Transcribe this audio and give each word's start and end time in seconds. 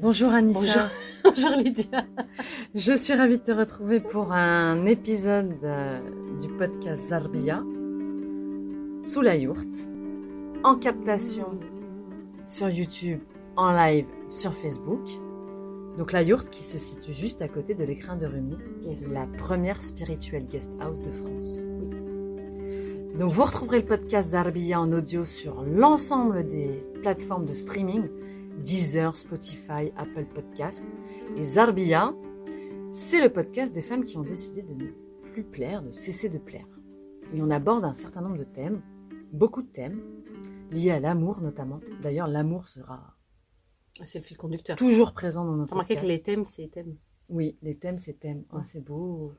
Bonjour 0.00 0.30
Anissa. 0.32 0.60
Bonjour. 0.60 0.82
Bonjour 1.24 1.50
Lydia. 1.62 2.04
Je 2.74 2.92
suis 2.96 3.14
ravie 3.14 3.38
de 3.38 3.42
te 3.42 3.52
retrouver 3.52 4.00
pour 4.00 4.32
un 4.32 4.86
épisode 4.86 5.54
euh, 5.64 5.98
du 6.40 6.48
podcast 6.48 7.08
Zarbia 7.08 7.62
sous 9.04 9.20
la 9.22 9.36
yourte, 9.36 9.66
en 10.64 10.76
captation 10.76 11.46
sur 12.48 12.68
YouTube, 12.68 13.20
en 13.56 13.72
live 13.72 14.06
sur 14.28 14.52
Facebook. 14.54 15.00
Donc 15.98 16.12
la 16.12 16.22
yourte 16.22 16.50
qui 16.50 16.62
se 16.62 16.78
situe 16.78 17.12
juste 17.12 17.40
à 17.42 17.48
côté 17.48 17.74
de 17.74 17.82
l'écrin 17.84 18.16
de 18.16 18.26
Rumi, 18.26 18.56
Yes. 18.84 19.12
la 19.12 19.26
première 19.38 19.80
spirituelle 19.80 20.46
guest 20.46 20.70
house 20.80 21.00
de 21.00 21.10
France. 21.10 21.58
Donc 23.18 23.32
vous 23.32 23.44
retrouverez 23.44 23.78
le 23.80 23.86
podcast 23.86 24.30
Zarbia 24.30 24.78
en 24.80 24.92
audio 24.92 25.24
sur 25.24 25.62
l'ensemble 25.62 26.46
des 26.46 26.84
plateformes 27.02 27.46
de 27.46 27.54
streaming, 27.54 28.04
Deezer, 28.64 29.16
Spotify, 29.16 29.92
Apple 29.96 30.26
Podcast. 30.26 30.84
Et 31.36 31.44
Zarbia, 31.44 32.14
c'est 32.92 33.20
le 33.20 33.30
podcast 33.32 33.74
des 33.74 33.82
femmes 33.82 34.04
qui 34.04 34.16
ont 34.16 34.22
décidé 34.22 34.62
de 34.62 34.72
ne 34.74 34.90
plus 35.32 35.44
plaire, 35.44 35.82
de 35.82 35.92
cesser 35.92 36.28
de 36.28 36.38
plaire. 36.38 36.66
Et 37.34 37.42
on 37.42 37.50
aborde 37.50 37.84
un 37.84 37.94
certain 37.94 38.20
nombre 38.20 38.38
de 38.38 38.44
thèmes, 38.44 38.82
beaucoup 39.32 39.62
de 39.62 39.68
thèmes, 39.68 40.00
liés 40.70 40.90
à 40.90 41.00
l'amour 41.00 41.40
notamment. 41.40 41.80
D'ailleurs, 42.02 42.28
l'amour 42.28 42.68
sera 42.68 43.16
C'est 44.04 44.18
le 44.18 44.24
fil 44.24 44.36
conducteur. 44.36 44.76
toujours 44.76 45.12
présent 45.12 45.44
dans 45.44 45.56
notre 45.56 45.72
Remarquez 45.72 45.94
podcast. 45.94 46.06
que 46.06 46.12
les 46.12 46.22
thèmes, 46.22 46.44
c'est 46.44 46.68
thèmes. 46.70 46.96
Oui, 47.28 47.58
les 47.62 47.76
thèmes, 47.76 47.98
c'est 47.98 48.14
thèmes. 48.20 48.44
Oh, 48.52 48.58
c'est 48.64 48.80
beau. 48.80 49.34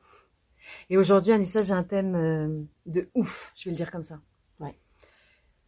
Et 0.90 0.98
aujourd'hui, 0.98 1.32
Anissa, 1.32 1.62
j'ai 1.62 1.72
un 1.72 1.84
thème 1.84 2.14
euh, 2.14 2.62
de 2.86 3.08
ouf, 3.14 3.52
je 3.56 3.64
vais 3.64 3.70
le 3.70 3.76
dire 3.76 3.90
comme 3.90 4.02
ça. 4.02 4.20
Ouais. 4.60 4.78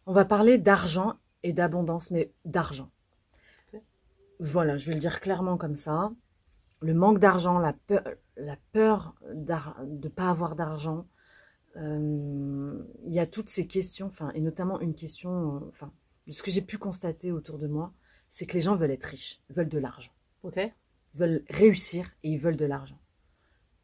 On 0.06 0.12
va 0.12 0.24
parler 0.24 0.58
d'argent 0.58 1.14
et 1.42 1.52
d'abondance, 1.52 2.10
mais 2.10 2.32
d'argent. 2.44 2.90
Voilà, 4.40 4.76
je 4.78 4.86
vais 4.88 4.94
le 4.94 5.00
dire 5.00 5.20
clairement 5.20 5.56
comme 5.56 5.76
ça. 5.76 6.12
Le 6.82 6.94
manque 6.94 7.20
d'argent, 7.20 7.58
la 7.58 7.74
peur, 7.74 8.04
la 8.36 8.56
peur 8.72 9.14
de 9.34 9.54
ne 9.86 10.08
pas 10.08 10.30
avoir 10.30 10.56
d'argent. 10.56 11.06
euh, 11.76 12.78
Il 13.06 13.12
y 13.14 13.20
a 13.20 13.26
toutes 13.26 13.50
ces 13.50 13.66
questions, 13.66 14.08
enfin, 14.08 14.32
et 14.34 14.40
notamment 14.40 14.80
une 14.80 14.94
question, 14.94 15.56
euh, 15.56 15.60
enfin, 15.70 15.92
ce 16.30 16.42
que 16.42 16.50
j'ai 16.52 16.62
pu 16.62 16.78
constater 16.78 17.32
autour 17.32 17.58
de 17.58 17.68
moi, 17.68 17.92
c'est 18.30 18.46
que 18.46 18.54
les 18.54 18.62
gens 18.62 18.76
veulent 18.76 18.92
être 18.92 19.04
riches, 19.04 19.40
veulent 19.50 19.68
de 19.70 19.78
l'argent 19.78 20.12
Ok 20.44 20.60
veulent 21.14 21.44
réussir 21.50 22.10
et 22.22 22.30
ils 22.30 22.38
veulent 22.38 22.56
de 22.56 22.66
l'argent. 22.66 22.98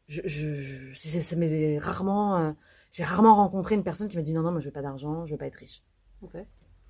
Je, 0.07 0.21
je, 0.25 0.53
je- 0.61 0.93
c'est- 0.95 1.21
ça 1.21 1.35
m'est 1.35 1.79
rarement, 1.79 2.37
euh, 2.37 2.51
j'ai 2.91 3.03
rarement 3.03 3.35
rencontré 3.35 3.75
une 3.75 3.83
personne 3.83 4.07
qui 4.09 4.15
m'a 4.17 4.23
dit 4.23 4.33
non 4.33 4.41
non 4.41 4.51
moi 4.51 4.61
je 4.61 4.65
veux 4.67 4.71
pas 4.71 4.81
d'argent, 4.81 5.25
je 5.25 5.33
veux 5.33 5.37
pas 5.37 5.47
être 5.47 5.55
riche. 5.55 5.83
Ok. 6.21 6.37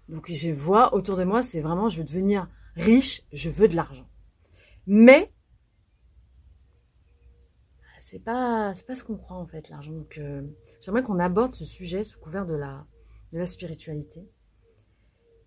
Donc 0.10 0.32
je 0.32 0.50
vois 0.52 0.94
autour 0.94 1.18
de 1.18 1.23
moi 1.23 1.42
c'est 1.42 1.60
vraiment 1.62 1.90
je 1.90 1.98
veux 1.98 2.04
devenir 2.04 2.48
riche, 2.78 3.23
je 3.33 3.50
veux 3.50 3.67
de 3.67 3.75
l'argent. 3.75 4.08
Mais 4.86 5.31
c'est 8.00 8.20
pas 8.20 8.73
pas 8.88 8.95
ce 8.95 9.03
qu'on 9.03 9.17
croit 9.17 9.38
en 9.38 9.47
fait 9.47 9.70
l'argent. 9.70 9.92
Donc 9.92 10.17
euh, 10.17 10.42
j'aimerais 10.81 11.03
qu'on 11.03 11.20
aborde 11.20 11.53
ce 11.53 11.66
sujet 11.66 12.03
sous 12.03 12.20
couvert 12.20 12.45
de 12.45 12.55
la 12.55 12.86
de 13.33 13.38
la 13.38 13.48
spiritualité 13.48 14.30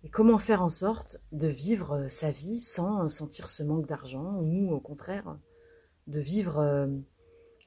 et 0.03 0.09
comment 0.09 0.37
faire 0.37 0.61
en 0.61 0.69
sorte 0.69 1.17
de 1.31 1.47
vivre 1.47 1.93
euh, 1.93 2.09
sa 2.09 2.29
vie 2.29 2.59
sans 2.59 3.05
euh, 3.05 3.07
sentir 3.07 3.49
ce 3.49 3.63
manque 3.63 3.87
d'argent 3.87 4.39
ou 4.41 4.71
au 4.71 4.79
contraire 4.79 5.37
de 6.07 6.19
vivre 6.19 6.89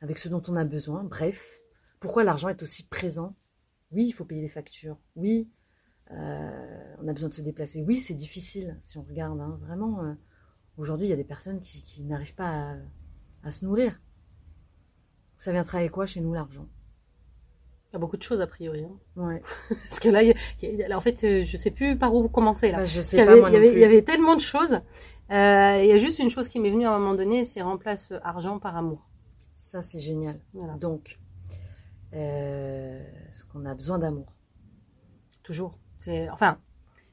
avec 0.00 0.18
ce 0.18 0.28
dont 0.28 0.42
on 0.48 0.56
a 0.56 0.64
besoin. 0.64 1.04
Bref, 1.04 1.60
pourquoi 2.00 2.24
l'argent 2.24 2.48
est 2.48 2.62
aussi 2.62 2.86
présent? 2.86 3.36
Oui, 3.92 4.06
il 4.08 4.12
faut 4.12 4.24
payer 4.24 4.42
les 4.42 4.48
factures. 4.48 4.98
Oui, 5.14 5.48
euh, 6.10 6.94
on 7.02 7.08
a 7.08 7.12
besoin 7.12 7.28
de 7.28 7.34
se 7.34 7.40
déplacer. 7.42 7.82
Oui, 7.82 7.98
c'est 7.98 8.14
difficile 8.14 8.78
si 8.82 8.98
on 8.98 9.02
regarde. 9.02 9.40
hein. 9.40 9.58
Vraiment, 9.62 10.02
euh, 10.04 10.14
aujourd'hui, 10.76 11.06
il 11.06 11.10
y 11.10 11.12
a 11.14 11.16
des 11.16 11.24
personnes 11.24 11.60
qui, 11.60 11.82
qui 11.82 12.02
n'arrivent 12.02 12.34
pas 12.34 12.48
à, 12.48 12.76
à 13.44 13.50
se 13.52 13.64
nourrir. 13.64 13.98
Ça 15.38 15.52
vient 15.52 15.62
travailler 15.64 15.90
quoi 15.90 16.06
chez 16.06 16.20
nous 16.20 16.32
l'argent? 16.34 16.66
Il 17.90 17.94
y 17.94 17.96
a 17.96 17.98
beaucoup 18.00 18.16
de 18.16 18.22
choses 18.22 18.40
a 18.40 18.46
priori. 18.46 18.84
hein. 18.84 18.98
Ouais. 19.16 19.42
Parce 19.88 20.00
que 20.00 20.08
là, 20.08 20.22
y 20.22 20.30
a- 20.32 20.34
y 20.62 20.82
a- 20.82 20.88
là, 20.88 20.98
en 20.98 21.00
fait, 21.00 21.22
euh, 21.24 21.44
je 21.44 21.56
sais 21.56 21.70
plus 21.70 21.96
par 21.96 22.14
où 22.14 22.28
commencer 22.28 22.70
là. 22.70 22.78
Bah, 22.78 22.84
je 22.86 23.00
sais 23.00 23.24
pas 23.24 23.30
avait, 23.32 23.40
moi 23.40 23.50
il 23.50 23.52
y 23.52 23.56
non 23.56 23.58
avait- 23.62 23.68
plus. 23.70 23.78
il 23.78 23.80
y 23.82 23.84
avait 23.84 24.02
tellement 24.02 24.34
de 24.36 24.40
choses. 24.40 24.74
Euh, 25.30 25.80
Il 25.82 25.86
y 25.86 25.92
a 25.92 25.96
juste 25.98 26.18
une 26.18 26.28
chose 26.28 26.48
qui 26.48 26.60
m'est 26.60 26.70
venue 26.70 26.86
à 26.86 26.92
un 26.94 26.98
moment 26.98 27.14
donné, 27.14 27.44
c'est 27.44 27.62
remplace 27.62 28.12
argent 28.22 28.58
par 28.58 28.76
amour. 28.76 29.08
Ça, 29.56 29.80
c'est 29.80 30.00
génial. 30.00 30.38
Voilà. 30.52 30.74
Donc, 30.74 31.18
euh, 32.12 33.02
est-ce 33.30 33.44
qu'on 33.46 33.64
a 33.64 33.74
besoin 33.74 33.98
d'amour 33.98 34.32
Toujours. 35.42 35.78
C'est 36.04 36.28
enfin, 36.30 36.58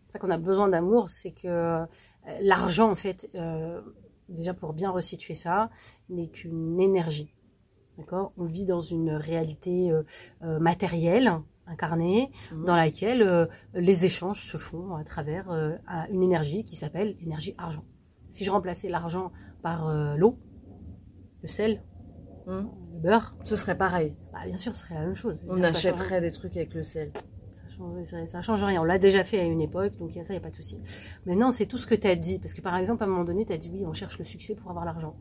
c'est 0.05 0.13
pas 0.13 0.19
qu'on 0.19 0.29
a 0.31 0.37
besoin 0.37 0.67
d'amour, 0.67 1.09
c'est 1.09 1.31
que 1.31 1.47
euh, 1.47 1.85
l'argent 2.41 2.91
en 2.91 2.95
fait, 2.95 3.29
euh, 3.35 3.81
déjà 4.27 4.53
pour 4.53 4.73
bien 4.73 4.89
resituer 4.91 5.33
ça, 5.33 5.69
n'est 6.09 6.27
qu'une 6.27 6.79
énergie. 6.79 7.33
D'accord? 7.97 8.33
On 8.37 8.45
vit 8.45 8.65
dans 8.65 8.81
une 8.81 9.11
réalité 9.11 9.91
euh, 9.91 10.59
matérielle, 10.59 11.31
incarnée, 11.67 12.31
Mhm. 12.51 12.65
dans 12.65 12.75
laquelle 12.75 13.21
euh, 13.21 13.45
les 13.73 14.05
échanges 14.05 14.41
se 14.43 14.57
font 14.57 14.95
à 14.95 15.03
travers 15.03 15.49
à 15.87 16.09
une 16.09 16.23
énergie 16.23 16.65
qui 16.65 16.75
s'appelle 16.75 17.15
l'énergie 17.21 17.55
argent. 17.57 17.85
Si 18.31 18.43
je 18.43 18.51
remplaçais 18.51 18.89
l'argent 18.89 19.31
par 19.61 19.89
l'eau, 20.17 20.37
le 21.43 21.47
sel, 21.47 21.81
Mhm. 22.47 22.69
le 22.95 22.99
beurre, 22.99 23.35
Ce 23.43 23.55
serait 23.55 23.77
pareil. 23.77 24.15
bah, 24.33 24.39
bien 24.45 24.57
sûr, 24.57 24.73
ce 24.75 24.81
serait 24.81 24.95
la 24.95 25.01
même 25.01 25.15
chose. 25.15 25.37
On 25.47 25.61
achèterait 25.63 26.19
des 26.21 26.31
trucs 26.31 26.57
avec 26.57 26.73
le 26.73 26.83
sel. 26.83 27.11
Ça 28.05 28.25
ça 28.27 28.41
change 28.41 28.63
rien. 28.63 28.81
On 28.81 28.85
l'a 28.85 28.99
déjà 28.99 29.23
fait 29.23 29.39
à 29.39 29.43
une 29.45 29.61
époque, 29.61 29.97
donc 29.97 30.11
ça, 30.13 30.21
il 30.29 30.31
n'y 30.31 30.37
a 30.37 30.39
pas 30.39 30.49
de 30.49 30.55
souci. 30.55 30.77
Maintenant, 31.25 31.51
c'est 31.51 31.65
tout 31.65 31.77
ce 31.77 31.87
que 31.87 31.95
tu 31.95 32.07
as 32.07 32.15
dit. 32.15 32.39
Parce 32.39 32.53
que 32.53 32.61
par 32.61 32.75
exemple, 32.77 33.03
à 33.03 33.05
un 33.05 33.09
moment 33.09 33.23
donné, 33.23 33.45
tu 33.45 33.53
as 33.53 33.57
dit 33.57 33.69
oui, 33.71 33.83
on 33.85 33.93
cherche 33.93 34.17
le 34.19 34.25
succès 34.25 34.55
pour 34.55 34.69
avoir 34.69 34.85
l'argent. 34.85 35.15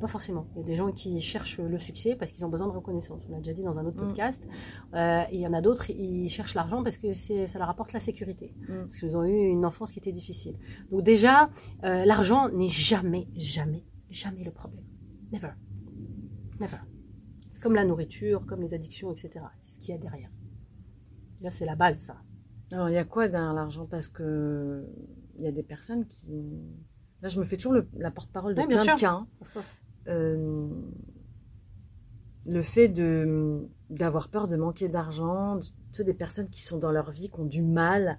Pas 0.00 0.08
forcément. 0.08 0.46
Il 0.54 0.60
y 0.60 0.62
a 0.62 0.66
des 0.66 0.74
gens 0.74 0.92
qui 0.92 1.20
cherchent 1.22 1.58
le 1.58 1.78
succès 1.78 2.16
parce 2.16 2.30
qu'ils 2.30 2.44
ont 2.44 2.50
besoin 2.50 2.66
de 2.66 2.72
reconnaissance. 2.72 3.22
On 3.30 3.32
l'a 3.32 3.38
déjà 3.38 3.54
dit 3.54 3.62
dans 3.62 3.78
un 3.78 3.86
autre 3.86 3.96
Mm. 3.96 4.08
podcast. 4.08 4.46
Euh, 4.92 5.22
et 5.30 5.36
il 5.36 5.40
y 5.40 5.46
en 5.46 5.54
a 5.54 5.62
d'autres, 5.62 5.88
ils 5.88 6.28
cherchent 6.28 6.54
l'argent 6.54 6.82
parce 6.82 6.98
que 6.98 7.14
ça 7.14 7.58
leur 7.58 7.70
apporte 7.70 7.94
la 7.94 8.00
sécurité. 8.00 8.52
Mm. 8.68 8.74
Parce 8.82 8.96
qu'ils 8.98 9.16
ont 9.16 9.24
eu 9.24 9.46
une 9.48 9.64
enfance 9.64 9.92
qui 9.92 9.98
était 9.98 10.12
difficile. 10.12 10.56
Donc 10.90 11.02
déjà, 11.02 11.48
euh, 11.84 12.04
l'argent 12.04 12.50
n'est 12.50 12.68
jamais, 12.68 13.26
jamais, 13.36 13.84
jamais 14.10 14.44
le 14.44 14.50
problème. 14.50 14.84
Never. 15.32 15.52
Never. 16.60 16.76
C'est 17.48 17.62
comme 17.62 17.74
la 17.74 17.86
nourriture, 17.86 18.44
comme 18.44 18.60
les 18.60 18.74
addictions, 18.74 19.10
etc. 19.12 19.46
C'est 19.60 19.70
ce 19.70 19.78
qu'il 19.80 19.94
y 19.94 19.96
a 19.96 19.98
derrière. 19.98 20.28
Là, 21.40 21.50
c'est 21.50 21.64
la 21.66 21.76
base, 21.76 21.98
ça. 21.98 22.16
Alors, 22.72 22.88
il 22.88 22.94
y 22.94 22.98
a 22.98 23.04
quoi 23.04 23.28
derrière 23.28 23.52
l'argent? 23.54 23.86
Parce 23.86 24.08
que 24.08 24.84
il 25.38 25.44
y 25.44 25.48
a 25.48 25.52
des 25.52 25.62
personnes 25.62 26.06
qui. 26.06 26.26
Là, 27.22 27.28
je 27.28 27.38
me 27.38 27.44
fais 27.44 27.56
toujours 27.56 27.72
le- 27.72 27.88
la 27.96 28.10
porte-parole 28.10 28.54
de 28.54 28.60
plein 28.74 28.84
de 28.96 29.00
cas. 29.00 29.10
hein. 29.10 29.26
Euh, 30.08 30.68
le 32.46 32.62
fait 32.62 32.88
de 32.88 33.66
d'avoir 33.90 34.28
peur 34.28 34.46
de 34.48 34.56
manquer 34.56 34.88
d'argent, 34.88 35.60
sais, 35.92 36.04
des 36.04 36.12
personnes 36.14 36.48
qui 36.48 36.62
sont 36.62 36.78
dans 36.78 36.90
leur 36.92 37.10
vie, 37.10 37.28
qui 37.30 37.40
ont 37.40 37.44
du 37.44 37.62
mal, 37.62 38.18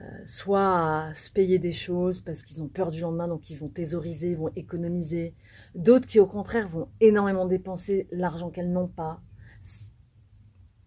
euh, 0.00 0.04
soit 0.26 1.06
à 1.08 1.14
se 1.14 1.30
payer 1.30 1.58
des 1.58 1.72
choses 1.72 2.20
parce 2.20 2.42
qu'ils 2.44 2.62
ont 2.62 2.68
peur 2.68 2.90
du 2.90 3.00
lendemain, 3.00 3.28
donc 3.28 3.50
ils 3.50 3.56
vont 3.56 3.68
thésauriser, 3.68 4.30
ils 4.30 4.36
vont 4.36 4.50
économiser. 4.56 5.34
D'autres 5.74 6.06
qui, 6.06 6.18
au 6.20 6.26
contraire, 6.26 6.68
vont 6.68 6.88
énormément 7.00 7.46
dépenser 7.46 8.08
l'argent 8.12 8.50
qu'elles 8.50 8.70
n'ont 8.72 8.88
pas. 8.88 9.20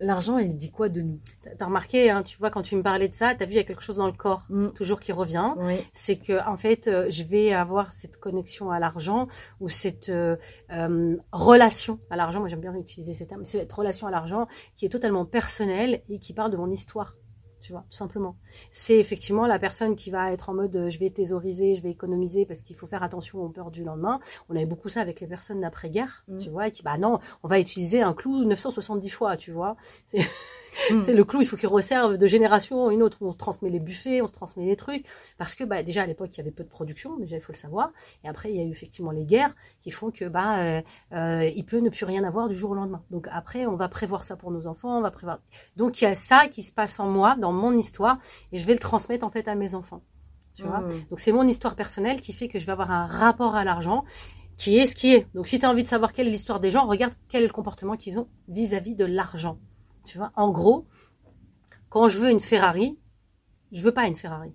L'argent, 0.01 0.37
il 0.39 0.57
dit 0.57 0.71
quoi 0.71 0.89
de 0.89 1.01
nous? 1.01 1.19
T'as 1.57 1.65
remarqué, 1.65 2.09
hein, 2.09 2.21
tu 2.23 2.37
vois, 2.37 2.49
quand 2.49 2.61
tu 2.61 2.75
me 2.75 2.83
parlais 2.83 3.07
de 3.07 3.13
ça, 3.13 3.33
t'as 3.33 3.45
vu, 3.45 3.53
il 3.53 3.55
y 3.55 3.59
a 3.59 3.63
quelque 3.63 3.81
chose 3.81 3.95
dans 3.95 4.07
le 4.07 4.11
corps, 4.13 4.43
Mm. 4.49 4.69
toujours 4.75 4.99
qui 4.99 5.13
revient. 5.13 5.53
Oui. 5.57 5.75
C'est 5.93 6.17
que, 6.17 6.45
en 6.47 6.57
fait, 6.57 6.87
euh, 6.87 7.05
je 7.09 7.23
vais 7.23 7.53
avoir 7.53 7.93
cette 7.93 8.17
connexion 8.17 8.71
à 8.71 8.79
l'argent 8.79 9.27
ou 9.61 9.69
cette 9.69 10.09
euh, 10.09 10.35
euh, 10.71 11.15
relation 11.31 11.99
à 12.09 12.17
l'argent. 12.17 12.39
Moi, 12.41 12.49
j'aime 12.49 12.59
bien 12.59 12.75
utiliser 12.75 13.13
ce 13.13 13.23
terme. 13.23 13.45
C'est 13.45 13.59
cette 13.59 13.71
relation 13.71 14.05
à 14.07 14.11
l'argent 14.11 14.47
qui 14.75 14.85
est 14.85 14.89
totalement 14.89 15.25
personnelle 15.25 16.01
et 16.09 16.19
qui 16.19 16.33
parle 16.33 16.51
de 16.51 16.57
mon 16.57 16.69
histoire. 16.69 17.15
Tu 17.65 17.71
vois, 17.71 17.83
tout 17.89 17.97
simplement. 17.97 18.35
C'est 18.71 18.99
effectivement 18.99 19.47
la 19.47 19.57
personne 19.57 19.95
qui 19.95 20.11
va 20.11 20.31
être 20.31 20.49
en 20.49 20.53
mode 20.53 20.75
euh, 20.75 20.89
je 20.91 20.99
vais 20.99 21.09
thésauriser, 21.09 21.73
je 21.73 21.81
vais 21.81 21.89
économiser 21.89 22.45
parce 22.45 22.61
qu'il 22.61 22.75
faut 22.75 22.85
faire 22.85 23.01
attention 23.01 23.39
aux 23.41 23.49
peurs 23.49 23.71
du 23.71 23.83
lendemain. 23.83 24.19
On 24.49 24.55
avait 24.55 24.67
beaucoup 24.67 24.87
ça 24.87 25.01
avec 25.01 25.19
les 25.19 25.25
personnes 25.25 25.61
d'après-guerre, 25.61 26.23
Mm. 26.27 26.37
tu 26.37 26.49
vois, 26.51 26.67
et 26.67 26.71
qui, 26.71 26.83
bah 26.83 26.99
non, 26.99 27.19
on 27.41 27.47
va 27.47 27.59
utiliser 27.59 28.03
un 28.03 28.13
clou 28.13 28.43
970 28.45 29.09
fois, 29.09 29.35
tu 29.35 29.51
vois. 29.51 29.77
Mm. 30.91 31.03
C'est 31.03 31.13
le 31.13 31.23
clou, 31.23 31.41
il 31.41 31.47
faut 31.47 31.57
qu'il 31.57 31.69
resserve 31.69 32.17
de 32.17 32.27
génération 32.27 32.89
à 32.89 32.93
une 32.93 33.03
autre. 33.03 33.17
On 33.21 33.31
se 33.31 33.37
transmet 33.37 33.69
les 33.69 33.79
buffets, 33.79 34.21
on 34.21 34.27
se 34.27 34.33
transmet 34.33 34.65
les 34.65 34.75
trucs. 34.75 35.05
Parce 35.37 35.55
que 35.55 35.63
bah, 35.63 35.83
déjà 35.83 36.03
à 36.03 36.05
l'époque, 36.05 36.29
il 36.33 36.37
y 36.37 36.41
avait 36.41 36.51
peu 36.51 36.63
de 36.63 36.69
production, 36.69 37.17
déjà 37.17 37.37
il 37.37 37.41
faut 37.41 37.53
le 37.53 37.57
savoir. 37.57 37.91
Et 38.23 38.27
après, 38.27 38.51
il 38.51 38.57
y 38.57 38.61
a 38.61 38.63
eu 38.63 38.71
effectivement 38.71 39.11
les 39.11 39.25
guerres 39.25 39.55
qui 39.81 39.91
font 39.91 40.11
que 40.11 40.25
bah, 40.25 40.59
euh, 40.59 40.81
euh, 41.13 41.49
il 41.55 41.65
peut 41.65 41.79
ne 41.79 41.89
plus 41.89 42.05
rien 42.05 42.23
avoir 42.23 42.49
du 42.49 42.55
jour 42.55 42.71
au 42.71 42.75
lendemain. 42.75 43.03
Donc 43.11 43.27
après, 43.31 43.65
on 43.65 43.75
va 43.75 43.89
prévoir 43.89 44.23
ça 44.23 44.35
pour 44.35 44.51
nos 44.51 44.67
enfants, 44.67 44.97
on 44.97 45.01
va 45.01 45.11
prévoir. 45.11 45.39
Donc 45.75 46.01
il 46.01 46.05
y 46.05 46.07
a 46.07 46.15
ça 46.15 46.47
qui 46.47 46.63
se 46.63 46.71
passe 46.71 46.99
en 46.99 47.07
moi, 47.07 47.35
dans 47.35 47.51
mon 47.51 47.77
histoire, 47.77 48.19
et 48.51 48.57
je 48.57 48.65
vais 48.65 48.73
le 48.73 48.79
transmettre 48.79 49.25
en 49.25 49.29
fait 49.29 49.47
à 49.47 49.55
mes 49.55 49.75
enfants. 49.75 50.01
Tu 50.55 50.63
vois 50.63 50.81
Mm. 50.81 51.05
donc 51.09 51.19
c'est 51.19 51.31
mon 51.31 51.45
histoire 51.47 51.75
personnelle 51.75 52.21
qui 52.21 52.33
fait 52.33 52.47
que 52.47 52.59
je 52.59 52.65
vais 52.65 52.71
avoir 52.71 52.91
un 52.91 53.05
rapport 53.05 53.55
à 53.55 53.63
l'argent 53.63 54.05
qui 54.57 54.77
est 54.77 54.85
ce 54.85 54.95
qui 54.95 55.13
est. 55.13 55.27
Donc 55.33 55.47
si 55.47 55.59
tu 55.59 55.65
as 55.65 55.69
envie 55.69 55.83
de 55.83 55.87
savoir 55.87 56.13
quelle 56.13 56.27
est 56.27 56.31
l'histoire 56.31 56.59
des 56.59 56.71
gens, 56.71 56.85
regarde 56.87 57.13
quel 57.27 57.43
est 57.43 57.47
le 57.47 57.53
comportement 57.53 57.97
qu'ils 57.97 58.19
ont 58.19 58.27
vis-à-vis 58.47 58.95
de 58.95 59.05
l'argent. 59.05 59.57
Tu 60.05 60.17
vois, 60.17 60.31
en 60.35 60.51
gros, 60.51 60.87
quand 61.89 62.07
je 62.07 62.19
veux 62.19 62.29
une 62.29 62.39
Ferrari, 62.39 62.97
je 63.71 63.81
veux 63.81 63.93
pas 63.93 64.07
une 64.07 64.15
Ferrari. 64.15 64.53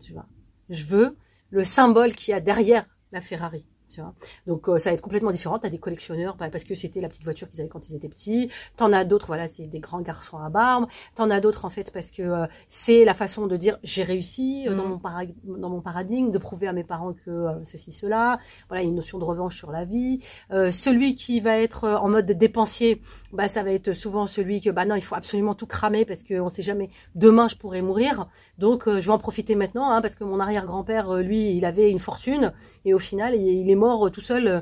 Tu 0.00 0.12
vois, 0.12 0.26
je 0.68 0.84
veux 0.84 1.16
le 1.50 1.64
symbole 1.64 2.14
qu'il 2.14 2.32
y 2.32 2.34
a 2.34 2.40
derrière 2.40 2.86
la 3.12 3.20
Ferrari. 3.20 3.66
Tu 3.92 4.00
vois 4.00 4.14
Donc 4.46 4.68
euh, 4.68 4.78
ça 4.78 4.90
va 4.90 4.94
être 4.94 5.02
complètement 5.02 5.30
différent. 5.32 5.58
T'as 5.58 5.68
des 5.68 5.78
collectionneurs 5.78 6.36
bah, 6.36 6.48
parce 6.50 6.64
que 6.64 6.74
c'était 6.74 7.00
la 7.00 7.08
petite 7.08 7.24
voiture 7.24 7.48
qu'ils 7.50 7.60
avaient 7.60 7.68
quand 7.68 7.88
ils 7.88 7.94
étaient 7.94 8.08
petits. 8.08 8.50
T'en 8.76 8.92
as 8.92 9.04
d'autres, 9.04 9.26
voilà, 9.26 9.48
c'est 9.48 9.66
des 9.66 9.80
grands 9.80 10.00
garçons 10.00 10.38
à 10.38 10.48
barbe. 10.48 10.86
T'en 11.14 11.28
as 11.30 11.40
d'autres 11.40 11.64
en 11.64 11.70
fait 11.70 11.90
parce 11.92 12.10
que 12.10 12.22
euh, 12.22 12.46
c'est 12.68 13.04
la 13.04 13.14
façon 13.14 13.46
de 13.46 13.56
dire 13.56 13.78
j'ai 13.82 14.02
réussi 14.02 14.66
euh, 14.68 14.74
dans, 14.74 14.84
Mhm. 14.84 14.90
mon 14.90 14.96
parag- 14.98 15.34
dans 15.44 15.68
mon 15.70 15.80
paradigme, 15.80 16.30
de 16.30 16.38
prouver 16.38 16.68
à 16.68 16.72
mes 16.72 16.84
parents 16.84 17.12
que 17.12 17.30
euh, 17.30 17.64
ceci, 17.64 17.92
cela. 17.92 18.38
Voilà, 18.68 18.82
il 18.82 18.86
y 18.86 18.88
a 18.88 18.90
une 18.90 18.96
notion 18.96 19.18
de 19.18 19.24
revanche 19.24 19.56
sur 19.56 19.70
la 19.70 19.84
vie. 19.84 20.20
Euh, 20.52 20.70
celui 20.70 21.14
qui 21.14 21.40
va 21.40 21.58
être 21.58 21.84
euh, 21.84 21.96
en 21.96 22.08
mode 22.08 22.26
dépensier, 22.26 23.02
bah 23.32 23.48
ça 23.48 23.62
va 23.62 23.72
être 23.72 23.92
souvent 23.92 24.26
celui 24.26 24.60
que 24.60 24.70
bah 24.70 24.84
non, 24.84 24.94
il 24.94 25.02
faut 25.02 25.14
absolument 25.14 25.54
tout 25.54 25.66
cramer 25.66 26.04
parce 26.04 26.22
qu'on 26.22 26.48
sait 26.48 26.62
jamais 26.62 26.90
demain 27.14 27.48
je 27.48 27.56
pourrais 27.56 27.82
mourir. 27.82 28.28
Donc 28.58 28.88
euh, 28.88 29.00
je 29.00 29.06
vais 29.06 29.12
en 29.12 29.18
profiter 29.18 29.54
maintenant 29.54 29.90
hein, 29.90 30.00
parce 30.02 30.14
que 30.14 30.24
mon 30.24 30.40
arrière-grand-père 30.40 31.14
lui, 31.14 31.56
il 31.56 31.64
avait 31.64 31.90
une 31.90 31.98
fortune 31.98 32.52
et 32.84 32.94
au 32.94 32.98
final 32.98 33.34
il, 33.34 33.70
est 33.70 33.74
mort 33.74 34.06
euh, 34.06 34.10
tout 34.10 34.20
seul 34.20 34.46
euh, 34.48 34.60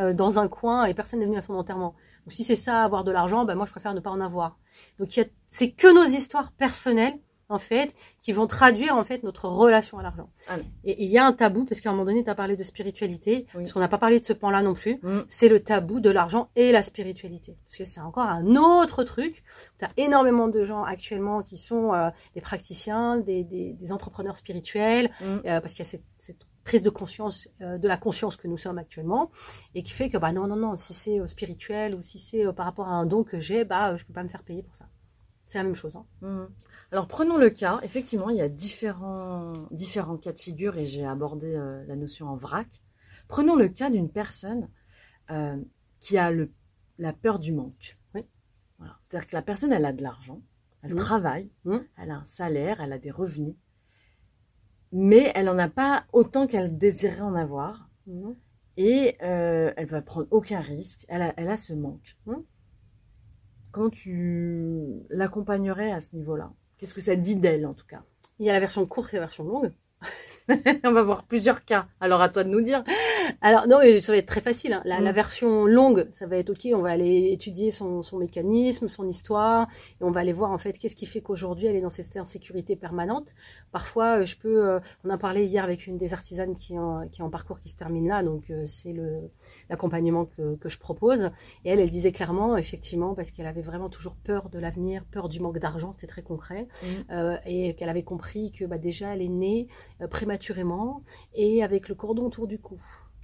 euh, 0.00 0.12
dans 0.12 0.38
un 0.38 0.48
coin 0.48 0.84
et 0.84 0.94
personne 0.94 1.20
n'est 1.20 1.26
venu 1.26 1.38
à 1.38 1.42
son 1.42 1.54
enterrement. 1.54 1.94
Donc 2.24 2.32
si 2.32 2.44
c'est 2.44 2.56
ça 2.56 2.82
avoir 2.82 3.04
de 3.04 3.12
l'argent, 3.12 3.44
bah 3.44 3.54
moi 3.54 3.66
je 3.66 3.70
préfère 3.70 3.94
ne 3.94 4.00
pas 4.00 4.10
en 4.10 4.20
avoir. 4.20 4.58
Donc 4.98 5.16
il 5.16 5.20
y 5.20 5.22
a 5.22 5.26
c'est 5.48 5.70
que 5.70 5.92
nos 5.94 6.04
histoires 6.04 6.52
personnelles 6.52 7.18
en 7.48 7.60
fait 7.60 7.94
qui 8.20 8.32
vont 8.32 8.48
traduire 8.48 8.96
en 8.96 9.04
fait 9.04 9.22
notre 9.22 9.48
relation 9.48 9.98
à 10.00 10.02
l'argent. 10.02 10.28
Ah. 10.48 10.56
Et 10.82 11.04
il 11.04 11.08
y 11.08 11.16
a 11.16 11.24
un 11.24 11.32
tabou 11.32 11.64
parce 11.64 11.80
qu'à 11.80 11.90
un 11.90 11.92
moment 11.92 12.06
donné 12.06 12.24
tu 12.24 12.28
as 12.28 12.34
parlé 12.34 12.56
de 12.56 12.62
spiritualité, 12.64 13.46
Oui. 13.54 13.62
parce 13.62 13.72
qu'on 13.72 13.78
n'a 13.78 13.86
pas 13.86 13.98
parlé 13.98 14.18
de 14.18 14.24
ce 14.26 14.32
pan-là 14.32 14.62
non 14.62 14.74
plus 14.74 14.98
Mm. 15.00 15.20
c'est 15.28 15.48
le 15.48 15.60
tabou 15.62 16.00
de 16.00 16.10
l'argent 16.10 16.48
et 16.56 16.72
la 16.72 16.82
spiritualité. 16.82 17.56
Parce 17.64 17.76
que 17.76 17.84
c'est 17.84 18.00
encore 18.00 18.24
un 18.24 18.56
autre 18.56 19.04
truc. 19.04 19.44
Tu 19.78 19.84
as 19.84 19.90
énormément 19.96 20.48
de 20.48 20.64
gens 20.64 20.82
actuellement 20.82 21.42
qui 21.44 21.56
sont 21.56 21.94
euh, 21.94 22.10
des 22.34 22.40
praticiens, 22.40 23.18
des, 23.18 23.44
des, 23.44 23.74
des 23.74 23.92
entrepreneurs 23.92 24.36
spirituels, 24.36 25.10
Mm. 25.20 25.24
euh, 25.46 25.60
parce 25.60 25.72
qu'il 25.72 25.84
y 25.84 25.88
a 25.88 25.90
cette, 25.90 26.02
cette 26.18 26.44
prise 26.66 26.82
de 26.82 26.90
conscience 26.90 27.48
euh, 27.62 27.78
de 27.78 27.86
la 27.86 27.96
conscience 27.96 28.36
que 28.36 28.48
nous 28.48 28.58
sommes 28.58 28.78
actuellement, 28.78 29.30
et 29.76 29.82
qui 29.84 29.92
fait 29.92 30.10
que 30.10 30.18
bah 30.18 30.32
non, 30.32 30.46
non, 30.48 30.56
non, 30.56 30.76
si 30.76 30.92
c'est 30.92 31.20
euh, 31.20 31.26
spirituel 31.28 31.94
ou 31.94 32.02
si 32.02 32.18
c'est 32.18 32.44
euh, 32.44 32.52
par 32.52 32.66
rapport 32.66 32.88
à 32.88 32.92
un 32.92 33.06
don 33.06 33.22
que 33.22 33.38
j'ai, 33.38 33.64
bah 33.64 33.94
je 33.96 34.04
peux 34.04 34.12
pas 34.12 34.24
me 34.24 34.28
faire 34.28 34.42
payer 34.42 34.62
pour 34.64 34.74
ça. 34.74 34.88
C'est 35.46 35.58
la 35.58 35.64
même 35.64 35.76
chose. 35.76 35.94
Hein. 35.94 36.06
Mhm. 36.22 36.48
Alors 36.90 37.06
prenons 37.06 37.38
le 37.38 37.50
cas, 37.50 37.78
effectivement, 37.84 38.30
il 38.30 38.36
y 38.36 38.42
a 38.42 38.48
différents, 38.48 39.68
différents 39.70 40.16
cas 40.16 40.32
de 40.32 40.38
figure 40.38 40.76
et 40.76 40.86
j'ai 40.86 41.06
abordé 41.06 41.52
la 41.52 41.96
notion 41.96 42.28
en 42.28 42.36
vrac. 42.36 42.82
Prenons 43.28 43.54
le 43.56 43.68
cas 43.68 43.88
d'une 43.90 44.10
personne 44.10 44.68
qui 46.00 46.18
a 46.18 46.30
le, 46.30 46.52
la 46.98 47.12
peur 47.12 47.38
du 47.38 47.52
manque. 47.52 47.96
Oui. 48.14 48.22
Voilà. 48.78 48.98
C'est-à-dire 49.06 49.28
que 49.28 49.36
la 49.36 49.42
personne, 49.42 49.72
elle 49.72 49.84
a 49.84 49.92
de 49.92 50.02
l'argent, 50.02 50.40
elle 50.82 50.92
Mhm. 50.94 50.96
travaille, 50.98 51.50
Mhm. 51.64 51.84
elle 51.96 52.10
a 52.10 52.16
un 52.16 52.24
salaire, 52.24 52.80
elle 52.80 52.92
a 52.92 52.98
des 52.98 53.10
revenus, 53.12 53.54
mais 54.92 55.32
elle 55.34 55.46
n'en 55.46 55.58
a 55.58 55.68
pas 55.68 56.04
autant 56.12 56.46
qu'elle 56.46 56.78
désirait 56.78 57.20
en 57.20 57.34
avoir 57.34 57.88
et 58.76 59.16
euh, 59.22 59.72
elle 59.76 59.86
va 59.86 60.02
prendre 60.02 60.28
aucun 60.30 60.60
risque, 60.60 61.04
elle 61.08 61.22
a, 61.22 61.34
elle 61.36 61.48
a 61.48 61.56
ce 61.56 61.72
manque. 61.72 62.16
Mhm. 62.26 62.44
Comment 63.72 63.90
tu 63.90 65.02
l'accompagnerais 65.10 65.92
à 65.92 66.00
ce 66.00 66.14
niveau-là? 66.16 66.52
Qu'est-ce 66.78 66.94
que 66.94 67.00
ça 67.00 67.16
dit 67.16 67.36
d'elle 67.36 67.66
en 67.66 67.74
tout 67.74 67.86
cas? 67.86 68.02
Il 68.38 68.46
y 68.46 68.50
a 68.50 68.52
la 68.52 68.60
version 68.60 68.86
courte 68.86 69.12
et 69.12 69.16
la 69.16 69.22
version 69.22 69.44
longue. 69.44 69.72
On 70.84 70.92
va 70.92 71.02
voir 71.02 71.24
plusieurs 71.24 71.64
cas. 71.64 71.86
Alors 72.00 72.20
à 72.20 72.28
toi 72.28 72.44
de 72.44 72.48
nous 72.50 72.60
dire. 72.60 72.84
Alors 73.40 73.66
non, 73.66 73.78
ça 74.00 74.12
va 74.12 74.18
être 74.18 74.26
très 74.26 74.40
facile. 74.40 74.72
hein. 74.74 74.82
La, 74.84 75.00
Mm. 75.00 75.04
la 75.04 75.12
version 75.12 75.66
longue, 75.66 76.08
ça 76.12 76.26
va 76.26 76.36
être 76.36 76.50
ok. 76.50 76.68
On 76.72 76.82
va 76.82 76.90
aller 76.90 77.32
étudier 77.32 77.72
son, 77.72 78.02
son 78.02 78.18
mécanisme, 78.18 78.86
son 78.88 79.08
histoire, 79.08 79.66
et 80.00 80.04
on 80.04 80.10
va 80.12 80.20
aller 80.20 80.32
voir 80.32 80.52
en 80.52 80.58
fait 80.58 80.78
qu'est-ce 80.78 80.94
qui 80.94 81.06
fait 81.06 81.20
qu'aujourd'hui 81.20 81.66
elle 81.66 81.74
est 81.76 81.80
dans 81.80 81.90
cette 81.90 82.16
insécurité 82.16 82.76
permanente. 82.76 83.34
Parfois, 83.72 84.20
euh, 84.20 84.24
je 84.26 84.36
peux. 84.36 84.64
euh, 84.70 84.80
on 85.04 85.10
a 85.10 85.18
parlé 85.18 85.46
hier 85.46 85.64
avec 85.64 85.86
une 85.88 85.98
des 85.98 86.14
artisanes 86.14 86.56
qui 86.56 86.74
est 86.74 86.78
en, 86.78 87.08
qui 87.08 87.20
est 87.22 87.24
en 87.24 87.30
parcours 87.30 87.58
qui 87.60 87.68
se 87.68 87.76
termine 87.76 88.06
là, 88.06 88.22
donc 88.22 88.50
euh, 88.50 88.62
c'est 88.66 88.92
le 88.92 89.30
l'accompagnement 89.68 90.26
que, 90.26 90.54
que 90.56 90.68
je 90.68 90.78
propose. 90.78 91.30
Et 91.64 91.70
elle, 91.70 91.80
elle 91.80 91.90
disait 91.90 92.12
clairement, 92.12 92.56
effectivement, 92.56 93.14
parce 93.14 93.32
qu'elle 93.32 93.46
avait 93.48 93.62
vraiment 93.62 93.88
toujours 93.88 94.14
peur 94.14 94.48
de 94.48 94.58
l'avenir, 94.60 95.04
peur 95.10 95.28
du 95.28 95.40
manque 95.40 95.58
d'argent, 95.58 95.92
c'était 95.92 96.06
très 96.06 96.22
concret, 96.22 96.68
euh, 97.10 97.36
et 97.46 97.74
qu'elle 97.74 97.88
avait 97.88 98.04
compris 98.04 98.52
que 98.52 98.64
bah, 98.64 98.78
déjà 98.78 99.14
elle 99.14 99.22
est 99.22 99.28
née 99.28 99.66
euh, 100.00 100.06
prématurément 100.36 101.02
et 101.34 101.62
avec 101.62 101.88
le 101.88 101.94
cordon 101.94 102.26
autour 102.26 102.46
du 102.46 102.58
cou. 102.58 102.78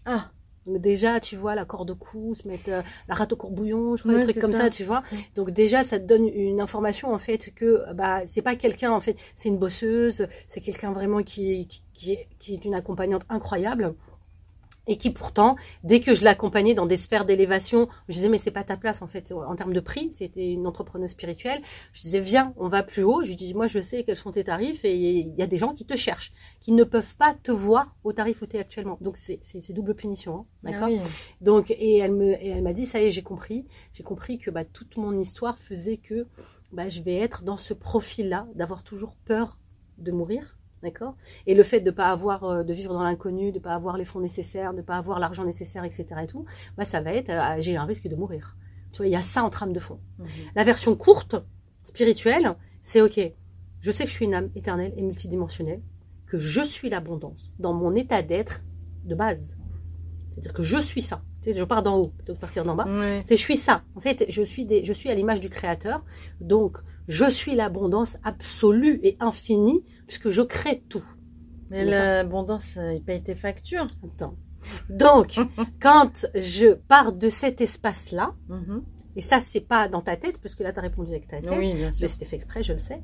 Ah, 0.04 0.30
Donc 0.66 0.80
déjà, 0.80 1.20
tu 1.20 1.36
vois, 1.36 1.54
la 1.54 1.64
corde 1.64 1.90
au 1.90 1.96
cou, 1.96 2.34
se 2.34 2.46
mettre 2.48 2.68
euh, 2.68 2.82
la 3.08 3.14
rate 3.14 3.32
au 3.32 3.36
courbouillon, 3.36 3.96
je 3.96 4.02
crois, 4.02 4.14
Ouais, 4.14 4.20
des 4.26 4.32
trucs 4.32 4.40
comme 4.42 4.52
ça. 4.52 4.60
ça. 4.62 4.70
tu 4.70 4.84
vois. 4.84 5.02
Donc 5.34 5.50
déjà, 5.50 5.82
ça 5.84 5.98
te 5.98 6.06
donne 6.06 6.26
une 6.28 6.60
information 6.60 7.12
en 7.12 7.18
fait 7.18 7.52
que 7.54 7.82
bah 7.94 8.22
c'est 8.26 8.42
pas 8.42 8.56
quelqu'un 8.56 8.90
en 8.92 9.00
fait, 9.00 9.16
c'est 9.36 9.48
une 9.48 9.58
bosseuse, 9.58 10.26
c'est 10.48 10.60
quelqu'un 10.60 10.92
vraiment 10.92 11.22
qui, 11.22 11.66
qui 11.68 11.82
qui 11.94 12.12
est 12.12 12.28
qui 12.38 12.54
est 12.54 12.64
une 12.64 12.74
accompagnante 12.74 13.22
incroyable 13.28 13.94
et 14.86 14.96
qui 14.96 15.10
pourtant, 15.10 15.56
dès 15.84 16.00
que 16.00 16.14
je 16.14 16.24
l'accompagnais 16.24 16.74
dans 16.74 16.86
des 16.86 16.96
sphères 16.96 17.24
d'élévation, 17.24 17.88
je 18.08 18.14
disais 18.14 18.28
mais 18.28 18.38
c'est 18.38 18.50
pas 18.50 18.64
ta 18.64 18.76
place 18.76 19.02
en 19.02 19.06
fait 19.06 19.32
en 19.32 19.54
termes 19.54 19.72
de 19.72 19.80
prix, 19.80 20.10
c'était 20.12 20.52
une 20.52 20.66
entrepreneuse 20.66 21.10
spirituelle. 21.10 21.62
Je 21.92 22.02
disais 22.02 22.20
viens, 22.20 22.52
on 22.56 22.68
va 22.68 22.82
plus 22.82 23.02
haut. 23.02 23.22
Je 23.22 23.28
lui 23.28 23.36
dis 23.36 23.54
moi 23.54 23.66
je 23.66 23.80
sais 23.80 24.04
quels 24.04 24.16
sont 24.16 24.32
tes 24.32 24.44
tarifs 24.44 24.84
et 24.84 24.96
il 24.96 25.34
y 25.34 25.42
a 25.42 25.46
des 25.46 25.58
gens 25.58 25.72
qui 25.74 25.84
te 25.84 25.96
cherchent, 25.96 26.32
qui 26.60 26.72
ne 26.72 26.84
peuvent 26.84 27.14
pas 27.16 27.34
te 27.42 27.52
voir 27.52 27.94
au 28.04 28.12
tarif 28.12 28.42
où 28.42 28.46
tu 28.46 28.56
es 28.56 28.60
actuellement. 28.60 28.98
Donc 29.00 29.16
c'est 29.16 29.40
double 29.72 29.94
punition, 29.94 30.40
hein, 30.40 30.46
d'accord? 30.62 30.88
Ah 30.90 31.02
oui. 31.02 31.10
donc, 31.40 31.70
et 31.70 31.98
elle 31.98 32.12
me, 32.12 32.32
et 32.32 32.48
elle 32.48 32.62
m'a 32.62 32.72
dit, 32.72 32.86
ça 32.86 33.00
y 33.00 33.06
est, 33.06 33.10
j'ai 33.10 33.22
compris. 33.22 33.66
J'ai 33.92 34.02
compris 34.02 34.38
que 34.38 34.50
bah, 34.50 34.64
toute 34.64 34.96
mon 34.96 35.18
histoire 35.18 35.58
faisait 35.58 35.96
que 35.96 36.26
bah, 36.72 36.88
je 36.88 37.02
vais 37.02 37.16
être 37.16 37.42
dans 37.42 37.56
ce 37.56 37.74
profil-là, 37.74 38.46
d'avoir 38.54 38.82
toujours 38.82 39.16
peur 39.24 39.58
de 39.98 40.10
mourir, 40.12 40.56
d'accord? 40.82 41.14
Et 41.46 41.54
le 41.54 41.62
fait 41.62 41.80
de 41.80 41.90
pas 41.90 42.10
avoir, 42.10 42.44
euh, 42.44 42.62
de 42.62 42.72
vivre 42.72 42.92
dans 42.92 43.02
l'inconnu, 43.02 43.52
de 43.52 43.58
pas 43.58 43.74
avoir 43.74 43.96
les 43.96 44.04
fonds 44.04 44.20
nécessaires, 44.20 44.74
de 44.74 44.82
pas 44.82 44.96
avoir 44.96 45.18
l'argent 45.18 45.44
nécessaire, 45.44 45.84
etc. 45.84 46.06
Et 46.22 46.26
tout, 46.26 46.44
bah, 46.76 46.84
ça 46.84 47.00
va 47.00 47.12
être, 47.12 47.30
euh, 47.30 47.60
j'ai 47.60 47.76
un 47.76 47.84
risque 47.84 48.08
de 48.08 48.16
mourir. 48.16 48.56
Tu 48.92 48.98
vois, 48.98 49.06
il 49.06 49.12
y 49.12 49.16
a 49.16 49.22
ça 49.22 49.42
en 49.42 49.50
trame 49.50 49.72
de 49.72 49.80
fond. 49.80 50.00
Mhm. 50.18 50.26
La 50.54 50.64
version 50.64 50.94
courte, 50.96 51.36
spirituelle, 51.84 52.54
c'est 52.82 53.00
ok. 53.00 53.20
Je 53.80 53.90
sais 53.90 54.04
que 54.04 54.10
je 54.10 54.14
suis 54.14 54.26
une 54.26 54.34
âme 54.34 54.50
éternelle 54.54 54.92
et 54.96 55.02
multidimensionnelle, 55.02 55.82
que 56.26 56.38
je 56.38 56.62
suis 56.62 56.88
l'abondance 56.88 57.52
dans 57.58 57.72
mon 57.72 57.94
état 57.94 58.22
d'être 58.22 58.62
de 59.04 59.14
base. 59.14 59.56
C'est-à-dire 60.30 60.52
que 60.52 60.62
je 60.62 60.78
suis 60.78 61.02
ça. 61.02 61.22
Tu 61.42 61.52
sais, 61.52 61.58
je 61.58 61.64
pars 61.64 61.82
d'en 61.82 61.98
haut 61.98 62.08
plutôt 62.08 62.32
que 62.32 62.38
de 62.38 62.40
partir 62.40 62.64
d'en 62.64 62.76
bas. 62.76 62.86
Ouais. 62.86 63.24
Je 63.28 63.34
suis 63.34 63.56
ça. 63.56 63.82
En 63.96 64.00
fait, 64.00 64.24
je 64.28 64.42
suis 64.42 64.64
des, 64.64 64.84
je 64.84 64.92
suis 64.92 65.10
à 65.10 65.14
l'image 65.14 65.40
du 65.40 65.50
créateur. 65.50 66.04
Donc, 66.40 66.78
je 67.08 67.28
suis 67.28 67.54
l'abondance 67.54 68.16
absolue 68.22 69.00
et 69.02 69.16
infinie 69.20 69.84
puisque 70.12 70.28
je 70.30 70.42
crée 70.42 70.82
tout. 70.90 71.04
Mais 71.70 71.86
l'abondance, 71.86 72.74
euh, 72.76 72.92
il 72.92 73.02
paye 73.02 73.22
tes 73.22 73.34
factures. 73.34 73.86
Attends. 74.04 74.36
Donc, 74.90 75.38
quand 75.80 76.26
je 76.34 76.74
pars 76.74 77.12
de 77.12 77.28
cet 77.30 77.62
espace-là, 77.62 78.34
Mhm. 78.50 78.82
et 79.16 79.22
ça, 79.22 79.40
c'est 79.40 79.60
pas 79.62 79.88
dans 79.88 80.02
ta 80.02 80.16
tête, 80.18 80.38
parce 80.42 80.54
que 80.54 80.62
là, 80.62 80.72
tu 80.74 80.78
as 80.80 80.82
répondu 80.82 81.10
avec 81.12 81.28
ta 81.28 81.40
tête. 81.40 81.50
Oui, 81.56 81.72
bien 81.72 81.90
sûr. 81.90 82.02
Mais 82.02 82.08
c'était 82.08 82.26
fait 82.26 82.36
exprès, 82.36 82.62
je 82.62 82.74
le 82.74 82.78
sais. 82.78 83.00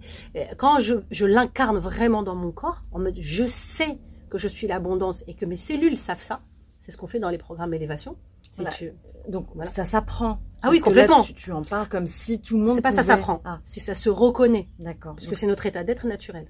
Quand 0.58 0.80
je, 0.80 0.96
je 1.10 1.24
l'incarne 1.24 1.78
vraiment 1.78 2.22
dans 2.22 2.34
mon 2.34 2.52
corps, 2.52 2.82
en 2.92 2.98
mode 2.98 3.16
je 3.18 3.44
sais 3.46 3.98
que 4.28 4.36
je 4.36 4.48
suis 4.48 4.66
l'abondance 4.66 5.24
et 5.26 5.34
que 5.34 5.46
mes 5.46 5.56
cellules 5.56 5.96
savent 5.96 6.20
ça, 6.22 6.42
c'est 6.80 6.92
ce 6.92 6.98
qu'on 6.98 7.06
fait 7.06 7.20
dans 7.20 7.30
les 7.30 7.38
programmes 7.38 7.72
élévation. 7.72 8.16
Si 8.52 8.60
Voilà. 8.60 8.76
tu- 8.76 8.92
Donc 9.30 9.46
Voilà. 9.54 9.70
ça 9.70 9.84
s'apprend. 9.86 10.40
Ah 10.62 10.68
oui, 10.70 10.80
que 10.80 10.84
là, 10.84 11.06
complètement. 11.06 11.22
tu, 11.22 11.32
tu 11.34 11.52
en 11.52 11.62
parles 11.62 11.88
comme 11.88 12.06
si 12.06 12.40
tout 12.40 12.58
le 12.58 12.64
monde. 12.64 12.76
C'est 12.76 12.82
pas 12.82 12.92
ça 12.92 13.02
pouvait- 13.02 13.14
s'apprend, 13.14 13.40
Ah, 13.44 13.60
si 13.64 13.78
ça 13.80 13.94
se 13.94 14.08
reconnaît, 14.10 14.68
d'accord. 14.78 15.14
parce 15.14 15.26
que 15.26 15.36
c'est 15.36 15.46
notre 15.46 15.64
état 15.66 15.84
d'être 15.84 16.06
naturel. 16.06 16.48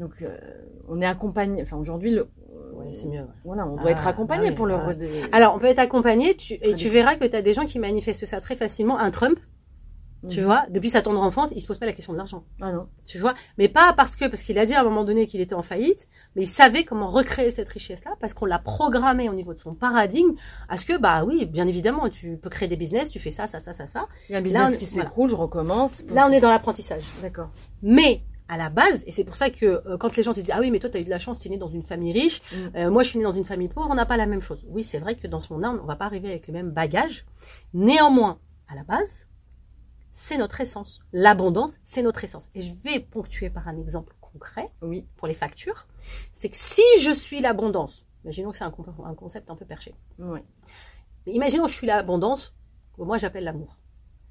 Donc 0.00 0.12
euh, 0.22 0.36
on 0.88 1.00
est 1.00 1.06
accompagné. 1.06 1.62
Enfin 1.62 1.76
aujourd'hui, 1.76 2.10
le. 2.10 2.28
Ouais, 2.74 2.86
c'est 2.92 3.06
mieux. 3.06 3.20
ouais. 3.20 3.26
Voilà, 3.44 3.66
on 3.66 3.76
doit 3.76 3.84
Ah, 3.86 3.90
être 3.90 4.06
accompagné 4.06 4.44
bah 4.46 4.50
oui, 4.50 4.56
pour 4.56 4.66
le 4.66 4.74
redé- 4.74 5.08
Alors, 5.32 5.54
on 5.54 5.58
peut 5.58 5.66
être 5.66 5.78
accompagné, 5.78 6.34
tu, 6.34 6.54
et 6.62 6.74
tu 6.74 6.88
verras 6.88 7.14
que 7.16 7.24
tu 7.26 7.36
as 7.36 7.42
des 7.42 7.52
gens 7.54 7.66
qui 7.66 7.78
manifestent 7.78 8.26
ça 8.26 8.40
très 8.40 8.56
facilement. 8.56 8.98
Un 8.98 9.10
Trump, 9.10 9.38
tu 10.28 10.40
Mhm. 10.40 10.44
vois, 10.46 10.64
depuis 10.70 10.88
sa 10.90 11.02
tendre 11.02 11.20
enfance, 11.20 11.50
il 11.54 11.60
se 11.62 11.66
pose 11.66 11.78
pas 11.78 11.86
la 11.86 11.92
question 11.92 12.12
de 12.12 12.18
l'argent. 12.18 12.44
Ah 12.60 12.72
non. 12.72 12.86
Tu 13.06 13.18
vois, 13.18 13.34
mais 13.58 13.68
pas 13.68 13.92
parce 13.94 14.16
que 14.16 14.26
parce 14.26 14.42
qu'il 14.42 14.58
a 14.58 14.64
dit 14.66 14.74
à 14.74 14.80
un 14.80 14.84
moment 14.84 15.04
donné 15.04 15.26
qu'il 15.26 15.40
était 15.42 15.54
en 15.54 15.62
faillite, 15.62 16.08
mais 16.36 16.42
il 16.42 16.46
savait 16.46 16.84
comment 16.84 17.10
recréer 17.10 17.50
cette 17.50 17.68
richesse-là 17.68 18.12
parce 18.20 18.32
qu'on 18.34 18.46
l'a 18.46 18.58
programmé 18.58 19.28
au 19.28 19.34
niveau 19.34 19.52
de 19.52 19.58
son 19.58 19.74
paradigme 19.74 20.34
à 20.68 20.76
ce 20.78 20.84
que 20.86 20.96
bah 20.98 21.24
oui, 21.24 21.44
bien 21.46 21.66
évidemment, 21.66 22.08
tu 22.08 22.36
peux 22.36 22.50
créer 22.50 22.68
des 22.68 22.76
business, 22.76 23.10
tu 23.10 23.18
fais 23.18 23.30
ça, 23.30 23.46
ça, 23.46 23.60
ça, 23.60 23.72
ça, 23.74 23.86
ça. 23.86 24.06
Il 24.28 24.32
y 24.32 24.34
a 24.34 24.38
un 24.38 24.40
Là, 24.40 24.44
business 24.44 24.70
on- 24.74 24.78
qui 24.78 24.84
voilà. 24.86 25.04
s'écroule, 25.08 25.30
je 25.30 25.34
recommence. 25.34 26.02
Là, 26.08 26.26
on 26.28 26.32
est 26.32 26.40
dans 26.40 26.50
l'apprentissage. 26.50 27.04
D'accord. 27.22 27.50
Mais 27.82 28.22
à 28.52 28.56
la 28.56 28.68
base, 28.68 29.04
et 29.06 29.12
c'est 29.12 29.22
pour 29.24 29.36
ça 29.36 29.48
que 29.48 29.64
euh, 29.86 29.96
quand 29.96 30.16
les 30.16 30.22
gens 30.24 30.34
te 30.34 30.40
disent 30.40 30.50
ah 30.52 30.58
oui 30.60 30.70
mais 30.72 30.80
toi 30.80 30.90
tu 30.90 30.96
as 30.98 31.00
eu 31.00 31.04
de 31.04 31.10
la 31.10 31.20
chance, 31.20 31.38
tu 31.38 31.46
es 31.46 31.50
né 31.50 31.56
dans 31.56 31.68
une 31.68 31.84
famille 31.84 32.12
riche, 32.12 32.42
Mm. 32.52 32.76
euh, 32.76 32.90
moi 32.90 33.02
je 33.04 33.10
suis 33.10 33.18
né 33.18 33.24
dans 33.24 33.32
une 33.32 33.44
famille 33.44 33.68
pauvre, 33.68 33.88
on 33.90 33.94
n'a 33.94 34.06
pas 34.06 34.16
la 34.16 34.26
même 34.26 34.42
chose. 34.42 34.66
Oui 34.68 34.82
c'est 34.82 34.98
vrai 34.98 35.14
que 35.14 35.26
dans 35.28 35.40
ce 35.40 35.52
monde-là 35.52 35.70
on 35.82 35.86
va 35.86 35.94
pas 35.96 36.06
arriver 36.06 36.28
avec 36.30 36.48
le 36.48 36.52
même 36.52 36.70
bagage. 36.70 37.24
Néanmoins, 37.74 38.40
à 38.68 38.74
la 38.74 38.82
base, 38.82 39.28
c'est 40.12 40.36
notre 40.36 40.60
essence. 40.60 41.00
L'abondance, 41.12 41.76
c'est 41.84 42.02
notre 42.02 42.24
essence. 42.24 42.48
Et 42.54 42.62
je 42.62 42.74
vais 42.84 42.98
ponctuer 43.00 43.50
par 43.50 43.68
un 43.68 43.78
exemple 43.78 44.14
concret 44.20 44.68
Oui. 44.82 45.06
pour 45.16 45.28
les 45.28 45.34
factures. 45.34 45.86
C'est 46.32 46.48
que 46.50 46.56
si 46.56 46.82
je 47.00 47.10
suis 47.12 47.40
l'abondance, 47.40 48.04
imaginons 48.24 48.50
que 48.50 48.58
c'est 48.58 48.64
un 48.64 49.14
concept 49.14 49.48
un 49.50 49.56
peu 49.56 49.64
perché. 49.64 49.94
Oui. 50.18 50.40
Mais 51.26 51.32
imaginons 51.34 51.64
que 51.66 51.70
je 51.70 51.76
suis 51.76 51.86
l'abondance, 51.86 52.52
que 52.96 53.02
moi 53.02 53.16
j'appelle 53.18 53.44
l'amour. 53.44 53.76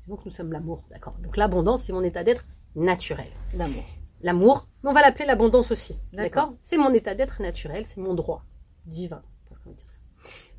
Donc 0.08 0.26
nous 0.26 0.32
sommes 0.32 0.52
l'amour, 0.52 0.82
d'accord. 0.90 1.16
Donc 1.20 1.38
l'abondance, 1.38 1.84
c'est 1.84 1.94
mon 1.94 2.04
état 2.04 2.24
d'être 2.24 2.46
naturel. 2.76 3.28
L'amour. 3.56 3.84
L'amour, 4.22 4.68
mais 4.84 4.90
on 4.90 4.94
va 4.94 5.02
l'appeler 5.02 5.26
l'abondance 5.26 5.72
aussi. 5.72 5.98
D'accord. 6.14 6.54
C'est 6.62 6.78
mon 6.78 6.94
état 6.94 7.16
d'être 7.16 7.42
naturel, 7.42 7.86
c'est 7.86 7.98
mon 7.98 8.14
droit 8.14 8.44
divin. 8.86 9.22
dire 9.66 9.76
ça. 9.88 10.00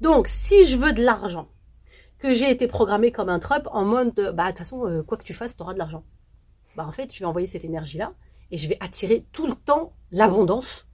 Donc, 0.00 0.28
si 0.28 0.64
je 0.66 0.76
veux 0.76 0.92
de 0.92 1.02
l'argent, 1.02 1.48
que 2.18 2.32
j'ai 2.34 2.50
été 2.50 2.66
programmé 2.68 3.12
comme 3.12 3.28
un 3.28 3.38
trup 3.38 3.66
en 3.72 3.84
mode, 3.84 4.14
de, 4.14 4.30
bah 4.30 4.44
de 4.44 4.48
toute 4.50 4.58
façon, 4.58 4.86
euh, 4.86 5.02
quoi 5.02 5.16
que 5.18 5.24
tu 5.24 5.34
fasses, 5.34 5.56
tu 5.56 5.62
auras 5.62 5.72
de 5.74 5.78
l'argent. 5.78 6.04
Bah 6.76 6.86
en 6.86 6.92
fait, 6.92 7.12
je 7.12 7.18
vais 7.20 7.24
envoyer 7.24 7.46
cette 7.46 7.64
énergie-là 7.64 8.12
et 8.50 8.58
je 8.58 8.68
vais 8.68 8.76
attirer 8.80 9.26
tout 9.32 9.46
le 9.46 9.54
temps 9.54 9.94
l'abondance 10.12 10.86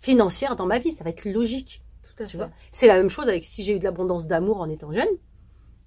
financière 0.00 0.56
dans 0.56 0.66
ma 0.66 0.78
vie. 0.78 0.92
Ça 0.92 1.04
va 1.04 1.10
être 1.10 1.24
logique. 1.24 1.82
Tout 2.02 2.22
à 2.22 2.26
Tu 2.26 2.32
fait. 2.32 2.38
vois? 2.38 2.50
C'est 2.70 2.86
la 2.86 2.96
même 2.96 3.10
chose 3.10 3.28
avec 3.28 3.44
si 3.44 3.64
j'ai 3.64 3.74
eu 3.74 3.78
de 3.78 3.84
l'abondance 3.84 4.26
d'amour 4.26 4.60
en 4.60 4.68
étant 4.68 4.92
jeune 4.92 5.08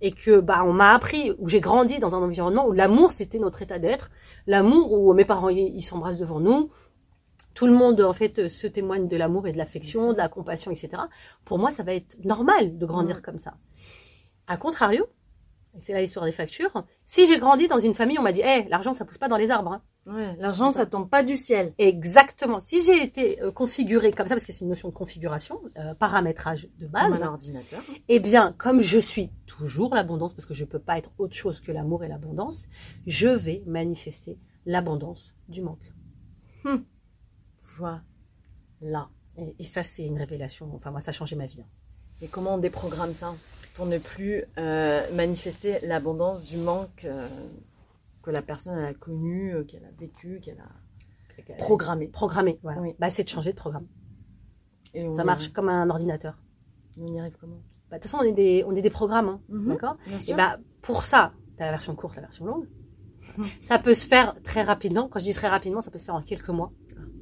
et 0.01 0.11
que 0.11 0.39
bah 0.39 0.63
on 0.65 0.73
m'a 0.73 0.93
appris 0.93 1.31
où 1.37 1.47
j'ai 1.47 1.59
grandi 1.61 1.99
dans 1.99 2.15
un 2.15 2.19
environnement 2.21 2.67
où 2.67 2.71
l'amour 2.71 3.11
c'était 3.11 3.39
notre 3.39 3.61
état 3.61 3.79
d'être, 3.79 4.11
l'amour 4.47 4.93
où 4.93 5.13
mes 5.13 5.25
parents 5.25 5.49
ils 5.49 5.83
s'embrassent 5.83 6.17
devant 6.17 6.39
nous, 6.39 6.71
tout 7.53 7.67
le 7.67 7.73
monde 7.73 8.01
en 8.01 8.13
fait 8.13 8.47
se 8.47 8.67
témoigne 8.67 9.07
de 9.07 9.17
l'amour 9.17 9.47
et 9.47 9.51
de 9.51 9.57
l'affection, 9.57 10.13
de 10.13 10.17
la 10.17 10.29
compassion, 10.29 10.71
etc. 10.71 11.03
Pour 11.45 11.59
moi, 11.59 11.71
ça 11.71 11.83
va 11.83 11.93
être 11.93 12.17
normal 12.23 12.77
de 12.77 12.85
grandir 12.85 13.17
Mm. 13.17 13.21
comme 13.21 13.37
ça. 13.39 13.55
À 14.47 14.57
contrario, 14.57 15.05
c'est 15.79 15.93
là 15.93 16.01
l'histoire 16.01 16.25
des 16.25 16.31
factures, 16.31 16.71
si 17.05 17.27
j'ai 17.27 17.39
grandi 17.39 17.67
dans 17.67 17.79
une 17.79 17.93
famille, 17.93 18.19
on 18.19 18.21
m'a 18.23 18.31
dit, 18.31 18.41
hé, 18.41 18.67
l'argent 18.69 18.93
ça 18.93 19.05
pousse 19.05 19.17
pas 19.17 19.27
dans 19.29 19.37
les 19.37 19.51
arbres. 19.51 19.73
hein. 19.73 19.81
Ouais, 20.07 20.35
l'argent, 20.39 20.71
ça 20.71 20.87
tombe 20.87 21.07
pas 21.09 21.21
du 21.21 21.37
ciel. 21.37 21.73
Exactement. 21.77 22.59
Si 22.59 22.81
j'ai 22.83 23.03
été 23.03 23.39
euh, 23.43 23.51
configurée 23.51 24.11
comme 24.11 24.25
ça, 24.25 24.33
parce 24.33 24.45
que 24.45 24.51
c'est 24.51 24.63
une 24.65 24.69
notion 24.69 24.89
de 24.89 24.93
configuration, 24.95 25.61
euh, 25.77 25.93
paramétrage 25.93 26.67
de 26.79 26.85
Comme 26.87 26.91
base, 27.11 27.21
un 27.21 27.27
ordinateur. 27.27 27.81
eh 28.09 28.19
bien, 28.19 28.55
comme 28.57 28.79
je 28.79 28.97
suis 28.97 29.29
toujours 29.45 29.93
l'abondance, 29.93 30.33
parce 30.33 30.47
que 30.47 30.55
je 30.55 30.63
ne 30.63 30.69
peux 30.69 30.79
pas 30.79 30.97
être 30.97 31.11
autre 31.19 31.35
chose 31.35 31.59
que 31.61 31.71
l'amour 31.71 32.03
et 32.03 32.07
l'abondance, 32.07 32.65
je 33.05 33.27
vais 33.27 33.61
manifester 33.67 34.39
l'abondance 34.65 35.33
du 35.47 35.61
manque. 35.61 35.93
Voilà. 37.77 38.01
Et, 39.37 39.55
et 39.59 39.63
ça, 39.63 39.83
c'est 39.83 40.03
une 40.03 40.17
révélation. 40.17 40.69
Enfin, 40.75 40.91
moi, 40.91 41.01
ça 41.01 41.09
a 41.09 41.13
changé 41.13 41.35
ma 41.35 41.45
vie. 41.45 41.61
hein. 41.61 41.67
Et 42.21 42.27
comment 42.27 42.55
on 42.55 42.57
déprogramme 42.57 43.13
ça? 43.13 43.35
Pour 43.75 43.85
ne 43.85 43.97
plus 43.97 44.43
euh, 44.57 45.09
manifester 45.13 45.79
l'abondance 45.83 46.43
du 46.43 46.57
manque 46.57 47.05
euh, 47.05 47.27
que 48.23 48.29
la 48.31 48.41
personne 48.41 48.77
elle 48.77 48.85
a 48.85 48.93
connu, 48.93 49.53
euh, 49.55 49.63
qu'elle 49.63 49.85
a 49.85 49.91
vécu, 49.99 50.39
qu'elle 50.41 50.59
a 50.59 51.53
programmé. 51.57 52.07
Programmé, 52.07 52.59
voilà. 52.63 52.81
Oui. 52.81 52.93
Bah, 52.99 53.09
c'est 53.09 53.23
de 53.23 53.29
changer 53.29 53.51
de 53.51 53.57
programme. 53.57 53.87
Et 54.93 55.03
Ça 55.15 55.23
marche 55.23 55.43
arrive- 55.43 55.53
comme 55.53 55.69
un 55.69 55.89
ordinateur. 55.89 56.37
On 56.99 57.07
y 57.13 57.19
arrive 57.19 57.35
comment? 57.39 57.61
Bah, 57.89 57.97
De 57.97 58.01
toute 58.03 58.11
façon, 58.11 58.23
on 58.23 58.27
est 58.27 58.33
des, 58.33 58.63
on 58.67 58.75
est 58.75 58.81
des 58.81 58.89
programmes, 58.89 59.29
hein, 59.29 59.41
Mhm. 59.49 59.67
d'accord? 59.69 59.95
Bien 60.05 60.17
Et 60.27 60.33
bah, 60.33 60.57
pour 60.81 61.03
ça, 61.05 61.33
tu 61.57 61.63
as 61.63 61.65
la 61.67 61.71
version 61.71 61.95
courte, 61.95 62.15
la 62.17 62.21
version 62.23 62.45
longue. 62.45 62.67
Mhm. 63.37 63.45
Ça 63.63 63.79
peut 63.79 63.93
se 63.93 64.07
faire 64.07 64.35
très 64.43 64.61
rapidement. 64.63 65.07
Quand 65.07 65.19
je 65.19 65.25
dis 65.25 65.33
très 65.33 65.47
rapidement, 65.47 65.81
ça 65.81 65.89
peut 65.91 65.99
se 65.99 66.05
faire 66.05 66.15
en 66.15 66.21
quelques 66.21 66.49
mois. 66.49 66.71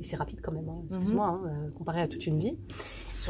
Et 0.01 0.03
c'est 0.06 0.15
rapide 0.15 0.39
quand 0.41 0.51
même, 0.53 0.68
hein, 0.70 0.82
excuse-moi, 0.89 1.27
hein, 1.27 1.70
comparé 1.77 2.01
à 2.01 2.08
toute 2.08 2.25
une 2.25 2.39
vie. 2.39 2.58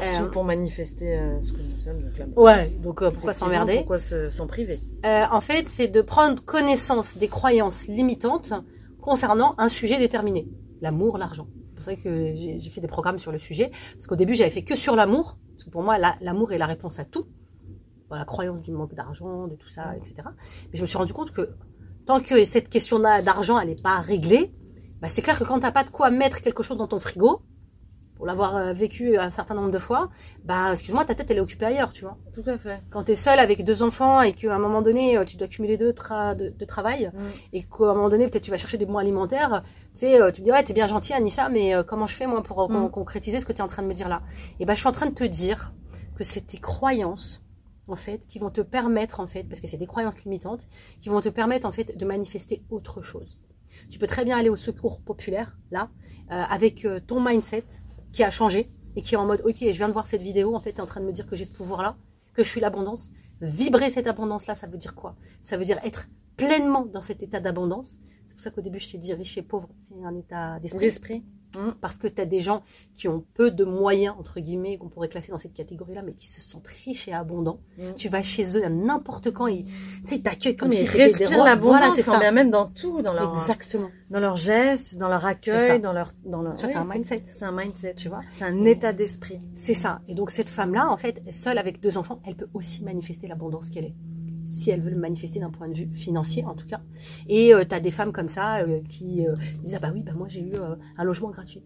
Surtout 0.00 0.24
euh, 0.24 0.30
pour 0.30 0.44
manifester 0.44 1.18
euh, 1.18 1.40
ce 1.42 1.52
que 1.52 1.58
nous 1.62 1.80
sommes. 1.80 2.02
donc. 2.02 2.38
Ouais, 2.38 2.68
donc 2.82 3.02
euh, 3.02 3.10
pourquoi 3.10 3.32
s'emmerder 3.32 3.76
Pourquoi 3.78 3.98
se- 3.98 4.30
s'en 4.30 4.46
priver 4.46 4.80
Euh, 5.04 5.24
En 5.30 5.40
fait, 5.40 5.66
c'est 5.68 5.88
de 5.88 6.02
prendre 6.02 6.42
connaissance 6.44 7.16
des 7.16 7.28
croyances 7.28 7.86
limitantes 7.86 8.52
concernant 9.00 9.54
un 9.58 9.68
sujet 9.68 9.98
déterminé. 9.98 10.48
L'amour, 10.80 11.18
l'argent. 11.18 11.46
C'est 11.68 11.74
pour 11.76 11.84
ça 11.84 11.96
que 11.96 12.34
j'ai 12.34 12.70
fait 12.70 12.80
des 12.80 12.88
programmes 12.88 13.18
sur 13.18 13.32
le 13.32 13.38
sujet. 13.38 13.70
Parce 13.94 14.06
qu'au 14.06 14.16
début, 14.16 14.34
j'avais 14.34 14.50
fait 14.50 14.62
que 14.64 14.76
sur 14.76 14.96
l'amour. 14.96 15.36
Parce 15.54 15.64
que 15.64 15.70
pour 15.70 15.82
moi, 15.82 15.98
la- 15.98 16.16
l'amour 16.20 16.52
est 16.52 16.58
la 16.58 16.66
réponse 16.66 16.98
à 16.98 17.04
tout. 17.04 17.26
Voilà, 18.08 18.22
la 18.22 18.26
croyance 18.26 18.60
du 18.62 18.72
manque 18.72 18.94
d'argent, 18.94 19.46
de 19.46 19.54
tout 19.54 19.68
ça, 19.68 19.94
etc. 19.96 20.14
Mais 20.72 20.76
je 20.78 20.82
me 20.82 20.86
suis 20.86 20.98
rendu 20.98 21.12
compte 21.12 21.30
que 21.32 21.50
tant 22.06 22.20
que 22.20 22.44
cette 22.44 22.68
question-là 22.68 23.22
d'argent, 23.22 23.58
elle 23.58 23.68
n'est 23.68 23.76
pas 23.76 24.00
réglée, 24.00 24.52
bah, 25.00 25.08
c'est 25.08 25.22
clair 25.22 25.38
que 25.38 25.44
quand 25.44 25.60
t'as 25.60 25.70
pas 25.72 25.84
de 25.84 25.90
quoi 25.90 26.10
mettre 26.10 26.40
quelque 26.40 26.62
chose 26.62 26.76
dans 26.76 26.88
ton 26.88 26.98
frigo, 26.98 27.40
pour 28.20 28.26
l'avoir 28.26 28.54
euh, 28.54 28.72
vécu 28.74 29.16
un 29.16 29.30
certain 29.30 29.54
nombre 29.54 29.70
de 29.70 29.78
fois, 29.78 30.10
bah, 30.44 30.72
excuse-moi, 30.72 31.06
ta 31.06 31.14
tête, 31.14 31.30
elle 31.30 31.38
est 31.38 31.40
occupée 31.40 31.64
ailleurs, 31.64 31.90
tu 31.94 32.04
vois 32.04 32.18
Tout 32.34 32.42
à 32.44 32.58
fait. 32.58 32.82
quand 32.90 33.04
tu 33.04 33.12
es 33.12 33.16
seul 33.16 33.38
avec 33.38 33.64
deux 33.64 33.82
enfants 33.82 34.20
et 34.20 34.34
qu'à 34.34 34.54
un 34.54 34.58
moment 34.58 34.82
donné, 34.82 35.16
euh, 35.16 35.24
tu 35.24 35.38
dois 35.38 35.48
cumuler 35.48 35.78
deux 35.78 35.94
tra 35.94 36.34
de, 36.34 36.50
de 36.50 36.64
travail 36.66 37.10
et 37.54 37.62
qu'à 37.62 37.84
un 37.84 37.94
moment 37.94 38.10
donné, 38.10 38.28
peut-être 38.28 38.42
tu 38.44 38.50
vas 38.50 38.58
chercher 38.58 38.76
des 38.76 38.84
bons 38.84 38.98
alimentaires, 38.98 39.62
tu 39.94 40.00
sais, 40.00 40.20
euh, 40.20 40.30
tu 40.32 40.42
te 40.42 40.44
dis, 40.44 40.52
ouais, 40.52 40.62
t'es 40.62 40.74
bien 40.74 40.86
gentil, 40.86 41.14
Anissa, 41.14 41.48
mais 41.48 41.72
comment 41.86 42.06
je 42.06 42.14
fais, 42.14 42.26
moi, 42.26 42.42
pour 42.42 42.70
Mm. 42.70 42.90
concrétiser 42.90 43.40
ce 43.40 43.46
que 43.46 43.54
tu 43.54 43.60
es 43.60 43.62
en 43.62 43.68
train 43.68 43.82
de 43.82 43.88
me 43.88 43.94
dire 43.94 44.10
là? 44.10 44.20
Et 44.58 44.66
ben, 44.66 44.74
je 44.74 44.80
suis 44.80 44.88
en 44.88 44.92
train 44.92 45.06
de 45.06 45.14
te 45.14 45.24
dire 45.24 45.72
que 46.14 46.22
c'est 46.22 46.42
tes 46.42 46.58
croyances, 46.58 47.42
en 47.88 47.96
fait, 47.96 48.26
qui 48.28 48.38
vont 48.38 48.50
te 48.50 48.60
permettre, 48.60 49.20
en 49.20 49.26
fait, 49.26 49.44
parce 49.44 49.60
que 49.62 49.66
c'est 49.66 49.78
des 49.78 49.86
croyances 49.86 50.22
limitantes, 50.24 50.68
qui 51.00 51.08
vont 51.08 51.22
te 51.22 51.30
permettre, 51.30 51.66
en 51.66 51.72
fait, 51.72 51.96
de 51.96 52.04
manifester 52.04 52.62
autre 52.68 53.00
chose. 53.00 53.38
Tu 53.88 53.98
peux 53.98 54.06
très 54.06 54.26
bien 54.26 54.36
aller 54.36 54.50
au 54.50 54.56
secours 54.56 55.00
populaire, 55.00 55.56
là, 55.70 55.88
euh, 56.30 56.42
avec 56.50 56.86
ton 57.08 57.18
mindset 57.20 57.64
qui 58.12 58.22
a 58.24 58.30
changé 58.30 58.70
et 58.96 59.02
qui 59.02 59.14
est 59.14 59.18
en 59.18 59.26
mode, 59.26 59.42
ok, 59.44 59.56
je 59.60 59.70
viens 59.70 59.88
de 59.88 59.92
voir 59.92 60.06
cette 60.06 60.22
vidéo, 60.22 60.54
en 60.54 60.60
fait, 60.60 60.70
es 60.70 60.80
en 60.80 60.86
train 60.86 61.00
de 61.00 61.06
me 61.06 61.12
dire 61.12 61.26
que 61.26 61.36
j'ai 61.36 61.44
ce 61.44 61.52
pouvoir-là, 61.52 61.96
que 62.34 62.42
je 62.42 62.48
suis 62.48 62.60
l'abondance. 62.60 63.10
Vibrer 63.40 63.90
cette 63.90 64.06
abondance-là, 64.06 64.54
ça 64.54 64.66
veut 64.66 64.78
dire 64.78 64.94
quoi? 64.94 65.16
Ça 65.42 65.56
veut 65.56 65.64
dire 65.64 65.78
être 65.84 66.08
pleinement 66.36 66.86
dans 66.86 67.02
cet 67.02 67.22
état 67.22 67.40
d'abondance. 67.40 67.98
C'est 68.40 68.44
pour 68.44 68.52
ça 68.52 68.54
qu'au 68.54 68.62
début, 68.62 68.78
je 68.78 68.90
t'ai 68.90 68.96
dit 68.96 69.12
riche 69.12 69.36
et 69.36 69.42
pauvre, 69.42 69.68
c'est 69.82 70.02
un 70.02 70.16
état 70.16 70.58
d'esprit. 70.60 70.80
L'esprit. 70.80 71.22
Parce 71.82 71.98
que 71.98 72.06
tu 72.06 72.22
as 72.22 72.24
des 72.24 72.40
gens 72.40 72.62
qui 72.94 73.06
ont 73.06 73.22
peu 73.34 73.50
de 73.50 73.64
moyens, 73.64 74.14
entre 74.18 74.40
guillemets, 74.40 74.78
qu'on 74.78 74.88
pourrait 74.88 75.08
classer 75.10 75.30
dans 75.30 75.38
cette 75.38 75.52
catégorie-là, 75.52 76.00
mais 76.00 76.14
qui 76.14 76.26
se 76.26 76.40
sentent 76.40 76.68
riches 76.86 77.06
et 77.08 77.12
abondants. 77.12 77.60
Mm. 77.76 77.94
Tu 77.96 78.08
vas 78.08 78.22
chez 78.22 78.56
eux 78.56 78.64
à 78.64 78.70
n'importe 78.70 79.30
quand, 79.30 79.46
ils 79.46 79.66
t'accueillent 80.22 80.56
comme 80.56 80.72
si 80.72 80.78
ils 80.78 80.86
t'étais 80.86 80.96
des 80.96 81.02
respirent 81.02 81.32
rois. 81.32 81.44
l'abondance, 81.44 82.00
Voilà, 82.00 82.24
quand 82.24 82.32
même 82.32 82.50
dans 82.50 82.68
tout, 82.68 83.02
dans 83.02 83.12
leur, 83.12 83.32
Exactement. 83.32 83.90
dans 84.08 84.20
leurs 84.20 84.36
gestes, 84.36 84.96
dans 84.96 85.08
leur 85.08 85.26
accueil, 85.26 85.80
dans 85.80 85.92
leur, 85.92 86.14
dans 86.24 86.40
leur. 86.40 86.58
Ça, 86.58 86.68
c'est 86.68 86.76
un 86.76 86.86
mindset. 86.86 87.24
C'est 87.30 87.44
un 87.44 87.52
mindset, 87.52 87.94
Tu 87.96 88.08
vois 88.08 88.20
C'est 88.32 88.44
un 88.44 88.64
état 88.64 88.94
d'esprit. 88.94 89.38
C'est 89.54 89.74
ça. 89.74 90.00
Et 90.08 90.14
donc 90.14 90.30
cette 90.30 90.48
femme-là, 90.48 90.88
en 90.90 90.96
fait, 90.96 91.20
seule 91.30 91.58
avec 91.58 91.78
deux 91.80 91.98
enfants, 91.98 92.22
elle 92.24 92.36
peut 92.36 92.48
aussi 92.54 92.82
manifester 92.84 93.26
l'abondance 93.28 93.68
qu'elle 93.68 93.84
est. 93.84 93.94
Si 94.46 94.70
elle 94.70 94.80
veut 94.80 94.90
le 94.90 94.96
manifester 94.96 95.40
d'un 95.40 95.50
point 95.50 95.68
de 95.68 95.74
vue 95.74 95.88
financier, 95.94 96.44
en 96.44 96.54
tout 96.54 96.66
cas. 96.66 96.80
Et 97.28 97.52
tu 97.68 97.74
as 97.74 97.80
des 97.80 97.90
femmes 97.90 98.12
comme 98.12 98.28
ça 98.28 98.58
euh, 98.58 98.80
qui 98.88 99.26
euh, 99.26 99.36
disent 99.62 99.74
Ah 99.74 99.78
bah 99.80 99.90
oui, 99.92 100.02
bah 100.02 100.12
moi 100.12 100.28
j'ai 100.28 100.42
eu 100.42 100.54
euh, 100.54 100.74
un 100.96 101.04
logement 101.04 101.30
gratuit. 101.30 101.62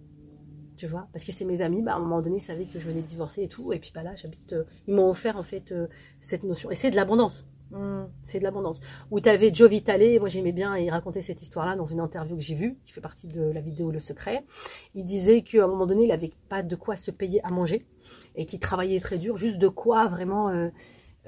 Tu 0.77 0.87
vois? 0.89 1.09
Parce 1.13 1.25
que 1.25 1.31
c'est 1.33 1.45
mes 1.45 1.61
amis, 1.63 1.83
bah, 1.83 1.93
à 1.93 1.97
un 1.97 2.01
moment 2.01 2.21
donné, 2.21 2.37
ils 2.37 2.41
savaient 2.41 2.65
que 2.65 2.81
je 2.81 2.87
venais 2.89 3.01
de 3.01 3.07
divorcer 3.07 3.43
et 3.43 3.49
tout. 3.49 3.73
Et 3.73 3.79
puis 3.79 3.93
bah 3.95 4.03
là, 4.03 4.15
j'habite. 4.17 4.53
euh, 4.53 4.65
ils 4.89 4.95
m'ont 4.95 5.09
offert 5.09 5.37
en 5.37 5.43
fait 5.43 5.71
euh, 5.73 5.87
cette 6.21 6.43
notion. 6.43 6.71
Et 6.71 6.75
c'est 6.75 6.91
de 6.91 6.97
l'abondance. 6.97 7.47
Mm. 7.71 8.05
C'est 8.25 8.39
de 8.41 8.45
l'abondance. 8.45 8.81
Où 9.11 9.21
tu 9.21 9.29
avais 9.29 9.55
Joe 9.55 9.71
Vitale, 9.71 10.19
moi 10.19 10.29
j'aimais 10.29 10.53
bien, 10.53 10.77
il 10.77 10.91
racontait 10.91 11.23
cette 11.23 11.43
histoire-là 11.43 11.77
dans 11.77 11.87
une 11.87 12.01
interview 12.01 12.37
que 12.37 12.43
j'ai 12.43 12.55
vue, 12.55 12.77
qui 12.85 12.93
fait 12.93 13.01
partie 13.01 13.29
de 13.29 13.43
la 13.43 13.61
vidéo 13.61 13.91
Le 13.91 14.01
Secret. 14.01 14.45
Il 14.95 15.05
disait 15.05 15.43
qu'à 15.43 15.65
un 15.65 15.69
moment 15.69 15.87
donné, 15.87 16.05
il 16.05 16.09
n'avait 16.09 16.33
pas 16.49 16.63
de 16.63 16.77
quoi 16.77 16.97
se 16.97 17.11
payer 17.11 17.45
à 17.45 17.51
manger 17.51 17.87
et 18.37 18.47
qu'il 18.47 18.59
travaillait 18.59 19.01
très 19.01 19.19
dur, 19.19 19.37
juste 19.37 19.59
de 19.59 19.69
quoi 19.69 20.09
vraiment 20.09 20.49
euh, 20.49 20.55
euh, 20.55 20.71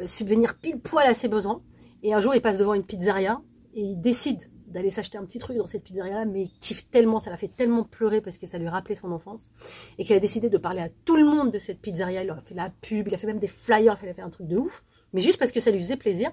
subvenir 0.04 0.58
pile 0.58 0.80
poil 0.80 1.06
à 1.06 1.14
ses 1.14 1.28
besoins. 1.28 1.62
Et 2.02 2.12
un 2.12 2.20
jour, 2.20 2.34
il 2.34 2.42
passe 2.42 2.58
devant 2.58 2.74
une 2.74 2.84
pizzeria 2.84 3.40
et 3.74 3.82
il 3.82 4.00
décide 4.00 4.40
d'aller 4.66 4.90
s'acheter 4.90 5.16
un 5.18 5.24
petit 5.24 5.38
truc 5.38 5.56
dans 5.56 5.66
cette 5.66 5.84
pizzeria-là, 5.84 6.24
mais 6.24 6.42
il 6.42 6.50
kiffe 6.60 6.90
tellement, 6.90 7.20
ça 7.20 7.30
l'a 7.30 7.36
fait 7.36 7.48
tellement 7.48 7.84
pleurer 7.84 8.20
parce 8.20 8.38
que 8.38 8.46
ça 8.46 8.58
lui 8.58 8.68
rappelait 8.68 8.94
son 8.94 9.12
enfance, 9.12 9.52
et 9.98 10.04
qu'il 10.04 10.14
a 10.16 10.20
décidé 10.20 10.50
de 10.50 10.58
parler 10.58 10.80
à 10.80 10.88
tout 11.04 11.16
le 11.16 11.24
monde 11.24 11.52
de 11.52 11.58
cette 11.58 11.80
pizzeria. 11.80 12.24
Il 12.24 12.30
a 12.30 12.40
fait 12.40 12.54
la 12.54 12.70
pub, 12.70 13.08
il 13.08 13.14
a 13.14 13.18
fait 13.18 13.26
même 13.26 13.38
des 13.38 13.46
flyers, 13.46 13.96
il 14.02 14.08
a 14.08 14.14
fait 14.14 14.22
un 14.22 14.30
truc 14.30 14.48
de 14.48 14.56
ouf, 14.56 14.82
mais 15.12 15.20
juste 15.20 15.38
parce 15.38 15.52
que 15.52 15.60
ça 15.60 15.70
lui 15.70 15.80
faisait 15.80 15.96
plaisir. 15.96 16.32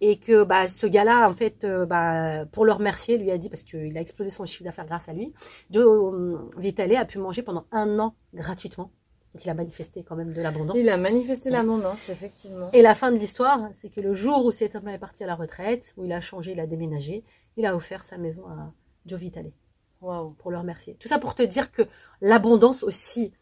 Et 0.00 0.18
que 0.18 0.44
bah, 0.44 0.66
ce 0.66 0.86
gars-là, 0.86 1.28
en 1.28 1.34
fait, 1.34 1.64
euh, 1.64 1.86
bah, 1.86 2.46
pour 2.46 2.64
le 2.64 2.72
remercier, 2.72 3.18
lui 3.18 3.30
a 3.30 3.38
dit, 3.38 3.48
parce 3.48 3.62
qu'il 3.62 3.96
a 3.96 4.00
explosé 4.00 4.30
son 4.30 4.46
chiffre 4.46 4.64
d'affaires 4.64 4.86
grâce 4.86 5.08
à 5.08 5.12
lui, 5.12 5.32
Joe 5.70 6.14
euh, 6.14 6.38
Vitale 6.58 6.96
a 6.96 7.04
pu 7.04 7.18
manger 7.18 7.42
pendant 7.42 7.66
un 7.70 7.98
an 7.98 8.14
gratuitement. 8.32 8.90
Donc 9.38 9.44
il 9.44 9.50
a 9.50 9.54
manifesté 9.54 10.02
quand 10.02 10.16
même 10.16 10.32
de 10.32 10.42
l'abondance. 10.42 10.76
Il 10.76 10.88
a 10.88 10.96
manifesté 10.96 11.48
l'abondance, 11.50 12.08
effectivement. 12.08 12.70
Et 12.72 12.82
la 12.82 12.96
fin 12.96 13.12
de 13.12 13.18
l'histoire, 13.18 13.60
c'est 13.74 13.88
que 13.88 14.00
le 14.00 14.12
jour 14.12 14.44
où 14.44 14.50
cet 14.50 14.74
homme 14.74 14.88
est 14.88 14.98
parti 14.98 15.22
à 15.22 15.28
la 15.28 15.36
retraite, 15.36 15.94
où 15.96 16.04
il 16.04 16.12
a 16.12 16.20
changé, 16.20 16.52
il 16.52 16.60
a 16.60 16.66
déménagé, 16.66 17.22
il 17.56 17.64
a 17.64 17.76
offert 17.76 18.02
sa 18.02 18.18
maison 18.18 18.48
à 18.48 18.72
Joe 19.06 19.20
Vitale 19.20 19.52
Waouh. 20.00 20.30
pour 20.30 20.50
le 20.50 20.58
remercier. 20.58 20.96
Tout 20.96 21.06
ça 21.06 21.20
pour 21.20 21.36
te 21.36 21.42
dire 21.44 21.70
que 21.70 21.82
l'abondance 22.20 22.82
aussi 22.82 23.32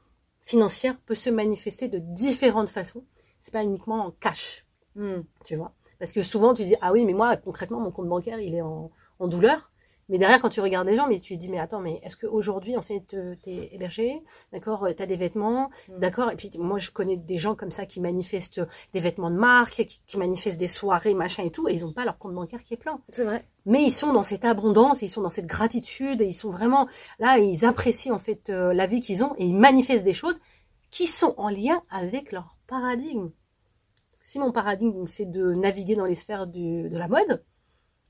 financière 0.42 0.98
peut 1.06 1.14
se 1.14 1.30
manifester 1.30 1.88
de 1.88 1.98
différentes 1.98 2.68
façons. 2.68 3.04
C'est 3.40 3.52
pas 3.52 3.62
uniquement 3.64 4.04
en 4.04 4.10
cash, 4.10 4.66
Mm. 4.96 5.20
tu 5.46 5.56
vois. 5.56 5.72
Parce 5.98 6.12
que 6.12 6.22
souvent 6.22 6.52
tu 6.52 6.64
dis 6.64 6.74
ah 6.82 6.92
oui 6.92 7.06
mais 7.06 7.14
moi 7.14 7.38
concrètement 7.38 7.80
mon 7.80 7.90
compte 7.90 8.08
bancaire 8.08 8.38
il 8.40 8.54
est 8.54 8.60
en, 8.62 8.90
en 9.18 9.28
douleur. 9.28 9.70
Mais 10.08 10.18
derrière 10.18 10.40
quand 10.40 10.50
tu 10.50 10.60
regardes 10.60 10.86
les 10.86 10.94
gens, 10.96 11.08
mais 11.08 11.18
tu 11.18 11.34
te 11.34 11.40
dis 11.40 11.48
mais 11.48 11.58
attends 11.58 11.80
mais 11.80 12.00
est-ce 12.04 12.16
qu'aujourd'hui 12.16 12.76
en 12.76 12.82
fait 12.82 13.02
tu 13.08 13.50
es 13.50 13.74
hébergé, 13.74 14.22
d'accord, 14.52 14.86
tu 14.96 15.02
as 15.02 15.06
des 15.06 15.16
vêtements, 15.16 15.70
Mm. 15.88 15.98
d'accord. 15.98 16.30
Et 16.30 16.36
puis 16.36 16.50
moi 16.58 16.78
je 16.78 16.90
connais 16.92 17.16
des 17.16 17.38
gens 17.38 17.54
comme 17.56 17.72
ça 17.72 17.86
qui 17.86 18.00
manifestent 18.00 18.60
des 18.92 19.00
vêtements 19.00 19.30
de 19.30 19.36
marque, 19.36 19.84
qui, 19.84 20.00
qui 20.06 20.16
manifestent 20.16 20.60
des 20.60 20.68
soirées 20.68 21.14
machin 21.14 21.42
et 21.42 21.50
tout, 21.50 21.68
et 21.68 21.74
ils 21.74 21.82
n'ont 21.84 21.92
pas 21.92 22.04
leur 22.04 22.18
compte 22.18 22.34
bancaire 22.34 22.62
qui 22.62 22.74
est 22.74 22.76
plein 22.76 23.00
C'est 23.10 23.24
vrai. 23.24 23.44
mais 23.64 23.82
ils 23.82 23.90
sont 23.90 24.12
dans 24.12 24.22
cette 24.22 24.44
abondance, 24.44 25.02
ils 25.02 25.08
sont 25.08 25.22
dans 25.22 25.28
cette 25.28 25.46
gratitude, 25.46 26.20
et 26.20 26.26
ils 26.26 26.34
sont 26.34 26.50
vraiment 26.50 26.86
là, 27.18 27.38
et 27.40 27.44
ils 27.44 27.64
apprécient 27.64 28.14
en 28.14 28.18
fait 28.20 28.48
euh, 28.50 28.72
la 28.72 28.86
vie 28.86 29.00
qu'ils 29.00 29.24
ont, 29.24 29.34
et 29.38 29.44
ils 29.46 29.56
manifestent 29.56 30.04
des 30.04 30.12
choses 30.12 30.38
qui 30.92 31.08
sont 31.08 31.34
en 31.36 31.48
lien 31.48 31.82
avec 31.90 32.30
leur 32.30 32.56
paradigme. 32.68 33.30
Parce 34.12 34.22
que 34.22 34.28
si 34.30 34.38
mon 34.38 34.52
paradigme 34.52 35.06
c'est 35.08 35.28
de 35.30 35.52
naviguer 35.54 35.96
dans 35.96 36.04
les 36.04 36.14
sphères 36.14 36.46
du- 36.46 36.88
de 36.88 36.96
la 36.96 37.08
mode, 37.08 37.42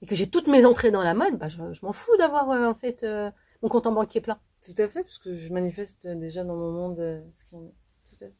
et 0.06 0.08
que 0.08 0.14
j'ai 0.14 0.28
toutes 0.28 0.46
mes 0.46 0.64
entrées 0.64 0.92
dans 0.92 1.02
la 1.02 1.14
mode, 1.14 1.36
bah, 1.36 1.48
je, 1.48 1.56
je 1.72 1.84
m'en 1.84 1.92
fous 1.92 2.16
d'avoir 2.16 2.48
euh, 2.50 2.66
en 2.68 2.74
fait 2.74 3.02
euh, 3.02 3.28
Mon 3.60 3.68
compte 3.68 3.86
en 3.88 3.92
banque 3.92 4.08
qui 4.08 4.18
est 4.18 4.20
plein. 4.20 4.38
Tout 4.64 4.80
à 4.80 4.86
fait, 4.88 5.02
parce 5.02 5.18
que 5.18 5.34
je 5.36 5.52
manifeste 5.52 6.06
déjà 6.06 6.44
dans 6.44 6.54
mon 6.54 6.70
monde 6.70 6.98
euh, 7.00 7.20
ce 7.36 7.44
qu'il 7.44 7.58
y 7.58 7.60
en 7.60 7.64
a. 7.64 7.70
Tout 8.08 8.24
à 8.24 8.28
fait. 8.28 8.34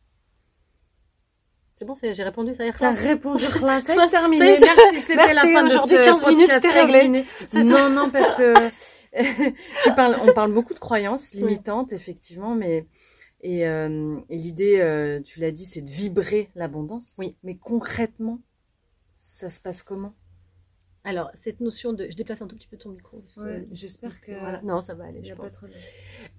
C'est 1.74 1.84
bon, 1.84 1.94
j'ai 2.00 2.22
répondu, 2.22 2.54
ça 2.54 2.64
y 2.64 2.68
est. 2.68 2.72
T'as 2.78 2.92
répondu, 2.92 3.42
c'est 3.80 3.94
Ça, 3.94 4.08
terminé. 4.08 4.56
c'est- 4.56 4.60
Merci, 4.64 5.00
c'était 5.00 5.16
la 5.34 5.42
fin 5.42 5.62
de 5.64 5.68
aujourd'hui, 5.68 5.96
ce 5.96 6.02
15 6.04 6.26
minutes, 6.26 6.38
podcast, 6.48 6.62
c'était 6.62 6.74
15 6.74 6.90
réglé. 6.90 7.08
minutes. 7.08 7.26
Non, 7.54 7.90
non, 7.90 8.10
parce 8.10 8.34
que 8.36 8.54
tu 9.82 9.92
parles, 9.94 10.16
on 10.22 10.32
parle 10.32 10.52
beaucoup 10.52 10.74
de 10.74 10.78
croyances 10.78 11.32
limitantes, 11.32 11.92
effectivement, 11.92 12.54
mais 12.54 12.86
et, 13.42 13.66
euh, 13.68 14.18
et 14.30 14.36
l'idée, 14.38 14.78
euh, 14.80 15.20
tu 15.22 15.40
l'as 15.40 15.50
dit, 15.52 15.64
c'est 15.64 15.82
de 15.82 15.90
vibrer 15.90 16.50
l'abondance. 16.54 17.06
Oui. 17.18 17.36
Mais 17.42 17.56
concrètement, 17.56 18.40
ça 19.16 19.50
se 19.50 19.60
passe 19.60 19.82
comment? 19.82 20.14
Alors, 21.06 21.30
cette 21.34 21.60
notion 21.60 21.92
de. 21.92 22.06
Je 22.10 22.16
déplace 22.16 22.42
un 22.42 22.46
tout 22.46 22.56
petit 22.56 22.66
peu 22.66 22.76
ton 22.76 22.90
micro. 22.90 23.22
que- 23.36 23.64
J'espère 23.72 24.20
que. 24.20 24.32
Voilà. 24.32 24.60
Non, 24.62 24.80
ça 24.82 24.94
va 24.94 25.04
aller, 25.04 25.24
je 25.24 25.32
a 25.32 25.36
pas 25.36 25.44
pense. 25.44 25.52
trop 25.52 25.66
de- 25.66 25.72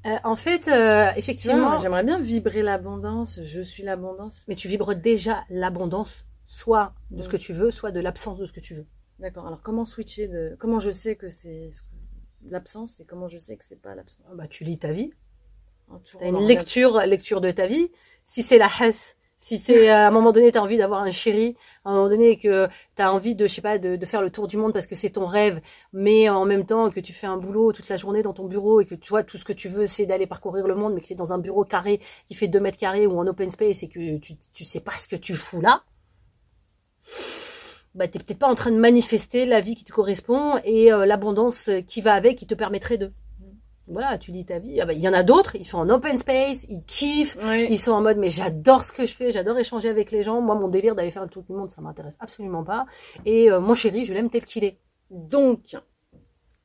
Euh, 0.05 0.17
en 0.23 0.35
fait, 0.35 0.67
euh, 0.67 1.09
effectivement. 1.15 1.77
J'aimerais 1.79 2.03
bien 2.03 2.19
vibrer 2.19 2.61
l'abondance. 2.61 3.39
Je 3.41 3.61
suis 3.61 3.83
l'abondance. 3.83 4.43
mais 4.47 4.55
tu 4.55 4.67
vibres 4.67 4.93
déjà 4.93 5.43
l'abondance, 5.49 6.25
soit 6.45 6.93
de 7.11 7.21
ce 7.23 7.27
Mm. 7.27 7.31
que 7.31 7.37
tu 7.37 7.53
veux, 7.53 7.71
soit 7.71 7.91
de 7.91 7.99
l'absence 7.99 8.37
de 8.39 8.45
ce 8.45 8.51
que 8.51 8.59
tu 8.59 8.75
veux. 8.75 8.85
D'accord. 9.19 9.47
Alors 9.47 9.61
comment 9.63 9.85
switcher 9.85 10.27
de 10.27 10.55
comment 10.59 10.79
je 10.79 10.91
sais 10.91 11.15
que 11.15 11.31
c'est 11.31 11.71
l'absence 12.47 12.99
et 12.99 13.05
comment 13.05 13.27
je 13.27 13.37
sais 13.39 13.57
que 13.57 13.65
c'est 13.65 13.81
pas 13.81 13.95
l'absence? 13.95 14.25
Ah 14.29 14.35
Bah, 14.35 14.47
tu 14.47 14.63
lis 14.63 14.77
ta 14.77 14.91
vie. 14.91 15.11
Tu 16.03 16.17
as 16.17 16.27
une 16.27 16.45
lecture, 16.47 16.99
lecture 16.99 17.41
de 17.41 17.49
ta 17.51 17.65
vie. 17.65 17.89
Si 18.25 18.43
c'est 18.43 18.57
la 18.57 18.69
hesse, 18.81 19.15
si 19.39 19.57
c'est 19.57 19.89
à 19.89 20.07
un 20.07 20.11
moment 20.11 20.31
donné, 20.31 20.51
tu 20.51 20.57
as 20.57 20.63
envie 20.63 20.77
d'avoir 20.77 21.01
un 21.01 21.11
chéri, 21.11 21.55
à 21.85 21.89
un 21.89 21.93
moment 21.93 22.09
donné 22.09 22.37
que 22.37 22.67
tu 22.95 23.01
as 23.01 23.13
envie 23.13 23.35
de, 23.35 23.47
je 23.47 23.53
sais 23.53 23.61
pas, 23.61 23.77
de, 23.77 23.95
de 23.95 24.05
faire 24.05 24.21
le 24.21 24.29
tour 24.29 24.47
du 24.47 24.57
monde 24.57 24.73
parce 24.73 24.87
que 24.87 24.95
c'est 24.95 25.11
ton 25.11 25.25
rêve, 25.25 25.61
mais 25.93 26.29
en 26.29 26.45
même 26.45 26.65
temps 26.65 26.89
que 26.89 26.99
tu 26.99 27.13
fais 27.13 27.27
un 27.27 27.37
boulot 27.37 27.71
toute 27.71 27.87
la 27.89 27.97
journée 27.97 28.23
dans 28.23 28.33
ton 28.33 28.45
bureau 28.45 28.81
et 28.81 28.85
que 28.85 28.95
tu 28.95 29.09
vois, 29.09 29.23
tout 29.23 29.37
ce 29.37 29.45
que 29.45 29.53
tu 29.53 29.69
veux, 29.69 29.85
c'est 29.85 30.05
d'aller 30.05 30.27
parcourir 30.27 30.67
le 30.67 30.75
monde, 30.75 30.93
mais 30.93 31.01
que 31.01 31.07
tu 31.07 31.13
es 31.13 31.15
dans 31.15 31.33
un 31.33 31.37
bureau 31.37 31.63
carré 31.63 32.01
qui 32.27 32.35
fait 32.35 32.47
2 32.47 32.59
mètres 32.59 32.77
carrés 32.77 33.07
ou 33.07 33.19
en 33.19 33.27
open 33.27 33.49
space 33.49 33.83
et 33.83 33.89
que 33.89 34.17
tu, 34.17 34.33
tu 34.53 34.63
sais 34.63 34.81
pas 34.81 34.97
ce 34.97 35.07
que 35.07 35.15
tu 35.15 35.35
fous 35.35 35.61
là, 35.61 35.83
bah, 37.95 38.07
t'es 38.07 38.19
peut-être 38.19 38.39
pas 38.39 38.47
en 38.47 38.55
train 38.55 38.71
de 38.71 38.77
manifester 38.77 39.45
la 39.45 39.59
vie 39.59 39.75
qui 39.75 39.83
te 39.83 39.91
correspond 39.91 40.59
et 40.63 40.93
euh, 40.93 41.05
l'abondance 41.05 41.69
qui 41.87 42.01
va 42.01 42.13
avec, 42.13 42.37
qui 42.37 42.45
te 42.45 42.53
permettrait 42.53 42.97
de. 42.97 43.11
Voilà, 43.87 44.17
tu 44.17 44.31
lis 44.31 44.45
ta 44.45 44.59
vie. 44.59 44.81
Ah 44.81 44.85
bah, 44.85 44.93
Il 44.93 44.99
y 44.99 45.07
en 45.07 45.13
a 45.13 45.23
d'autres, 45.23 45.55
ils 45.55 45.65
sont 45.65 45.77
en 45.77 45.89
open 45.89 46.17
space, 46.17 46.65
ils 46.69 46.83
kiffent, 46.85 47.37
Oui. 47.41 47.67
ils 47.69 47.79
sont 47.79 47.91
en 47.93 48.01
mode 48.01 48.17
mais 48.17 48.29
j'adore 48.29 48.83
ce 48.83 48.91
que 48.91 49.05
je 49.05 49.13
fais, 49.13 49.31
j'adore 49.31 49.57
échanger 49.57 49.87
avec 49.89 50.11
les 50.11 50.23
gens. 50.23 50.41
Moi, 50.41 50.55
mon 50.55 50.67
délire 50.67 50.93
d'aller 50.93 51.11
faire 51.11 51.23
le 51.23 51.29
tour 51.29 51.43
du 51.43 51.53
monde, 51.53 51.69
ça 51.69 51.81
m'intéresse 51.81 52.17
absolument 52.19 52.63
pas. 52.63 52.85
Et 53.25 53.49
euh, 53.49 53.59
mon 53.61 53.73
chéri, 53.73 54.03
je 54.05 54.13
l'aime 54.13 54.29
tel 54.29 54.45
qu'il 54.45 54.63
est. 54.65 54.77
Donc 55.09 55.77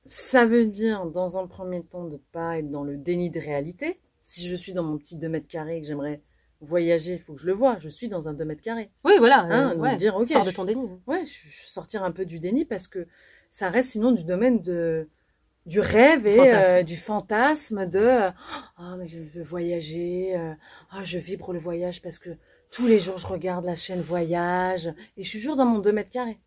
ça 0.05 0.47
veut 0.47 0.67
dire 0.67 1.07
dans 1.07 1.39
un 1.39 1.47
premier 1.47 1.83
temps 1.85 2.05
de 2.05 2.17
pas 2.33 2.59
être 2.59 2.71
dans 2.71 2.83
le 2.83 2.97
déni 2.97 3.31
de 3.31 3.39
réalité. 3.39 4.01
Si 4.23 4.47
je 4.47 4.55
suis 4.57 4.73
dans 4.73 4.83
mon 4.83 4.99
petit 4.99 5.17
2 5.17 5.29
mètres 5.29 5.47
carrés 5.49 5.77
et 5.79 5.81
que 5.81 5.87
j'aimerais 5.87 6.23
voyager, 6.61 7.13
il 7.15 7.19
faut 7.21 7.35
que 7.35 7.41
je 7.41 7.47
le 7.47 7.53
vois. 7.53 7.79
Je 7.79 7.89
suis 7.89 8.09
dans 8.09 8.29
un 8.29 8.35
2 8.35 8.45
mètres 8.45 8.63
carrés. 8.63 8.91
Oui, 9.05 9.13
voilà. 9.19 9.41
Hein, 9.43 9.71
euh, 9.71 9.75
donc 9.75 9.83
ouais. 9.85 9.97
dire 9.97 10.17
ok. 10.17 10.29
Sors 10.29 10.45
de 10.45 10.51
ton 10.51 10.65
déni. 10.65 10.89
Ouais, 11.07 11.25
je, 11.27 11.33
je 11.49 11.67
sortir 11.67 12.03
un 12.03 12.11
peu 12.11 12.25
du 12.25 12.41
déni 12.41 12.65
parce 12.65 12.89
que 12.89 13.07
ça 13.51 13.69
reste 13.69 13.91
sinon 13.91 14.11
du 14.13 14.25
domaine 14.25 14.61
de 14.61 15.09
du 15.67 15.81
rêve 15.81 16.27
et 16.27 16.37
Fantasme. 16.37 16.75
euh, 16.75 16.83
du 16.83 16.97
fantasme 16.97 17.87
de 17.87 17.99
euh, 18.01 18.31
ah 18.79 18.97
mais 18.99 19.07
je 19.07 19.19
veux 19.21 19.43
voyager, 19.45 20.35
euh, 20.37 20.55
ah 20.91 21.03
je 21.03 21.19
vibre 21.19 21.53
le 21.53 21.59
voyage 21.59 22.03
parce 22.03 22.19
que 22.19 22.31
tous 22.71 22.87
les 22.87 22.99
jours 23.01 23.19
je 23.19 23.27
regarde 23.27 23.65
la 23.65 23.77
chaîne 23.77 24.01
voyage 24.01 24.89
et 25.17 25.23
je 25.23 25.29
suis 25.29 25.39
toujours 25.41 25.57
dans 25.57 25.67
mon 25.67 25.79
2 25.79 25.93
mètres 25.93 26.11
carrés. 26.11 26.41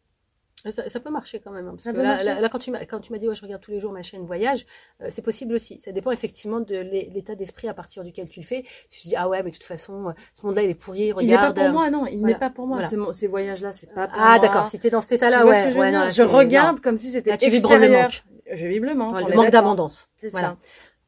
Ça, 0.71 0.89
ça 0.89 0.99
peut 0.99 1.11
marcher 1.11 1.39
quand 1.39 1.51
même. 1.51 1.67
hein, 1.67 1.71
parce 1.73 1.83
Ça 1.83 1.91
que 1.91 1.97
peut 1.97 2.01
là, 2.01 2.09
marcher. 2.13 2.25
là, 2.25 2.39
là, 2.41 2.49
quand 2.49 2.57
tu 2.57 2.71
m'as 2.71 2.85
quand 2.85 2.99
tu 2.99 3.11
m'as 3.11 3.19
dit 3.19 3.27
ouais, 3.27 3.35
je 3.35 3.41
regarde 3.43 3.61
tous 3.61 3.69
les 3.69 3.79
jours 3.79 3.91
ma 3.91 4.01
chaîne 4.01 4.25
voyage, 4.25 4.65
euh, 5.01 5.09
c'est 5.11 5.21
possible 5.21 5.53
aussi. 5.53 5.79
Ça 5.79 5.91
dépend 5.91 6.09
effectivement 6.11 6.59
de 6.59 6.75
l'é- 6.75 7.11
l'état 7.13 7.35
d'esprit 7.35 7.67
à 7.67 7.75
partir 7.75 8.03
duquel 8.03 8.27
tu 8.29 8.39
le 8.39 8.45
fais. 8.45 8.63
Tu 8.89 9.01
te 9.01 9.07
dis 9.07 9.15
ah 9.15 9.29
ouais 9.29 9.43
mais 9.43 9.51
de 9.51 9.55
toute 9.55 9.63
façon 9.63 10.09
euh, 10.09 10.11
ce 10.33 10.43
monde-là 10.45 10.63
il 10.63 10.71
est 10.71 10.73
pourri, 10.75 11.01
Il 11.19 11.27
n'est 11.27 11.37
regarde. 11.37 11.55
pas 11.55 11.61
pour 11.61 11.69
euh, 11.69 11.71
moi 11.71 11.89
non, 11.91 12.07
il 12.07 12.19
voilà, 12.19 12.33
n'est 12.33 12.39
pas 12.39 12.49
pour 12.49 12.65
moi. 12.65 12.81
voilà. 12.81 13.13
Ces 13.13 13.27
voyages 13.27 13.61
là 13.61 13.71
c'est 13.71 13.93
pas 13.93 14.07
pour 14.07 14.17
Ah 14.19 14.37
moi. 14.37 14.39
d'accord. 14.39 14.67
Si 14.67 14.79
t'es 14.79 14.89
dans 14.89 15.01
cet 15.01 15.09
Tu 15.09 15.15
état-là, 15.15 15.45
ouais, 15.45 15.71
je 15.71 15.77
ouais, 15.77 15.91
non, 15.91 16.33
regarde 16.37 16.79
comme 16.81 16.97
si 16.97 17.11
c'était 17.11 17.29
Là, 17.29 17.37
tu 17.37 17.49
vibres 17.51 17.69
le 17.69 17.75
extérieur. 17.75 18.03
manque. 18.09 18.23
Je 18.51 18.67
vibre 18.67 18.85
le 18.87 18.95
manque. 18.95 19.15
d'abondance. 19.51 20.09
C'est 20.17 20.29
Voilà. 20.29 20.57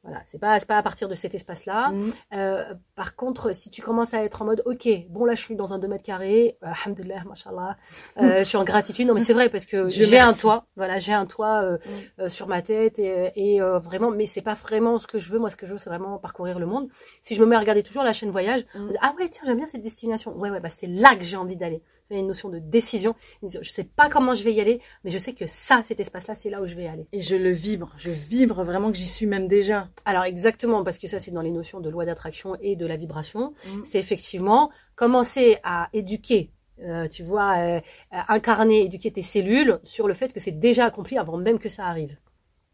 Voilà, 0.04 0.22
c'est 0.28 0.40
pas 0.40 0.58
c'est 0.58 0.68
pas 0.68 0.78
à 0.78 0.84
partir 0.84 1.10
de 1.10 1.16
cet 1.16 1.36
espace-là. 1.36 1.88
ça. 1.88 1.90
Mm. 1.90 2.14
Euh, 2.34 2.74
par 2.96 3.18
contre, 3.18 3.54
si 3.54 3.70
tu 3.72 3.82
commences 3.82 4.14
à 4.14 4.24
être 4.24 4.42
en 4.42 4.46
mode, 4.46 4.62
ok, 4.66 4.88
bon 5.10 5.26
là 5.26 5.36
je 5.36 5.42
suis 5.42 5.56
dans 5.58 5.74
un 5.74 5.80
2 5.80 5.88
mètres 5.90 6.04
carrés, 6.06 6.58
euh, 6.64 6.68
alhamdoulilah, 6.86 7.24
mashallah, 7.26 7.76
euh, 8.22 8.40
je 8.40 8.44
suis 8.46 8.56
en 8.58 8.64
gratitude. 8.64 9.06
Non 9.06 9.14
mais 9.16 9.20
c'est 9.20 9.34
vrai 9.34 9.50
parce 9.50 9.66
que 9.66 9.90
j'ai 9.90 10.18
un 10.20 10.34
toit, 10.34 10.66
voilà, 10.78 10.98
j'ai 11.00 11.12
un 11.12 11.26
toit 11.26 11.62
euh, 11.62 11.78
Mm. 11.78 12.22
euh, 12.22 12.30
sur 12.30 12.48
ma 12.48 12.62
tête 12.62 13.00
et, 13.00 13.32
et, 13.36 13.62
euh, 13.62 13.80
vraiment, 13.80 14.10
mais 14.10 14.28
c'est 14.28 14.42
pas 14.42 14.54
vraiment 14.54 14.98
ce 14.98 15.08
que 15.08 15.20
je 15.20 15.30
veux. 15.30 15.40
Moi, 15.40 15.50
ce 15.50 15.58
que 15.58 15.66
je 15.66 15.74
veux, 15.74 15.78
c'est 15.80 15.90
vraiment 15.90 16.20
parcourir 16.20 16.58
le 16.58 16.68
monde. 16.68 16.88
Si 17.22 17.36
je 17.36 17.42
me 17.42 17.46
mets 17.48 17.58
à 17.58 17.60
regarder 17.60 17.84
toujours 17.84 18.04
la 18.04 18.14
chaîne 18.14 18.32
voyage, 18.32 18.62
Mm. 18.76 18.78
on 18.78 18.80
me 18.84 18.92
dit, 18.92 18.98
ah 19.02 19.14
ouais, 19.20 19.28
tiens, 19.28 19.44
j'aime 19.46 19.58
bien 19.58 19.66
cette 19.66 19.82
destination. 19.82 20.38
Ouais, 20.38 20.50
ouais, 20.50 20.62
bah 20.62 20.70
c'est 20.70 20.88
là 20.88 21.16
que 21.18 21.24
j'ai 21.24 21.36
envie 21.38 21.58
d'aller. 21.58 21.82
Il 22.10 22.14
y 22.14 22.18
a 22.18 22.20
une 22.20 22.28
notion 22.28 22.50
de 22.50 22.60
décision. 22.60 23.16
Je 23.44 23.70
sais 23.70 23.84
pas 23.84 24.10
comment 24.10 24.34
je 24.34 24.44
vais 24.44 24.54
y 24.54 24.62
aller, 24.62 24.82
mais 25.04 25.12
je 25.12 25.18
sais 25.18 25.34
que 25.34 25.46
ça, 25.48 25.82
cet 25.84 26.00
espace-là, 26.00 26.36
c'est 26.36 26.50
là 26.50 26.62
où 26.62 26.68
je 26.68 26.76
vais 26.76 26.88
aller. 26.88 27.06
Et 27.12 27.22
je 27.22 27.36
le 27.36 27.52
vibre, 27.52 27.94
je 27.98 28.12
vibre 28.12 28.64
vraiment 28.64 28.92
que 28.92 28.98
j'y 28.98 29.08
suis 29.08 29.26
même 29.26 29.48
déjà. 29.48 29.90
Alors 30.06 30.24
exactement, 30.24 30.84
parce 30.84 30.98
que 30.98 31.08
ça, 31.08 31.20
c'est 31.20 31.32
dans 31.32 31.42
les 31.42 31.52
notions 31.52 31.80
de 31.80 31.90
loi 31.90 32.06
d'attraction 32.06 32.56
et 32.62 32.76
de 32.76 32.86
la 32.86 32.96
vibration. 32.96 33.54
Mm. 33.66 33.82
c'est 33.86 34.00
effectivement 34.00 34.72
commencer 34.96 35.58
à 35.64 35.90
éduquer, 35.94 36.52
euh, 36.82 37.08
tu 37.08 37.24
vois, 37.24 37.58
euh, 37.58 37.82
incarner, 38.12 38.84
éduquer 38.84 39.12
tes 39.12 39.22
cellules 39.22 39.80
sur 39.84 40.08
le 40.08 40.14
fait 40.14 40.34
que 40.34 40.40
c'est 40.40 40.52
déjà 40.52 40.86
accompli 40.86 41.18
avant 41.18 41.38
même 41.38 41.60
que 41.60 41.70
ça 41.70 41.86
arrive. 41.86 42.18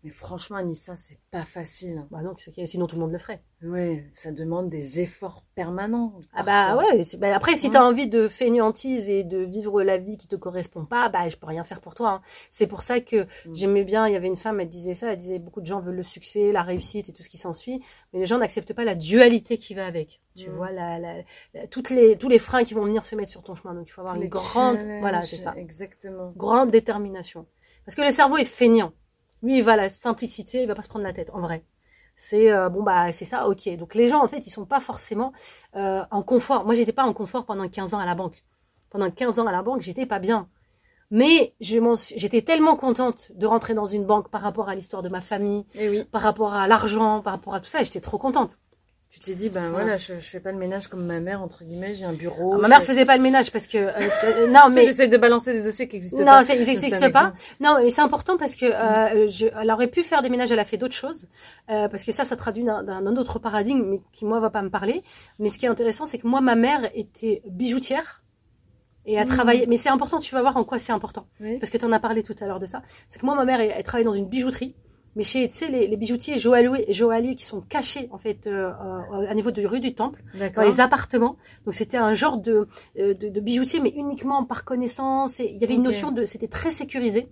Mais 0.04 0.10
franchement, 0.12 0.58
Anissa, 0.58 0.98
c'est 0.98 1.18
pas 1.32 1.46
facile. 1.46 2.06
Bah 2.12 2.22
non, 2.22 2.36
sinon 2.66 2.88
tout 2.88 2.96
le 2.98 3.02
monde 3.02 3.14
le 3.14 3.18
ferait. 3.20 3.42
Ouais, 3.64 4.04
ça 4.14 4.32
demande 4.34 4.68
des 4.68 5.00
efforts 5.00 5.46
permanents. 5.56 6.20
Ah 6.34 6.44
bah 6.44 6.76
ouais, 6.76 7.06
bah 7.18 7.34
après 7.34 7.56
si 7.56 7.72
tu 7.72 7.78
as 7.78 7.86
envie 7.86 8.10
de 8.10 8.28
fainéantise 8.28 9.08
et 9.10 9.24
de 9.24 9.38
vivre 9.38 9.82
la 9.82 9.98
vie 9.98 10.18
qui 10.18 10.28
te 10.28 10.36
correspond 10.36 10.84
pas, 10.84 11.08
bah 11.08 11.30
je 11.30 11.38
peux 11.38 11.46
rien 11.48 11.64
faire 11.64 11.80
pour 11.80 11.96
toi. 11.96 12.10
hein. 12.10 12.22
C'est 12.52 12.68
pour 12.68 12.84
ça 12.84 13.00
que 13.00 13.24
Mm. 13.46 13.56
j'aimais 13.56 13.84
bien, 13.86 14.06
il 14.08 14.12
y 14.12 14.18
avait 14.18 14.28
une 14.28 14.36
femme, 14.36 14.60
elle 14.60 14.68
disait 14.68 14.94
ça, 14.94 15.14
elle 15.14 15.18
disait 15.18 15.40
beaucoup 15.40 15.62
de 15.62 15.66
gens 15.68 15.80
veulent 15.80 15.96
le 15.96 16.04
succès, 16.04 16.52
la 16.52 16.64
réussite 16.64 17.08
et 17.08 17.14
tout 17.14 17.24
ce 17.24 17.30
qui 17.30 17.38
s'ensuit, 17.38 17.82
mais 18.12 18.20
les 18.20 18.26
gens 18.26 18.38
n'acceptent 18.40 18.74
pas 18.74 18.84
la 18.84 18.96
dualité 18.96 19.58
qui 19.58 19.74
va 19.74 19.86
avec. 19.86 20.20
Tu 20.36 20.50
Mm. 20.50 20.54
vois, 20.58 20.72
la, 20.74 21.00
la, 21.00 21.14
la- 21.54 21.68
toutes 21.68 21.92
les, 21.92 22.18
tous 22.18 22.28
les 22.28 22.40
freins 22.40 22.66
qui 22.66 22.74
vont 22.74 22.84
venir 22.84 23.06
se 23.06 23.16
mettre 23.16 23.32
sur 23.32 23.42
ton 23.44 23.56
chemin. 23.56 23.74
Donc 23.74 23.88
il 23.88 23.92
faut 23.92 24.02
avoir 24.02 24.18
Les 24.18 24.24
une 24.26 24.30
grande, 24.30 24.80
voilà, 25.00 25.22
c'est 25.22 25.38
ça, 25.38 25.54
Exactement. 25.56 26.34
grande 26.36 26.72
détermination. 26.72 27.46
Parce 27.86 27.96
que 27.96 28.02
le 28.02 28.12
cerveau 28.12 28.36
est 28.36 28.44
feignant. 28.44 28.92
Lui, 29.44 29.58
il 29.58 29.64
va 29.64 29.74
à 29.74 29.78
la 29.78 29.90
simplicité, 29.90 30.64
il 30.64 30.68
va 30.68 30.76
pas 30.76 30.82
se 30.82 30.90
prendre 30.90 31.06
la 31.06 31.14
tête, 31.14 31.30
en 31.34 31.42
vrai. 31.42 31.64
C'est 32.16 32.52
euh, 32.52 32.70
bon 32.70 32.84
bah 32.84 33.12
c'est 33.12 33.26
ça, 33.26 33.48
ok. 33.48 33.76
Donc 33.78 33.96
les 33.96 34.08
gens 34.08 34.24
en 34.24 34.28
fait 34.28 34.46
ils 34.46 34.52
sont 34.52 34.66
pas 34.66 34.80
forcément 34.80 35.34
euh, 35.76 36.04
en 36.12 36.22
confort. 36.22 36.66
Moi 36.66 36.76
j'étais 36.76 36.94
pas 36.94 37.04
en 37.04 37.14
confort 37.14 37.46
pendant 37.46 37.68
15 37.68 37.94
ans 37.96 38.00
à 38.00 38.06
la 38.06 38.16
banque. 38.16 38.44
Pendant 38.92 39.10
15 39.10 39.40
ans 39.40 39.48
à 39.48 39.52
la 39.52 39.64
banque 39.64 39.82
j'étais 39.82 40.06
pas 40.06 40.20
bien. 40.20 40.48
Mais 41.10 41.54
j'étais 41.60 42.42
tellement 42.42 42.76
contente 42.76 43.32
de 43.36 43.46
rentrer 43.46 43.74
dans 43.74 43.86
une 43.86 44.06
banque 44.06 44.30
par 44.30 44.42
rapport 44.42 44.70
à 44.70 44.76
l'histoire 44.76 45.04
de 45.04 45.10
ma 45.10 45.22
famille, 45.22 45.66
Et 45.76 45.90
oui, 45.90 46.04
par 46.06 46.22
rapport 46.22 46.54
à 46.54 46.68
l'argent, 46.68 47.22
par 47.22 47.34
rapport 47.34 47.54
à 47.54 47.60
tout 47.60 47.68
ça. 47.68 47.82
et 47.82 47.86
J'étais 47.86 48.02
trop 48.02 48.18
contente. 48.18 48.58
Tu 49.14 49.20
t'es 49.20 49.36
dit, 49.36 49.50
ben 49.50 49.70
voilà, 49.70 49.96
je, 49.96 50.16
je 50.16 50.20
fais 50.28 50.40
pas 50.40 50.52
le 50.52 50.58
ménage 50.58 50.88
comme 50.88 51.06
ma 51.06 51.20
mère, 51.20 51.44
entre 51.44 51.64
guillemets, 51.64 51.94
j'ai 51.94 52.04
un 52.04 52.14
bureau. 52.14 52.54
Ah, 52.56 52.58
ma 52.58 52.68
mère 52.68 52.80
fais- 52.82 52.88
faisait 52.94 53.06
pas 53.06 53.16
le 53.16 53.22
ménage 53.22 53.52
parce 53.52 53.68
que 53.68 53.78
euh, 53.78 53.92
euh, 54.24 54.48
non 54.48 54.70
mais 54.74 54.86
J'essaie 54.86 55.08
de 55.08 55.18
balancer 55.18 55.54
des 55.54 55.62
dossiers 55.62 55.88
qui 55.88 55.98
existent 55.98 56.18
Non, 56.18 56.26
pas. 56.26 56.44
ils 56.56 56.66
n'existent 56.66 57.12
pas. 57.12 57.34
Non, 57.60 57.78
mais 57.84 57.92
c'est 57.92 58.02
important 58.02 58.38
parce 58.38 58.56
que 58.56 58.66
euh, 58.66 59.28
je, 59.30 59.46
elle 59.62 59.70
aurait 59.72 59.88
pu 59.88 60.02
faire 60.02 60.24
des 60.24 60.30
ménages, 60.30 60.52
elle 60.52 60.60
a 60.60 60.66
fait 60.66 60.78
d'autres 60.78 60.96
choses, 60.96 61.28
euh, 61.70 61.88
parce 61.90 62.04
que 62.04 62.12
ça, 62.12 62.26
ça 62.26 62.36
traduit 62.36 62.64
d'un 62.64 62.82
d'un 62.84 63.16
autre 63.18 63.38
paradigme, 63.38 63.84
mais 63.86 64.02
qui 64.14 64.26
moi 64.26 64.40
va 64.40 64.50
pas 64.50 64.64
me 64.64 64.70
parler. 64.72 65.04
Mais 65.38 65.50
ce 65.50 65.60
qui 65.60 65.66
est 65.68 65.70
intéressant, 65.70 66.08
c'est 66.08 66.18
que 66.18 66.28
moi, 66.28 66.42
ma 66.42 66.56
mère 66.56 66.90
était 66.96 67.44
bijoutière 67.48 68.24
et 69.06 69.20
a 69.20 69.26
Mhm. 69.26 69.30
travaillé. 69.30 69.66
Mais 69.68 69.78
c'est 69.78 69.90
important, 69.90 70.20
tu 70.20 70.34
vas 70.34 70.42
voir 70.42 70.58
en 70.58 70.64
quoi 70.64 70.80
c'est 70.80 70.92
important, 70.94 71.28
Oui. 71.40 71.60
parce 71.60 71.70
que 71.70 71.78
tu 71.78 71.86
en 71.86 71.92
as 71.92 72.00
parlé 72.00 72.24
tout 72.24 72.36
à 72.42 72.46
l'heure 72.48 72.60
de 72.60 72.66
ça. 72.66 72.82
C'est 73.10 73.20
que 73.20 73.26
moi, 73.28 73.36
ma 73.36 73.46
mère, 73.46 73.60
elle, 73.62 73.74
elle 73.76 73.84
travaille 73.84 74.06
dans 74.06 74.14
une 74.14 74.28
bijouterie. 74.28 74.76
Mais 75.16 75.24
chez, 75.24 75.48
tu 75.48 75.54
sais, 75.54 75.68
les, 75.68 75.88
les 75.88 75.98
bijoutiers 75.98 76.40
joailliers, 76.40 77.36
qui 77.36 77.46
sont 77.46 77.62
cachés, 77.62 78.10
en 78.12 78.18
fait, 78.18 78.48
euh, 78.48 78.72
euh, 78.72 79.30
à 79.30 79.34
niveau 79.36 79.52
de 79.52 79.66
rue 79.66 79.80
du 79.80 79.94
Temple, 79.94 80.24
dans 80.56 80.62
les 80.64 80.80
appartements. 80.80 81.38
Donc 81.66 81.76
c'était 81.76 81.98
un 81.98 82.14
genre 82.16 82.38
de, 82.38 82.68
euh, 82.98 83.14
de, 83.14 83.30
de 83.30 83.40
bijoutier, 83.40 83.80
mais 83.80 83.92
uniquement 83.96 84.44
par 84.44 84.64
connaissance. 84.66 85.40
Et 85.40 85.52
il 85.54 85.62
y 85.62 85.64
avait 85.64 85.76
une 85.76 85.84
notion 85.84 86.12
de, 86.12 86.26
c'était 86.26 86.48
très 86.48 86.72
sécurisé. 86.72 87.30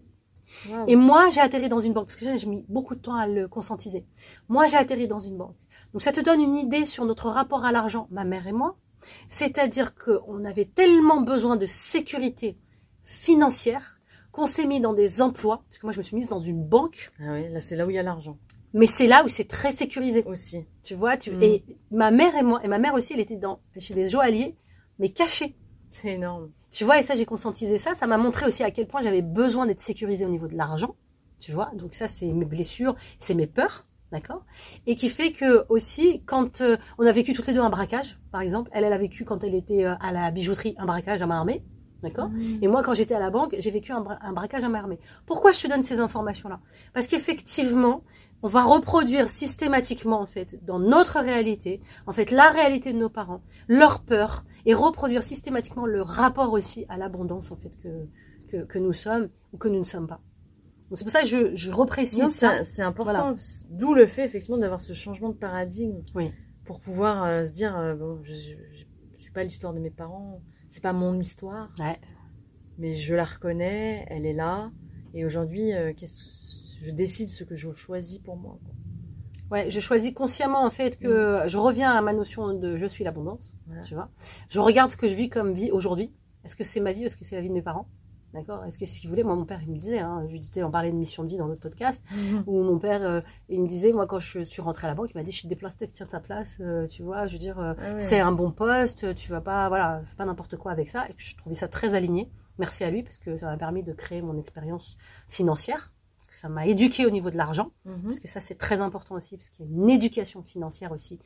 Wow. 0.70 0.86
Et 0.88 0.96
moi, 0.96 1.30
j'ai 1.32 1.42
atterri 1.42 1.70
dans 1.70 1.80
une 1.80 1.94
banque, 1.94 2.08
parce 2.08 2.18
que 2.18 2.26
j'ai 2.26 2.38
j'ai 2.38 2.48
mis 2.48 2.64
beaucoup 2.68 2.94
de 2.94 3.00
temps 3.00 3.16
à 3.16 3.26
le 3.26 3.48
conscientiser. 3.48 4.06
Moi, 4.50 4.68
j'ai 4.68 4.78
atterri 4.78 5.08
dans 5.08 5.20
une 5.20 5.38
banque. 5.38 5.56
Donc 5.94 6.02
ça 6.02 6.12
te 6.12 6.20
donne 6.20 6.42
une 6.42 6.56
idée 6.56 6.86
sur 6.86 7.06
notre 7.06 7.30
rapport 7.30 7.66
à 7.66 7.72
l'argent, 7.72 8.08
ma 8.12 8.26
mère 8.26 8.48
et 8.48 8.52
moi. 8.52 8.78
C'est-à-dire 9.30 9.96
qu'on 9.96 10.44
avait 10.44 10.66
tellement 10.66 11.22
besoin 11.22 11.56
de 11.56 11.66
sécurité 11.66 12.58
financière 13.04 14.00
qu'on 14.32 14.46
s'est 14.46 14.66
mis 14.66 14.80
dans 14.80 14.94
des 14.94 15.22
emplois, 15.22 15.64
parce 15.68 15.78
que 15.80 15.86
moi 15.86 15.94
je 15.94 15.98
me 15.98 16.04
suis 16.04 16.16
mise 16.16 16.30
dans 16.30 16.40
une 16.40 16.64
banque, 16.64 17.12
Ah 17.20 17.34
oui, 17.34 17.50
là 17.52 17.60
c'est 17.60 17.76
là 17.76 17.86
où 17.86 17.90
il 17.90 17.96
y 17.96 18.00
a 18.00 18.04
l'argent 18.04 18.38
mais 18.74 18.88
c'est 18.88 19.08
là 19.08 19.26
où 19.26 19.28
c'est 19.28 19.50
très 19.50 19.74
sécurisé. 19.74 20.24
aussi. 20.26 20.66
Tu 20.84 20.96
vois, 20.96 21.18
tu 21.18 21.32
Mm. 21.32 21.44
et 21.44 21.64
ma 21.92 22.10
mère 22.10 22.34
et 22.38 22.42
moi 22.42 22.62
et 22.64 22.70
ma 22.70 22.80
mère 22.80 22.94
aussi, 22.94 23.12
elle 23.14 23.20
était 23.20 23.36
dans 23.36 23.60
chez 23.78 23.94
des 23.94 24.08
joailliers, 24.08 24.56
mais 24.98 25.10
cachée. 25.10 25.58
C'est 25.92 26.14
énorme. 26.14 26.52
Tu 26.72 26.86
vois, 26.86 26.98
et 26.98 27.04
ça 27.04 27.16
j'ai 27.16 27.26
conscientisé 27.26 27.78
ça, 27.78 27.96
ça 27.96 28.08
m'a 28.08 28.18
montré 28.18 28.46
aussi 28.46 28.64
à 28.64 28.72
quel 28.72 28.88
point 28.88 29.02
j'avais 29.02 29.22
besoin 29.22 29.66
d'être 29.66 29.82
sécurisée 29.82 30.26
au 30.26 30.30
niveau 30.30 30.48
de 30.48 30.56
l'argent. 30.56 30.96
Tu 31.40 31.52
vois, 31.52 31.70
donc 31.76 31.94
ça 31.94 32.08
c'est 32.08 32.28
mes 32.28 32.46
blessures, 32.46 32.96
c'est 33.20 33.34
mes 33.34 33.48
peurs. 33.48 33.86
D'accord? 34.14 34.46
Et 34.88 34.96
qui 34.96 35.08
fait 35.10 35.32
que 35.32 35.66
aussi, 35.70 36.22
quand 36.26 36.60
euh, 36.60 36.76
on 36.98 37.06
a 37.06 37.12
vécu 37.14 37.32
toutes 37.34 37.48
les 37.48 37.54
deux 37.54 37.62
un 37.62 37.70
braquage, 37.70 38.20
par 38.32 38.42
exemple, 38.42 38.70
elle, 38.74 38.84
elle 38.84 38.92
a 38.92 38.98
vécu 38.98 39.24
quand 39.24 39.42
elle 39.46 39.56
était 39.56 39.86
euh, 39.86 39.96
à 40.02 40.12
la 40.12 40.32
bijouterie 40.32 40.76
un 40.78 40.86
braquage 40.86 41.22
à 41.22 41.28
main 41.28 41.38
armée. 41.40 41.64
D'accord? 42.02 42.30
Mmh. 42.30 42.60
Et 42.64 42.68
moi, 42.68 42.82
quand 42.84 42.94
j'étais 42.94 43.14
à 43.16 43.20
la 43.20 43.30
banque, 43.30 43.56
j'ai 43.60 43.72
vécu 43.72 43.92
un, 43.92 44.02
bra- 44.02 44.18
un 44.22 44.34
braquage 44.34 44.64
à 44.64 44.70
main 44.70 44.80
armée. 44.80 45.00
Pourquoi 45.26 45.52
je 45.52 45.62
te 45.62 45.68
donne 45.68 45.82
ces 45.84 46.00
informations-là? 46.00 46.60
Parce 46.94 47.08
qu'effectivement, 47.08 48.04
on 48.44 48.48
va 48.48 48.64
reproduire 48.64 49.30
systématiquement, 49.30 50.20
en 50.20 50.26
fait, 50.26 50.64
dans 50.66 50.80
notre 50.80 51.20
réalité, 51.20 51.80
en 52.08 52.12
fait, 52.14 52.32
la 52.32 52.50
réalité 52.50 52.92
de 52.92 52.98
nos 52.98 53.10
parents, 53.10 53.42
leur 53.68 54.02
peur, 54.02 54.46
et 54.66 54.74
reproduire 54.74 55.24
systématiquement 55.24 55.86
le 55.86 56.02
rapport 56.02 56.52
aussi 56.54 56.86
à 56.90 56.98
l'abondance, 56.98 57.52
en 57.52 57.56
fait, 57.56 57.72
que, 57.82 58.08
que, 58.48 58.64
que 58.66 58.80
nous 58.80 58.94
sommes 58.94 59.30
ou 59.54 59.58
que 59.58 59.68
nous 59.68 59.80
ne 59.80 59.84
sommes 59.84 60.08
pas. 60.08 60.22
C'est 60.94 61.04
pour 61.06 61.12
ça 61.14 61.22
que 61.22 61.28
je, 61.28 61.56
je 61.56 61.72
reprécise 61.72 62.20
Non, 62.24 62.28
ça. 62.28 62.64
c'est 62.64 62.82
important. 62.82 63.14
Voilà. 63.32 63.36
D'où 63.70 63.94
le 63.94 64.06
fait 64.06 64.26
effectivement 64.26 64.58
d'avoir 64.58 64.82
ce 64.82 64.92
changement 64.94 65.30
de 65.30 65.36
paradigme 65.36 66.02
Oui. 66.16 66.32
pour 66.66 66.82
pouvoir 66.82 67.24
euh, 67.24 67.46
se 67.46 67.52
dire 67.52 67.78
euh, 67.78 67.96
bon, 67.96 68.20
je, 68.24 68.34
je 68.34 69.22
suis 69.22 69.32
pas 69.32 69.44
l'histoire 69.46 69.74
de 69.74 69.80
mes 69.80 69.90
parents, 69.90 70.42
c'est 70.72 70.82
pas 70.82 70.94
mon 70.94 71.20
histoire, 71.20 71.70
Ouais. 71.80 72.00
mais 72.80 72.96
je 72.96 73.14
la 73.14 73.26
reconnais, 73.26 74.06
elle 74.10 74.26
est 74.26 74.34
là, 74.34 74.72
et 75.14 75.24
aujourd'hui, 75.26 75.74
euh, 75.74 75.94
je 76.84 76.90
décide 76.92 77.30
ce 77.30 77.44
que 77.44 77.56
je 77.56 77.72
choisis 77.74 78.18
pour 78.18 78.36
moi. 78.38 78.58
quoi. 78.64 78.74
Ouais, 79.52 79.70
je 79.70 79.80
choisis 79.82 80.14
consciemment 80.14 80.64
en 80.66 80.70
fait 80.70 80.98
que 80.98 81.44
je 81.48 81.58
reviens 81.58 81.92
à 81.92 82.02
ma 82.02 82.14
notion 82.14 82.54
de 82.54 82.78
je 82.78 82.86
suis 82.88 83.04
l'abondance, 83.04 83.54
Voilà. 83.68 83.82
tu 83.84 83.94
vois. 83.94 84.10
Je 84.50 84.60
regarde 84.60 84.90
ce 84.92 84.98
que 84.98 85.08
je 85.10 85.14
vis 85.14 85.30
comme 85.30 85.54
vie 85.54 85.72
aujourd'hui. 85.72 86.14
Est-ce 86.46 86.56
que 86.56 86.64
c'est 86.64 86.80
ma 86.80 86.94
vie 86.94 87.04
ou 87.04 87.06
est-ce 87.08 87.18
que 87.18 87.26
c'est 87.26 87.36
la 87.36 87.42
vie 87.42 87.50
de 87.50 87.54
mes 87.54 87.62
parents? 87.62 87.88
D'accord 88.34 88.64
Est-ce 88.66 88.78
que 88.78 88.86
ce 88.86 89.00
qu'il 89.00 89.10
voulait 89.10 89.24
Moi, 89.24 89.36
mon 89.36 89.46
père, 89.46 89.62
il 89.62 89.70
me 89.70 89.78
disait, 89.78 90.00
hein, 90.00 90.24
je 90.28 90.32
lui 90.32 90.40
disais, 90.40 90.64
on 90.64 90.72
parlait 90.72 90.92
de 90.92 90.96
mission 90.96 91.24
de 91.24 91.30
vie 91.30 91.38
dans 91.38 91.48
notre 91.48 91.60
podcast, 91.60 92.06
où 92.48 92.64
mon 92.64 92.80
père, 92.80 93.02
euh, 93.04 93.20
il 93.50 93.62
me 93.62 93.68
disait, 93.68 93.92
moi, 93.92 94.08
quand 94.08 94.20
je 94.20 94.40
suis 94.44 94.62
rentrée 94.62 94.88
à 94.88 94.90
la 94.90 94.96
banque, 94.96 95.12
il 95.14 95.18
m'a 95.18 95.24
dit, 95.24 95.32
je 95.34 95.38
suis 95.40 95.48
déplacée, 95.50 95.88
tiens 95.90 96.06
ta 96.06 96.20
place, 96.22 96.56
euh, 96.62 96.88
tu 96.88 97.04
vois, 97.04 97.28
je 97.28 97.34
veux 97.34 97.40
dire, 97.40 97.60
euh, 97.60 97.74
Ah 97.82 98.00
c'est 98.00 98.20
un 98.22 98.32
bon 98.32 98.52
poste, 98.52 99.14
tu 99.16 99.32
vas 99.32 99.42
pas, 99.42 99.68
voilà, 99.68 100.02
pas 100.18 100.24
n'importe 100.26 100.56
quoi 100.56 100.72
avec 100.72 100.88
ça. 100.88 101.10
Et 101.10 101.14
que 101.14 101.22
je 101.22 101.36
trouvais 101.36 101.56
ça 101.56 101.68
très 101.68 101.94
aligné. 101.94 102.30
Merci 102.58 102.84
à 102.86 102.90
lui, 102.92 103.04
parce 103.04 103.18
que 103.18 103.38
ça 103.38 103.48
m'a 103.48 103.58
permis 103.58 103.84
de 103.84 103.92
créer 103.92 104.22
mon 104.22 104.38
expérience 104.38 104.98
financière, 105.28 105.92
parce 106.18 106.30
que 106.30 106.38
ça 106.38 106.48
m'a 106.48 106.68
éduqué 106.68 107.06
au 107.06 107.10
niveau 107.10 107.32
de 107.32 107.38
l'argent. 107.38 107.72
Mhm. 107.86 108.04
Parce 108.04 108.20
que 108.22 108.28
ça, 108.30 108.40
c'est 108.40 108.56
très 108.56 108.80
important 108.80 109.16
aussi, 109.16 109.36
parce 109.36 109.50
qu'il 109.50 109.66
y 109.66 109.70
a 109.70 109.72
une 109.72 109.90
éducation 109.90 110.42
financière 110.42 110.92
aussi 110.94 111.20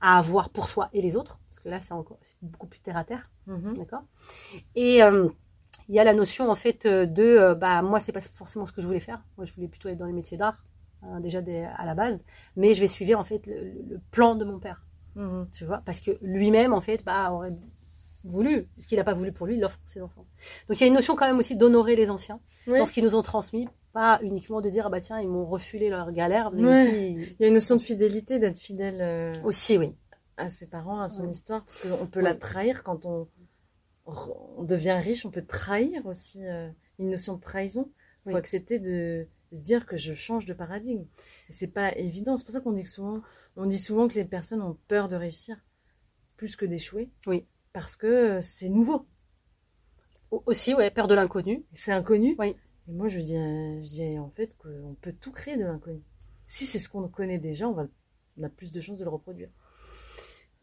à 0.00 0.18
avoir 0.18 0.48
pour 0.50 0.68
soi 0.68 0.88
et 0.94 1.02
les 1.02 1.16
autres. 1.16 1.38
Parce 1.50 1.60
que 1.60 1.68
là, 1.68 1.80
c'est 1.80 1.92
encore 1.94 2.18
c'est 2.22 2.36
beaucoup 2.42 2.66
plus 2.66 2.80
terre 2.80 2.96
à 2.96 3.04
terre, 3.04 3.30
Mhm. 3.46 3.76
d'accord 3.78 4.02
Et 4.74 5.02
il 5.88 5.94
y 5.94 5.98
a 6.00 6.04
la 6.04 6.14
notion, 6.14 6.50
en 6.50 6.54
fait, 6.56 6.86
euh, 6.86 7.06
de, 7.06 7.22
euh, 7.22 7.54
bah, 7.54 7.82
moi, 7.82 8.00
c'est 8.00 8.12
pas 8.12 8.20
forcément 8.20 8.66
ce 8.66 8.72
que 8.72 8.80
je 8.80 8.86
voulais 8.86 9.00
faire. 9.00 9.22
Moi, 9.36 9.44
je 9.46 9.52
voulais 9.54 9.68
plutôt 9.68 9.88
être 9.88 9.98
dans 9.98 10.06
les 10.06 10.12
métiers 10.12 10.36
d'art, 10.36 10.64
hein, 11.02 11.20
déjà 11.20 11.40
des- 11.42 11.64
à 11.76 11.84
la 11.86 11.94
base. 11.94 12.24
Mais 12.56 12.74
je 12.74 12.80
vais 12.80 12.88
suivre, 12.88 13.18
en 13.18 13.24
fait, 13.24 13.46
le, 13.46 14.00
plan 14.10 14.34
de 14.34 14.44
mon 14.44 14.58
père, 14.58 14.84
Mhm. 15.14 15.48
tu 15.52 15.64
vois 15.64 15.82
Parce 15.84 16.00
que 16.00 16.18
lui-même, 16.22 16.72
en 16.74 16.80
fait, 16.80 17.04
bah, 17.04 17.30
aurait 17.32 17.52
voulu, 18.24 18.66
ce 18.80 18.86
qu'il 18.86 18.98
n'a 18.98 19.04
pas 19.04 19.14
voulu 19.14 19.32
pour 19.32 19.46
lui, 19.46 19.56
l'offre 19.58 19.78
pour 19.78 19.88
ses 19.88 20.02
enfants. 20.02 20.26
Donc, 20.68 20.78
il 20.78 20.80
y 20.80 20.84
a 20.84 20.88
une 20.88 20.94
notion 20.94 21.14
quand 21.14 21.26
même 21.26 21.38
aussi 21.38 21.54
d'honorer 21.56 21.94
les 21.96 22.10
anciens, 22.10 22.40
dans 22.66 22.84
ce 22.86 22.92
qu'ils 22.92 23.04
nous 23.04 23.14
ont 23.14 23.22
transmis, 23.22 23.68
pas 23.92 24.18
uniquement 24.22 24.60
de 24.60 24.68
dire, 24.68 24.84
ah 24.86 24.90
bah 24.90 25.00
tiens, 25.00 25.20
ils 25.20 25.28
m'ont 25.28 25.46
refulé 25.46 25.88
leur 25.88 26.10
galère, 26.12 26.50
mais 26.50 26.62
Ouais. 26.64 26.88
aussi... 26.88 27.12
Il 27.14 27.36
y 27.40 27.44
a 27.44 27.48
une 27.48 27.54
notion 27.54 27.76
de 27.76 27.80
fidélité, 27.80 28.38
d'être 28.40 28.58
fidèle 28.58 28.98
euh, 29.00 29.40
Aussi, 29.44 29.78
oui. 29.78 29.94
à 30.36 30.50
ses 30.50 30.66
parents, 30.66 31.00
à 31.00 31.08
son 31.08 31.30
histoire, 31.30 31.64
parce 31.64 31.78
qu'on 31.78 32.06
peut 32.06 32.20
la 32.20 32.34
trahir 32.34 32.82
quand 32.82 33.06
on, 33.06 33.28
on 34.06 34.62
devient 34.64 34.98
riche, 35.02 35.26
on 35.26 35.30
peut 35.30 35.44
trahir 35.44 36.06
aussi 36.06 36.44
euh, 36.46 36.68
une 36.98 37.10
notion 37.10 37.34
de 37.36 37.40
trahison. 37.40 37.90
Il 37.90 38.22
faut 38.22 38.30
Oui. 38.30 38.36
accepter 38.36 38.78
de 38.78 39.26
se 39.52 39.62
dire 39.62 39.86
que 39.86 39.96
je 39.96 40.12
change 40.14 40.46
de 40.46 40.54
paradigme. 40.54 41.04
C'est 41.48 41.68
pas 41.72 41.96
évident. 41.96 42.36
C'est 42.36 42.44
pour 42.44 42.52
ça 42.52 42.60
qu'on 42.60 42.72
dit 42.72 42.86
souvent, 42.86 43.22
on 43.56 43.66
dit 43.66 43.78
souvent 43.78 44.08
que 44.08 44.14
les 44.14 44.24
personnes 44.24 44.62
ont 44.62 44.76
peur 44.88 45.08
de 45.08 45.16
réussir 45.16 45.56
plus 46.36 46.56
que 46.56 46.64
d'échouer. 46.66 47.10
Oui. 47.26 47.46
Parce 47.72 47.96
que 47.96 48.06
euh, 48.06 48.40
c'est 48.42 48.68
nouveau, 48.68 49.06
Au- 50.30 50.42
Aussi, 50.46 50.74
ouais, 50.74 50.90
peur 50.90 51.06
de 51.08 51.14
l'inconnu. 51.14 51.64
c'est 51.72 51.92
inconnu. 51.92 52.34
Oui. 52.38 52.56
Et 52.88 52.92
moi, 52.92 53.08
je 53.08 53.18
dis, 53.20 53.36
euh, 53.36 53.82
je 53.84 53.88
dis 53.90 54.18
en 54.18 54.30
fait 54.30 54.56
qu'on 54.56 54.96
peut 55.00 55.12
tout 55.12 55.32
créer 55.32 55.56
de 55.56 55.64
l'inconnu. 55.64 56.02
Si 56.48 56.64
c'est 56.64 56.78
ce 56.78 56.88
qu'on 56.88 57.06
connaît 57.08 57.38
déjà, 57.38 57.68
on, 57.68 57.72
va, 57.72 57.86
on 58.38 58.42
a 58.44 58.48
plus 58.48 58.70
de 58.72 58.80
chances 58.80 58.98
de 58.98 59.04
le 59.04 59.10
reproduire. 59.10 59.50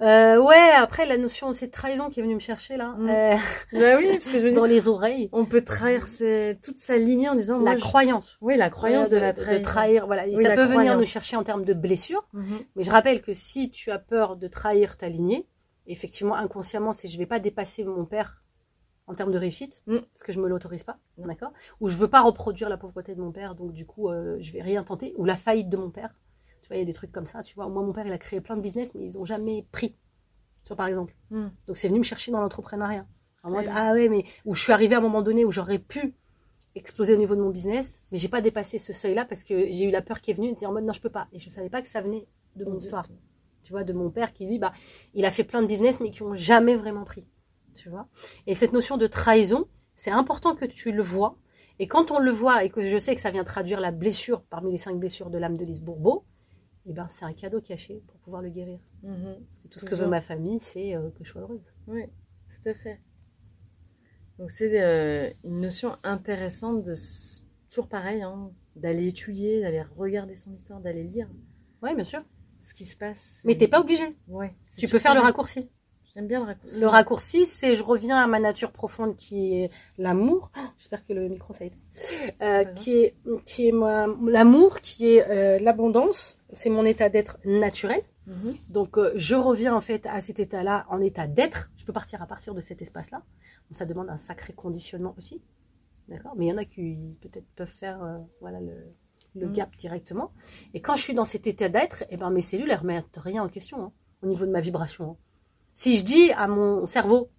Euh, 0.02 0.38
ouais, 0.42 0.72
après, 0.76 1.06
la 1.06 1.18
notion 1.18 1.48
aussi 1.48 1.68
de 1.68 1.72
trahison 1.72 2.10
qui 2.10 2.20
est 2.20 2.24
venue 2.24 2.36
me 2.36 2.40
chercher, 2.40 2.78
là, 2.78 2.96
Mm. 2.98 3.10
euh, 3.10 3.36
Bah 3.74 3.98
oui, 3.98 4.08
parce 4.12 4.30
que 4.30 4.38
je 4.40 4.44
veux 4.44 4.50
dans 4.54 4.64
dire, 4.66 4.74
les 4.74 4.88
oreilles, 4.88 5.30
on 5.32 5.46
peut 5.46 5.62
trahir 5.64 6.08
ses- 6.08 6.58
toute 6.64 6.80
sa 6.80 6.98
lignée 6.98 7.30
en 7.30 7.36
disant, 7.36 7.60
la 7.60 7.76
je- 7.78 7.82
croyance. 7.82 8.38
oui, 8.42 8.58
la 8.58 8.70
croyance 8.70 9.10
de, 9.10 9.18
la 9.18 9.34
trahison. 9.34 9.62
trahir. 9.64 10.06
Voilà, 10.08 10.24
Oui, 10.26 10.44
ça 10.44 10.56
peut 10.56 10.66
venir 10.66 10.98
nous 10.98 11.04
chercher 11.04 11.38
en 11.38 11.44
termes 11.44 11.64
de 11.64 11.74
blessure. 11.74 12.28
Mhm. 12.34 12.60
Mais 12.76 12.84
je 12.84 12.92
rappelle 12.92 13.22
que 13.22 13.34
si 13.34 13.70
tu 13.70 13.92
as 13.92 14.00
peur 14.00 14.36
de 14.36 14.48
trahir 14.48 14.98
ta 14.98 15.08
lignée, 15.10 15.48
effectivement, 15.88 16.36
inconsciemment, 16.36 16.92
c'est 16.92 17.08
je 17.08 17.18
vais 17.18 17.26
pas 17.28 17.40
dépasser 17.40 17.84
mon 17.84 18.06
père 18.06 18.42
en 19.06 19.14
termes 19.16 19.32
de 19.32 19.38
réussite, 19.38 19.84
Mm. 19.86 19.98
parce 20.14 20.24
que 20.24 20.32
je 20.34 20.40
me 20.40 20.48
l'autorise 20.48 20.84
pas, 20.84 20.98
d'accord? 21.18 21.52
Ou 21.82 21.90
je 21.90 21.98
veux 21.98 22.08
pas 22.08 22.22
reproduire 22.22 22.68
la 22.70 22.78
pauvreté 22.78 23.16
de 23.16 23.22
mon 23.22 23.32
père, 23.32 23.54
donc 23.54 23.74
du 23.74 23.86
coup, 23.86 24.10
euh, 24.10 24.38
je 24.40 24.54
vais 24.54 24.62
rien 24.62 24.84
tenter. 24.84 25.14
Ou 25.18 25.26
la 25.26 25.36
faillite 25.36 25.70
de 25.70 25.78
mon 25.78 25.90
père. 25.92 26.14
Tu 26.64 26.70
vois, 26.70 26.78
il 26.78 26.80
y 26.80 26.82
a 26.82 26.86
des 26.86 26.94
trucs 26.94 27.12
comme 27.12 27.26
ça, 27.26 27.44
tu 27.44 27.54
vois. 27.56 27.68
Moi, 27.70 27.84
mon 27.84 27.94
père, 27.94 28.08
il 28.08 28.14
a 28.14 28.18
créé 28.18 28.42
plein 28.42 28.56
de 28.56 28.62
business, 28.62 28.96
mais 28.96 29.06
ils 29.06 29.18
ont 29.18 29.26
jamais 29.26 29.68
pris. 29.72 29.96
Tu 30.64 30.70
vois, 30.70 30.78
par 30.78 30.88
exemple. 30.88 31.14
Mm. 31.30 31.48
Donc 31.68 31.78
c'est 31.78 31.90
venu 31.90 32.00
me 32.00 32.04
chercher 32.04 32.32
dans 32.32 32.40
l'entrepreneuriat. 32.40 33.06
Ah 33.44 33.92
ouais, 33.92 34.08
mais 34.08 34.24
où 34.46 34.56
je 34.56 34.64
suis 34.64 34.72
arrivée 34.72 34.96
à 34.96 35.00
un 35.00 35.02
moment 35.02 35.22
donné 35.22 35.44
où 35.44 35.52
j'aurais 35.52 35.80
pu 35.80 36.16
exploser 36.76 37.14
au 37.14 37.18
niveau 37.18 37.36
de 37.36 37.42
mon 37.42 37.50
business, 37.50 38.02
mais 38.12 38.18
j'ai 38.18 38.30
pas 38.30 38.42
dépassé 38.42 38.80
ce 38.80 38.94
seuil-là 38.94 39.26
parce 39.26 39.44
que 39.44 39.68
j'ai 39.70 39.84
eu 39.84 39.92
la 39.92 40.02
peur 40.02 40.22
qui 40.22 40.32
est 40.32 40.34
venue 40.34 40.54
de 40.54 40.58
dire 40.58 40.70
en 40.70 40.74
mode 40.74 40.86
non, 40.86 40.94
je 40.94 41.02
peux 41.02 41.10
pas. 41.10 41.28
Et 41.34 41.40
je 41.40 41.50
savais 41.50 41.70
pas 41.70 41.82
que 41.82 41.90
ça 41.90 42.02
venait 42.02 42.26
de 42.56 42.66
mon 42.66 42.78
histoire. 42.78 43.06
Tu 43.64 43.72
vois, 43.72 43.84
de 43.84 43.94
mon 43.94 44.10
père 44.10 44.34
qui 44.34 44.46
lui, 44.46 44.60
bah, 44.60 44.74
il 45.14 45.26
a 45.26 45.32
fait 45.32 45.44
plein 45.44 45.62
de 45.62 45.68
business 45.68 46.00
mais 46.00 46.12
qui 46.12 46.24
ont 46.24 46.36
jamais 46.36 46.76
vraiment 46.76 47.04
pris. 47.04 47.26
Tu 47.76 47.90
vois. 47.90 48.08
Et 48.48 48.56
cette 48.56 48.74
notion 48.74 48.98
de 48.98 49.08
trahison, 49.08 49.68
c'est 49.96 50.12
important 50.12 50.56
que 50.56 50.66
tu 50.66 50.92
le 50.92 51.04
vois. 51.04 51.38
Et 51.80 51.88
quand 51.88 52.12
on 52.12 52.20
le 52.20 52.32
voit 52.32 52.64
et 52.64 52.70
que 52.70 52.86
je 52.86 52.98
sais 52.98 53.16
que 53.16 53.22
ça 53.22 53.32
vient 53.32 53.44
traduire 53.44 53.80
la 53.80 53.92
blessure 53.92 54.44
parmi 54.44 54.72
les 54.72 54.78
cinq 54.78 54.98
blessures 54.98 55.30
de 55.30 55.38
l'âme 55.38 55.58
de 55.58 55.66
Lise 55.66 55.82
Bourbeau, 55.82 56.24
eh 56.86 56.94
ben, 56.94 57.08
c'est 57.10 57.26
un 57.26 57.34
cadeau 57.34 57.62
caché 57.62 58.02
pour 58.08 58.18
pouvoir 58.20 58.42
le 58.42 58.50
guérir. 58.50 58.80
Mhm. 59.04 59.38
Parce 59.48 59.60
que 59.60 59.68
tout 59.68 59.80
ce 59.80 59.86
que 59.86 59.96
veut 59.96 60.08
ma 60.08 60.22
famille, 60.22 60.60
c'est 60.60 60.96
euh, 60.96 61.10
que 61.12 61.24
je 61.24 61.32
sois 61.32 61.42
heureuse. 61.42 61.64
Oui, 61.88 62.04
tout 62.06 62.70
à 62.70 62.74
fait. 62.74 63.00
Donc 64.40 64.52
c'est 64.52 64.82
euh, 64.82 65.32
une 65.44 65.62
notion 65.62 65.98
intéressante 66.04 66.84
de 66.84 66.96
toujours 67.70 67.88
pareil, 67.88 68.22
hein, 68.22 68.52
d'aller 68.76 69.08
étudier, 69.08 69.62
d'aller 69.62 69.84
regarder 69.96 70.36
son 70.36 70.54
histoire, 70.54 70.80
d'aller 70.82 71.04
lire 71.04 71.30
Oui, 71.82 71.96
bien 71.96 72.04
sûr. 72.04 72.24
ce 72.62 72.74
qui 72.74 72.86
se 72.86 72.98
passe. 72.98 73.42
Mais 73.46 73.56
t'es 73.56 73.68
pas 73.68 73.80
obligé. 73.80 74.16
Ouais. 74.28 74.54
Tu 74.78 74.88
peux 74.88 75.00
faire 75.00 75.14
le 75.16 75.22
raccourci. 75.22 75.70
J'aime 76.16 76.28
bien 76.28 76.40
le 76.42 76.46
raccourci. 76.46 76.80
Le 76.80 76.88
raccourci, 76.88 77.46
c'est 77.48 77.76
je 77.76 77.84
reviens 77.84 78.18
à 78.18 78.28
ma 78.28 78.40
nature 78.40 78.72
profonde 78.72 79.16
qui 79.16 79.56
est 79.56 79.72
l'amour. 79.98 80.52
Oh, 80.56 80.62
J'espère 80.78 81.06
que 81.08 81.14
le 81.14 81.28
micro 81.28 81.54
ça 81.54 81.64
a 81.64 81.68
été. 81.68 81.78
Euh, 82.42 82.66
qui 82.66 82.98
est 82.98 83.16
qui 83.46 83.68
est 83.68 83.72
l'amour, 83.72 84.80
qui 84.82 85.16
est 85.16 85.28
euh, 85.28 85.60
l'abondance. 85.60 86.38
C'est 86.52 86.70
mon 86.70 86.86
état 86.86 87.10
d'être 87.10 87.38
naturel. 87.46 88.02
Mhm. 88.28 88.56
Donc 88.70 88.98
euh, 88.98 89.12
je 89.16 89.34
reviens 89.36 89.76
en 89.76 89.82
fait 89.82 90.06
à 90.06 90.22
cet 90.22 90.40
état-là 90.40 90.86
en 90.90 91.02
état 91.02 91.26
d'être. 91.26 91.72
Je 91.78 91.86
peux 91.86 91.94
partir 91.94 92.22
à 92.22 92.28
partir 92.28 92.54
de 92.54 92.62
cet 92.62 92.82
espace-là. 92.84 93.24
Ça 93.72 93.86
demande 93.86 94.10
un 94.10 94.20
sacré 94.20 94.54
conditionnement 94.54 95.16
aussi. 95.18 95.42
D'accord? 96.10 96.34
Mais 96.38 96.46
il 96.46 96.50
y 96.50 96.54
en 96.54 96.58
a 96.58 96.66
qui 96.66 96.96
peut-être 97.22 97.48
peuvent 97.56 97.68
faire 97.68 98.04
euh, 98.04 98.18
voilà 98.40 98.60
le, 98.62 98.74
le 99.36 99.48
Mm. 99.48 99.54
gap 99.54 99.76
directement. 99.78 100.32
Et 100.76 100.80
quand 100.80 100.96
je 100.96 101.02
suis 101.02 101.16
dans 101.16 101.26
cet 101.26 101.48
état 101.48 101.70
d'être, 101.70 102.04
eh 102.12 102.18
ben 102.18 102.30
mes 102.30 102.42
cellules 102.44 102.70
elles 102.70 102.78
remettent 102.78 103.18
rien 103.18 103.42
en 103.42 103.50
question 103.50 103.82
hein, 103.86 103.92
au 104.22 104.28
niveau 104.28 104.46
de 104.46 104.52
ma 104.52 104.60
vibration. 104.62 105.12
hein. 105.12 105.18
Si 105.76 105.98
je 105.98 106.04
dis 106.04 106.32
à 106.32 106.48
mon 106.48 106.86
cerveau 106.86 107.30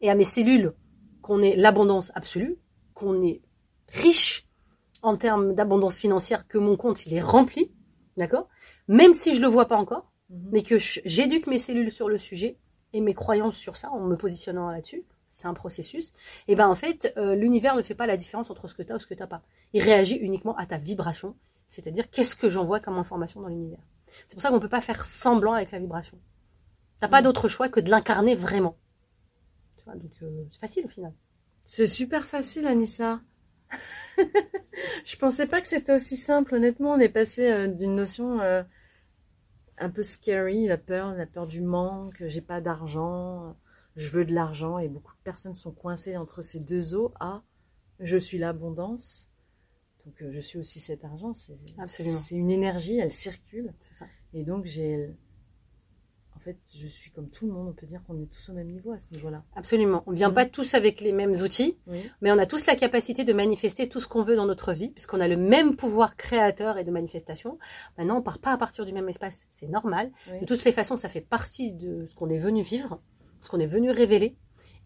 et 0.00 0.10
à 0.10 0.14
mes 0.14 0.24
cellules 0.24 0.74
qu'on 1.22 1.42
est 1.42 1.56
l'abondance 1.56 2.10
absolue, 2.14 2.56
qu'on 2.94 3.22
est 3.22 3.42
riche 3.88 4.46
en 5.02 5.16
termes 5.16 5.54
d'abondance 5.54 5.96
financière, 5.96 6.46
que 6.48 6.58
mon 6.58 6.76
compte 6.76 7.06
il 7.06 7.14
est 7.14 7.20
rempli, 7.20 7.72
d'accord? 8.16 8.48
Même 8.88 9.12
si 9.12 9.34
je 9.34 9.40
le 9.40 9.46
vois 9.48 9.66
pas 9.66 9.76
encore, 9.76 10.10
Mhm. 10.30 10.48
mais 10.52 10.62
que 10.62 10.76
j'éduque 10.78 11.46
mes 11.46 11.58
cellules 11.58 11.90
sur 11.90 12.08
le 12.08 12.18
sujet 12.18 12.58
et 12.92 13.00
mes 13.00 13.14
croyances 13.14 13.56
sur 13.56 13.76
ça 13.76 13.90
en 13.90 14.00
me 14.00 14.16
positionnant 14.16 14.70
là-dessus, 14.70 15.04
c'est 15.30 15.46
un 15.46 15.54
processus, 15.54 16.12
et 16.48 16.54
ben 16.56 16.68
en 16.68 16.74
fait, 16.74 17.12
euh, 17.16 17.34
l'univers 17.34 17.76
ne 17.76 17.82
fait 17.82 17.94
pas 17.94 18.06
la 18.06 18.16
différence 18.16 18.50
entre 18.50 18.66
ce 18.68 18.74
que 18.74 18.82
tu 18.82 18.92
as 18.92 18.96
ou 18.96 18.98
ce 18.98 19.06
que 19.06 19.14
tu 19.14 19.20
n'as 19.20 19.26
pas. 19.26 19.42
Il 19.72 19.82
réagit 19.82 20.16
uniquement 20.16 20.56
à 20.56 20.66
ta 20.66 20.78
vibration, 20.78 21.36
c'est-à-dire 21.68 22.10
qu'est-ce 22.10 22.34
que 22.34 22.48
j'envoie 22.50 22.80
comme 22.80 22.98
information 22.98 23.40
dans 23.40 23.48
l'univers. 23.48 23.78
C'est 24.26 24.34
pour 24.34 24.42
ça 24.42 24.48
qu'on 24.48 24.56
ne 24.56 24.60
peut 24.60 24.68
pas 24.68 24.80
faire 24.80 25.04
semblant 25.04 25.52
avec 25.52 25.70
la 25.70 25.78
vibration. 25.78 26.18
T'as 27.00 27.08
pas 27.08 27.20
Mm. 27.20 27.24
d'autre 27.24 27.48
choix 27.48 27.68
que 27.68 27.80
de 27.80 27.90
l'incarner 27.90 28.34
vraiment. 28.34 28.76
Tu 29.76 29.84
vois, 29.84 29.94
donc 29.94 30.10
euh, 30.22 30.44
c'est 30.52 30.60
facile 30.60 30.86
au 30.86 30.88
final. 30.88 31.12
C'est 31.64 31.86
super 31.86 32.26
facile, 32.26 32.66
Anissa. 32.66 33.20
je 34.16 35.16
pensais 35.16 35.46
pas 35.46 35.60
que 35.60 35.66
c'était 35.68 35.92
aussi 35.92 36.16
simple. 36.16 36.54
Honnêtement, 36.54 36.92
on 36.92 36.98
est 37.00 37.08
passé 37.08 37.50
euh, 37.50 37.68
d'une 37.68 37.94
notion 37.94 38.40
euh, 38.40 38.62
un 39.78 39.90
peu 39.90 40.02
scary, 40.02 40.66
la 40.66 40.78
peur, 40.78 41.12
la 41.14 41.26
peur 41.26 41.46
du 41.46 41.60
manque. 41.60 42.16
J'ai 42.26 42.40
pas 42.40 42.60
d'argent, 42.60 43.56
je 43.96 44.08
veux 44.08 44.24
de 44.24 44.34
l'argent, 44.34 44.78
et 44.78 44.88
beaucoup 44.88 45.12
de 45.14 45.22
personnes 45.22 45.54
sont 45.54 45.72
coincées 45.72 46.16
entre 46.16 46.42
ces 46.42 46.58
deux 46.60 46.94
eaux. 46.94 47.12
À 47.20 47.42
je 48.00 48.16
suis 48.16 48.38
l'abondance. 48.38 49.28
Donc 50.06 50.14
je 50.32 50.40
suis 50.40 50.58
aussi 50.58 50.80
cet 50.80 51.04
argent. 51.04 51.34
C'est 51.34 51.54
Absolument. 51.78 52.18
c'est 52.18 52.36
une 52.36 52.50
énergie, 52.50 52.98
elle 52.98 53.12
circule. 53.12 53.74
C'est 53.82 53.94
ça. 53.94 54.06
Et 54.32 54.42
donc 54.44 54.64
j'ai, 54.64 55.10
en 56.38 56.44
fait, 56.44 56.56
je 56.72 56.86
suis 56.86 57.10
comme 57.10 57.28
tout 57.28 57.46
le 57.46 57.52
monde. 57.52 57.66
On 57.68 57.72
peut 57.72 57.86
dire 57.86 58.00
qu'on 58.06 58.16
est 58.20 58.26
tous 58.30 58.50
au 58.50 58.52
même 58.52 58.68
niveau 58.68 58.92
à 58.92 58.98
ce 59.00 59.12
niveau-là. 59.12 59.42
Absolument. 59.56 60.04
On 60.06 60.12
vient 60.12 60.28
Mhm. 60.28 60.34
pas 60.34 60.46
tous 60.46 60.74
avec 60.74 61.00
les 61.00 61.12
mêmes 61.12 61.32
outils, 61.32 61.76
mais 62.20 62.30
on 62.30 62.38
a 62.38 62.46
tous 62.46 62.64
la 62.66 62.76
capacité 62.76 63.24
de 63.24 63.32
manifester 63.32 63.88
tout 63.88 64.00
ce 64.00 64.06
qu'on 64.06 64.22
veut 64.22 64.36
dans 64.36 64.46
notre 64.46 64.72
vie, 64.72 64.90
puisqu'on 64.90 65.20
a 65.20 65.26
le 65.26 65.36
même 65.36 65.74
pouvoir 65.74 66.16
créateur 66.16 66.78
et 66.78 66.84
de 66.84 66.90
manifestation. 66.92 67.58
Maintenant, 67.98 68.18
on 68.18 68.22
part 68.22 68.38
pas 68.38 68.52
à 68.52 68.56
partir 68.56 68.86
du 68.86 68.92
même 68.92 69.08
espace. 69.08 69.46
C'est 69.50 69.66
normal. 69.68 70.12
oui. 70.30 70.40
De 70.40 70.46
toutes 70.46 70.64
les 70.64 70.72
façons, 70.72 70.96
ça 70.96 71.08
fait 71.08 71.20
partie 71.20 71.72
de 71.72 72.06
ce 72.06 72.14
qu'on 72.14 72.30
est 72.30 72.38
venu 72.38 72.62
vivre, 72.62 73.00
ce 73.40 73.48
qu'on 73.48 73.58
est 73.58 73.66
venu 73.66 73.90
révéler. 73.90 74.36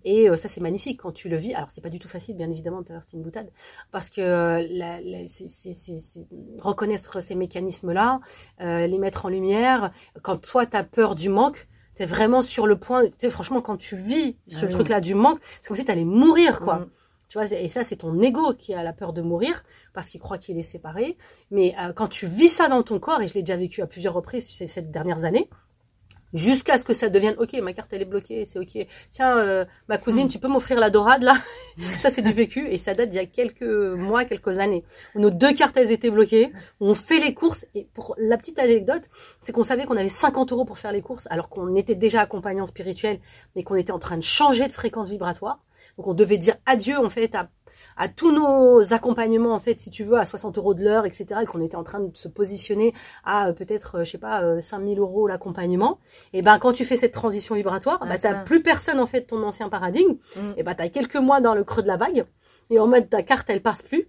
Et 0.05 0.29
euh, 0.29 0.37
ça, 0.37 0.49
c'est 0.49 0.61
magnifique 0.61 1.01
quand 1.03 1.13
tu 1.13 1.29
le 1.29 1.37
vis. 1.37 1.55
Alors, 1.55 1.71
c'est 1.71 1.81
pas 1.81 1.89
du 1.91 1.99
tout 1.99 2.09
facile, 2.09 2.37
bien 2.37 2.51
évidemment, 2.51 2.83
l'heure, 2.89 3.03
c'était 3.03 3.17
une 3.17 3.23
boutade. 3.23 3.51
Parce 3.91 4.11
que 4.11 4.21
euh, 4.21 4.67
la- 4.71 5.01
la- 5.01 5.27
reconnaître 6.61 7.21
ces 7.23 7.35
mécanismes-là, 7.35 8.21
euh, 8.61 8.87
les 8.87 8.99
mettre 8.99 9.27
en 9.27 9.29
lumière, 9.29 9.93
quand 10.23 10.37
toi, 10.39 10.67
tu 10.67 10.77
as 10.77 10.85
peur 10.85 11.15
du 11.15 11.29
manque, 11.29 11.69
tu 11.97 12.03
es 12.03 12.07
vraiment 12.07 12.43
sur 12.43 12.67
le 12.67 12.77
point. 12.77 13.05
Tu 13.07 13.13
sais, 13.19 13.31
franchement, 13.31 13.61
quand 13.61 13.77
tu 13.77 13.97
vis 13.97 14.37
Ah 14.51 14.55
ce 14.59 14.67
oui. 14.67 14.73
truc-là 14.73 15.01
du 15.01 15.15
manque, 15.15 15.41
c'est 15.61 15.69
comme 15.69 15.77
si 15.77 15.85
tu 15.85 15.91
allais 15.91 16.05
mourir, 16.05 16.61
quoi. 16.61 16.81
Mm. 16.81 16.91
Tu 17.29 17.39
vois, 17.39 17.51
et 17.51 17.69
ça, 17.69 17.83
c'est 17.83 17.97
ton 17.97 18.21
ego 18.21 18.53
qui 18.53 18.75
a 18.75 18.83
la 18.83 18.93
peur 18.93 19.15
de 19.15 19.23
mourir 19.23 19.65
parce 19.95 20.09
qu'il 20.11 20.21
croit 20.21 20.37
qu'il 20.37 20.59
est 20.59 20.63
séparé. 20.63 21.17
Mais 21.51 21.75
euh, 21.81 21.93
quand 21.95 22.09
tu 22.09 22.27
vis 22.27 22.51
ça 22.51 22.69
dans 22.69 22.83
ton 22.83 22.99
corps, 22.99 23.23
et 23.23 23.29
je 23.29 23.35
l'ai 23.35 23.43
déjà 23.43 23.57
vécu 23.57 23.81
à 23.81 23.87
plusieurs 23.87 24.13
reprises 24.13 24.51
ces 24.51 24.67
sept 24.67 24.91
dernières 24.91 25.25
années, 25.25 25.49
jusqu'à 26.33 26.79
ce 26.79 26.85
que 26.85 26.95
ça 26.95 27.09
devienne 27.09 27.35
ok, 27.39 27.55
ma 27.63 27.73
carte 27.73 27.93
elle 27.93 28.03
est 28.03 28.07
bloquée, 28.07 28.47
c'est 28.47 28.59
ok. 28.59 28.87
Tiens, 29.11 29.39
euh, 29.39 29.65
ma 29.89 29.99
cousine, 29.99 30.29
tu 30.29 30.39
peux 30.39 30.49
m'offrir 30.49 30.79
la 30.79 30.91
dorade 30.91 31.23
là 31.23 31.35
Ça, 32.03 32.11
c'est 32.11 32.23
du 32.23 32.33
vécu 32.33 32.67
et 32.69 32.79
ça 32.79 32.95
date 32.95 33.11
d'il 33.11 33.17
y 33.17 33.21
a 33.21 33.27
quelques 33.27 33.63
mois, 33.63 34.25
quelques 34.25 34.59
années. 34.59 34.85
Où 35.15 35.21
nos 35.21 35.31
deux 35.31 35.55
cartes 35.55 35.77
elles 35.77 35.91
étaient 35.91 36.11
bloquées, 36.11 36.53
on 36.81 36.95
fait 36.95 37.19
les 37.19 37.35
courses 37.35 37.67
et 37.75 37.87
pour 37.95 38.15
la 38.19 38.37
petite 38.37 38.59
anecdote, 38.59 39.09
c'est 39.41 39.53
qu'on 39.53 39.65
savait 39.65 39.85
qu'on 39.85 39.97
avait 39.97 40.09
50 40.09 40.53
euros 40.53 40.65
pour 40.65 40.79
faire 40.79 40.93
les 40.93 41.03
courses 41.03 41.27
alors 41.31 41.49
qu'on 41.49 41.75
était 41.75 41.95
déjà 41.95 42.21
accompagnant 42.21 42.67
spirituel, 42.67 43.21
mais 43.57 43.63
qu'on 43.63 43.77
était 43.77 43.93
en 43.93 43.99
train 43.99 44.17
de 44.17 44.23
changer 44.23 44.69
de 44.69 44.73
fréquence 44.73 45.09
vibratoire. 45.09 45.61
Donc 45.97 46.07
on 46.07 46.15
devait 46.15 46.39
dire 46.39 46.57
adieu 46.67 46.99
en 46.99 47.11
fait 47.11 47.35
à 47.35 47.49
à 47.97 48.09
tous 48.09 48.33
nos 48.33 48.93
accompagnements 48.93 49.55
en 49.55 49.61
fait 49.61 49.81
si 49.81 49.91
tu 49.91 50.05
veux 50.05 50.19
à 50.19 50.25
60 50.25 50.57
euros 50.59 50.75
de 50.75 50.83
l'heure 50.83 51.05
etc 51.07 51.41
et 51.43 51.47
qu'on 51.47 51.61
était 51.61 51.77
en 51.77 51.85
train 51.85 52.01
de 52.01 52.17
se 52.17 52.29
positionner 52.29 52.95
à 53.25 53.49
euh, 53.49 53.53
peut-être 53.53 53.99
euh, 53.99 54.05
je 54.05 54.11
sais 54.13 54.19
pas 54.19 54.43
euh, 54.43 54.61
5000 54.61 54.99
euros 54.99 55.27
l'accompagnement 55.29 55.99
et 56.33 56.43
ben 56.43 56.59
quand 56.59 56.73
tu 56.73 56.85
fais 56.85 56.97
cette 56.97 57.13
transition 57.13 57.55
vibratoire 57.55 57.99
Ah, 58.01 58.07
bah 58.07 58.19
t'as 58.19 58.35
plus 58.45 58.63
personne 58.63 58.99
en 59.01 59.07
fait 59.07 59.21
de 59.23 59.27
ton 59.27 59.43
ancien 59.43 59.69
paradigme 59.69 60.17
Mm. 60.37 60.41
et 60.57 60.63
bah 60.63 60.75
t'as 60.75 60.89
quelques 60.89 61.17
mois 61.17 61.41
dans 61.41 61.55
le 61.55 61.65
creux 61.65 61.83
de 61.83 61.87
la 61.89 61.97
vague 61.97 62.25
et 62.71 62.79
en 62.79 62.89
mode 62.89 63.09
ta 63.11 63.23
carte 63.23 63.51
elle 63.51 63.61
passe 63.63 63.83
plus 63.83 64.09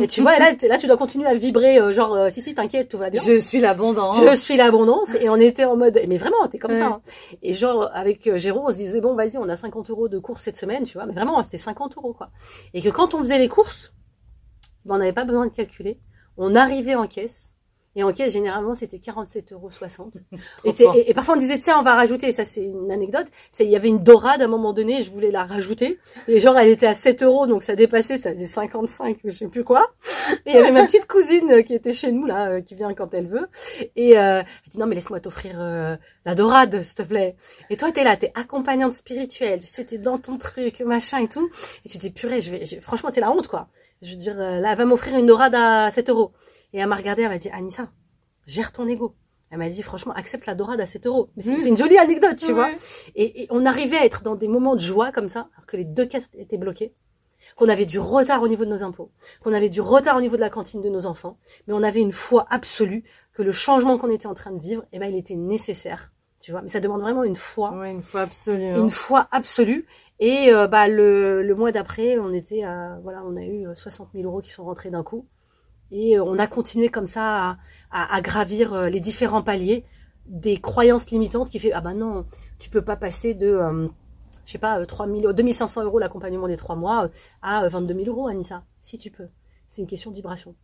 et 0.00 0.06
tu 0.06 0.22
vois 0.22 0.38
là 0.38 0.52
là 0.68 0.78
tu 0.78 0.86
dois 0.86 0.96
continuer 0.96 1.26
à 1.26 1.34
vibrer 1.34 1.78
euh, 1.78 1.92
genre 1.92 2.14
euh, 2.14 2.30
si 2.30 2.40
si 2.40 2.54
t'inquiète 2.54 2.88
tout 2.88 2.98
va 2.98 3.10
bien 3.10 3.20
Je 3.22 3.38
suis 3.40 3.60
l'abondance. 3.60 4.18
je 4.20 4.34
suis 4.36 4.56
l'abondance 4.56 5.14
et 5.20 5.28
on 5.28 5.36
était 5.36 5.64
en 5.64 5.76
mode 5.76 5.98
mais 6.08 6.16
vraiment 6.18 6.46
t'es 6.50 6.58
comme 6.58 6.72
Ouais. 6.72 6.78
ça 6.78 6.86
hein. 6.86 7.00
et 7.42 7.52
genre 7.52 7.90
avec 7.92 8.26
euh, 8.26 8.38
Jérôme 8.38 8.64
on 8.66 8.70
se 8.70 8.76
disait 8.76 9.00
bon 9.00 9.14
vas-y 9.14 9.36
on 9.36 9.48
a 9.48 9.56
50 9.56 9.90
euros 9.90 10.08
de 10.08 10.18
courses 10.18 10.42
cette 10.42 10.56
semaine 10.56 10.84
tu 10.84 10.94
vois 10.94 11.06
mais 11.06 11.12
vraiment 11.12 11.42
c'était 11.42 11.58
50 11.58 11.96
euros 11.98 12.14
quoi 12.14 12.30
et 12.74 12.80
que 12.82 12.88
quand 12.88 13.14
on 13.14 13.18
faisait 13.18 13.38
les 13.38 13.48
courses 13.48 13.92
ben, 14.84 14.94
on 14.94 14.98
n'avait 14.98 15.12
pas 15.12 15.24
besoin 15.24 15.46
de 15.46 15.52
calculer 15.52 15.98
on 16.36 16.54
arrivait 16.54 16.94
en 16.94 17.06
caisse 17.06 17.51
et 17.96 18.02
en 18.02 18.12
caisse 18.12 18.32
généralement 18.32 18.74
c'était 18.74 18.98
47,60 18.98 19.52
euros 19.52 19.70
et, 20.64 21.10
et, 21.10 21.14
parfois 21.14 21.34
on 21.34 21.38
disait 21.38 21.58
tiens 21.58 21.78
on 21.78 21.82
va 21.82 21.94
rajouter 21.94 22.32
ça 22.32 22.44
c'est 22.44 22.64
une 22.64 22.90
anecdote 22.90 23.26
il 23.62 23.70
y 23.70 23.76
avait 23.76 23.88
une 23.88 24.02
dorade 24.02 24.42
à 24.42 24.44
un 24.44 24.48
moment 24.48 24.72
donné 24.72 25.02
je 25.02 25.10
voulais 25.10 25.30
la 25.30 25.44
rajouter. 25.44 25.98
Et 26.28 26.40
genre 26.40 26.58
elle 26.58 26.68
était 26.68 26.86
à 26.86 26.94
7 26.94 27.22
euros 27.22 27.46
donc 27.46 27.62
ça 27.62 27.74
dépassait 27.74 28.18
ça 28.18 28.30
faisait 28.30 28.46
55 28.46 29.18
je 29.24 29.30
sais 29.30 29.48
plus 29.48 29.64
quoi. 29.64 29.92
Et 30.46 30.50
il 30.50 30.54
y 30.54 30.58
avait 30.58 30.72
ma 30.72 30.84
petite 30.84 31.06
cousine 31.06 31.50
euh, 31.50 31.62
qui 31.62 31.74
était 31.74 31.92
chez 31.92 32.12
nous 32.12 32.26
là 32.26 32.48
euh, 32.50 32.60
qui 32.60 32.74
vient 32.74 32.92
quand 32.94 33.14
elle 33.14 33.26
veut. 33.26 33.46
Et 33.96 34.18
euh, 34.18 34.40
elle 34.40 34.70
dit 34.70 34.78
non 34.78 34.86
mais 34.86 34.94
laisse-moi 34.94 35.20
t'offrir 35.20 35.56
euh, 35.58 35.96
la 36.24 36.34
dorade 36.34 36.82
s'il 36.82 36.94
te 36.94 37.02
plaît. 37.02 37.36
Et 37.70 37.76
toi 37.76 37.92
t'es 37.92 38.04
là 38.04 38.16
t'es 38.16 38.32
accompagnante 38.34 38.92
spirituelle 38.92 39.60
tu 39.60 39.66
sais 39.66 39.84
t'es 39.84 39.98
dans 39.98 40.18
ton 40.18 40.38
truc 40.38 40.80
machin 40.80 41.18
et 41.18 41.28
tout. 41.28 41.48
Et 41.84 41.88
tu 41.88 41.98
te 41.98 42.02
dis 42.02 42.10
purée 42.10 42.40
je 42.40 42.50
vais 42.50 42.64
je- 42.64 42.80
franchement 42.80 43.10
c'est 43.10 43.20
la 43.20 43.30
honte 43.30 43.48
quoi. 43.48 43.68
Je 44.02 44.10
veux 44.10 44.16
dire 44.16 44.38
euh, 44.38 44.58
là 44.58 44.72
elle 44.72 44.78
va 44.78 44.84
m'offrir 44.84 45.16
une 45.16 45.26
dorade 45.26 45.54
à 45.54 45.90
7 45.90 46.10
euros 46.10 46.32
et 46.72 46.78
elle 46.78 46.88
m'a 46.88 46.96
regardé 46.96 47.22
elle 47.22 47.28
m'a 47.30 47.38
dit 47.38 47.50
Anissa 47.50 47.88
gère 48.46 48.72
ton 48.72 48.86
ego. 48.88 49.14
Elle 49.50 49.58
m'a 49.58 49.68
dit 49.68 49.82
franchement 49.82 50.12
accepte 50.14 50.46
la 50.46 50.54
dorade 50.54 50.80
à 50.80 50.86
7 50.86 51.06
euros. 51.06 51.28
Mais 51.36 51.42
c'est 51.42 51.52
Mm. 51.52 51.60
c'est 51.60 51.68
une 51.68 51.76
jolie 51.76 51.98
anecdote 51.98 52.36
tu 52.36 52.52
vois. 52.52 52.70
Et, 53.14 53.42
et 53.42 53.46
on 53.50 53.64
arrivait 53.66 53.98
à 53.98 54.04
être 54.06 54.22
dans 54.22 54.34
des 54.34 54.48
moments 54.48 54.74
de 54.76 54.80
joie 54.80 55.12
comme 55.12 55.28
ça 55.28 55.48
alors 55.54 55.66
que 55.66 55.76
les 55.76 55.84
deux 55.84 56.06
cartes 56.06 56.34
étaient 56.34 56.56
bloquées 56.56 56.94
qu'on 57.56 57.68
avait 57.68 57.84
du 57.86 57.98
retard 57.98 58.40
au 58.42 58.48
niveau 58.48 58.64
de 58.64 58.70
nos 58.70 58.82
impôts 58.82 59.10
qu'on 59.42 59.52
avait 59.52 59.68
du 59.68 59.80
retard 59.82 60.16
au 60.16 60.20
niveau 60.22 60.36
de 60.36 60.40
la 60.40 60.48
cantine 60.48 60.80
de 60.80 60.88
nos 60.88 61.04
enfants 61.06 61.36
mais 61.66 61.74
on 61.74 61.82
avait 61.82 62.00
une 62.00 62.12
foi 62.12 62.46
absolue 62.48 63.04
que 63.34 63.42
le 63.42 63.52
changement 63.52 63.98
qu'on 63.98 64.08
était 64.10 64.26
en 64.28 64.32
train 64.34 64.52
de 64.52 64.60
vivre 64.62 64.84
eh 64.92 64.98
ben 64.98 65.06
il 65.12 65.18
était 65.18 65.34
nécessaire 65.34 66.12
tu 66.40 66.50
vois. 66.52 66.62
Mais 66.62 66.68
ça 66.68 66.80
demande 66.80 67.02
vraiment 67.02 67.22
une 67.22 67.36
foi. 67.36 67.70
Ouais, 67.78 67.92
une 67.92 68.02
fois 68.02 68.22
absolue. 68.22 68.64
hein. 68.64 68.80
une 68.80 68.90
foi 68.90 69.28
absolue. 69.30 69.86
Et 70.18 70.52
euh, 70.52 70.66
bah 70.66 70.88
le, 70.88 71.40
le 71.42 71.54
mois 71.54 71.70
d'après 71.70 72.18
on 72.18 72.32
était 72.32 72.62
à 72.64 72.98
voilà 73.02 73.22
on 73.24 73.36
a 73.36 73.42
eu 73.42 73.66
euh, 73.68 73.74
60 73.74 74.08
000 74.14 74.24
euros 74.26 74.40
qui 74.40 74.50
sont 74.50 74.64
rentrés 74.64 74.90
d'un 74.90 75.02
coup 75.04 75.26
et 75.92 76.16
euh, 76.18 76.24
on 76.24 76.38
a 76.38 76.48
continué 76.48 76.88
comme 76.88 77.06
ça 77.06 77.50
à, 77.50 77.58
à, 77.92 78.16
à 78.16 78.20
gravir 78.20 78.72
euh, 78.74 78.88
les 78.88 78.98
différents 78.98 79.42
paliers 79.42 79.84
des 80.26 80.56
croyances 80.60 81.10
limitantes 81.10 81.50
qui 81.50 81.58
fait 81.60 81.72
ah 81.72 81.80
bah 81.80 81.94
non 81.94 82.24
tu 82.58 82.70
peux 82.70 82.82
pas 82.82 82.96
passer 82.96 83.34
de 83.34 83.46
euh, 83.46 83.88
je 84.46 84.52
sais 84.52 84.58
pas 84.58 84.80
euh, 84.80 84.86
3 84.86 85.06
000 85.06 85.32
2500 85.32 85.84
euros 85.84 85.98
l'accompagnement 86.00 86.48
des 86.48 86.56
trois 86.56 86.74
mois 86.76 87.04
euh, 87.04 87.08
à 87.42 87.64
euh, 87.64 87.68
22 87.68 87.94
000 87.94 88.06
euros 88.06 88.26
Anissa 88.28 88.64
si 88.80 88.98
tu 88.98 89.10
peux 89.10 89.28
c'est 89.68 89.82
une 89.82 89.88
question 89.88 90.10
de 90.10 90.16
vibration 90.16 90.56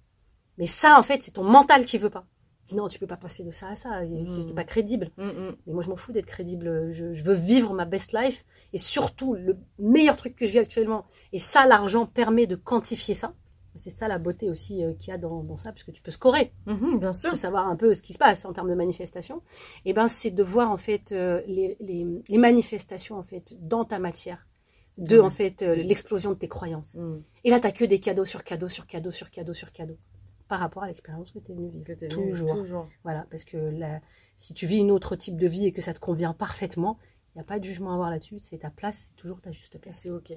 mais 0.59 0.67
ça 0.67 0.99
en 0.99 1.03
fait 1.03 1.23
c'est 1.23 1.33
ton 1.33 1.45
mental 1.45 1.85
qui 1.85 1.99
veut 1.99 2.11
pas 2.11 2.25
dis 2.67 2.77
non 2.77 2.89
tu 2.89 2.99
peux 2.99 3.07
pas 3.07 3.17
passer 3.17 3.43
de 3.45 3.51
ça 3.51 3.69
à 3.69 3.77
ça 3.77 4.03
Mm. 4.05 4.45
c'est 4.47 4.55
pas 4.55 4.65
crédible 4.65 5.11
Mm, 5.17 5.25
mm. 5.27 5.57
mais 5.67 5.73
moi, 5.73 5.83
je 5.83 5.89
m'en 5.89 5.97
fous 5.97 6.13
d'être 6.13 6.27
crédible. 6.27 6.93
Je, 6.93 7.13
je 7.15 7.25
veux 7.25 7.35
vivre 7.35 7.73
ma 7.73 7.87
best 7.87 8.13
life. 8.13 8.45
Et 8.75 8.79
surtout, 8.79 9.35
le 9.35 9.57
meilleur 9.79 10.17
truc 10.19 10.37
que 10.37 10.45
je 10.47 10.53
vis 10.53 10.59
actuellement. 10.59 11.07
Et 11.33 11.39
ça, 11.39 11.65
l'argent 11.67 12.05
permet 12.07 12.47
de 12.47 12.57
quantifier 12.57 13.15
ça. 13.15 13.33
C'est 13.79 13.91
ça 13.91 14.09
la 14.09 14.19
beauté 14.19 14.51
aussi 14.51 14.85
euh, 14.85 14.93
qu'il 14.95 15.11
y 15.11 15.15
a 15.15 15.19
dans, 15.19 15.43
dans 15.43 15.57
ça, 15.57 15.73
puisque 15.73 15.93
tu 15.93 16.03
peux 16.03 16.11
scorer. 16.11 16.53
Mhm, 16.67 16.99
bien 17.01 17.11
Tu 17.13 17.19
sûr. 17.21 17.31
peux 17.31 17.37
savoir 17.37 17.67
un 17.69 17.77
peu 17.77 17.95
ce 17.95 18.03
qui 18.03 18.13
se 18.13 18.19
passe 18.19 18.45
en 18.45 18.53
termes 18.53 18.69
de 18.71 18.75
manifestation. 18.75 19.43
Et 19.85 19.93
ben, 19.93 20.09
c'est 20.09 20.31
de 20.31 20.43
voir 20.43 20.71
en 20.71 20.77
fait 20.77 21.13
euh, 21.13 21.43
les, 21.47 21.77
les, 21.81 22.07
les 22.29 22.39
manifestations 22.39 23.17
en 23.17 23.23
fait 23.23 23.55
dans 23.61 23.85
ta 23.85 23.99
matière, 23.99 24.47
de 24.99 25.19
Mhm. 25.19 25.25
en 25.25 25.31
fait 25.31 25.63
euh, 25.63 25.75
l'explosion 25.75 26.31
de 26.33 26.37
tes 26.37 26.49
croyances. 26.49 26.95
Mm. 26.95 27.23
Et 27.45 27.51
là, 27.51 27.61
t'as 27.61 27.73
que 27.73 27.85
des 27.85 28.01
cadeaux 28.01 28.25
sur 28.25 28.43
cadeaux 28.45 28.69
sur 28.69 28.87
cadeaux 28.87 29.13
sur 29.13 29.31
cadeaux 29.31 29.55
sur 29.55 29.73
cadeaux 29.73 29.99
par 30.49 30.61
rapport 30.61 30.83
à 30.83 30.87
l'expérience 30.89 31.31
que 31.31 31.39
tu 31.39 31.53
es 31.53 31.55
venu 31.55 31.69
vivre. 31.69 31.85
Toujours. 32.09 32.55
Toujours. 32.57 32.89
Voilà, 33.05 33.27
parce 33.31 33.45
que 33.45 33.71
si 34.37 34.55
tu 34.55 34.67
vis 34.67 34.79
une 34.79 34.91
autre 34.91 35.15
type 35.15 35.37
de 35.37 35.47
vie 35.47 35.67
et 35.67 35.73
que 35.73 35.83
ça 35.83 35.93
te 35.93 35.99
convient 36.01 36.33
parfaitement, 36.33 36.99
il 37.35 37.39
n'y 37.39 37.43
a 37.43 37.45
pas 37.45 37.59
de 37.59 37.65
jugement 37.65 37.91
à 37.91 37.95
avoir 37.95 38.11
là-dessus. 38.11 38.39
C'est 38.41 38.59
ta 38.59 38.71
place, 38.71 39.11
c'est 39.11 39.17
toujours 39.17 39.41
ta 39.41 39.53
juste 39.53 39.79
place. 39.79 39.99
c'est 40.01 40.11
ok. 40.11 40.33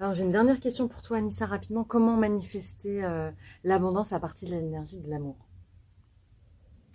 Alors 0.00 0.14
j'ai 0.14 0.24
une 0.24 0.32
dernière 0.32 0.58
question 0.60 0.88
pour 0.88 1.02
toi, 1.02 1.18
Anissa, 1.18 1.46
rapidement. 1.46 1.84
Comment 1.84 2.16
manifester 2.16 3.04
euh, 3.04 3.30
l'abondance 3.64 4.12
à 4.12 4.18
partir 4.20 4.48
de 4.48 4.54
l'énergie 4.54 4.98
de 5.00 5.08
l'amour? 5.10 5.36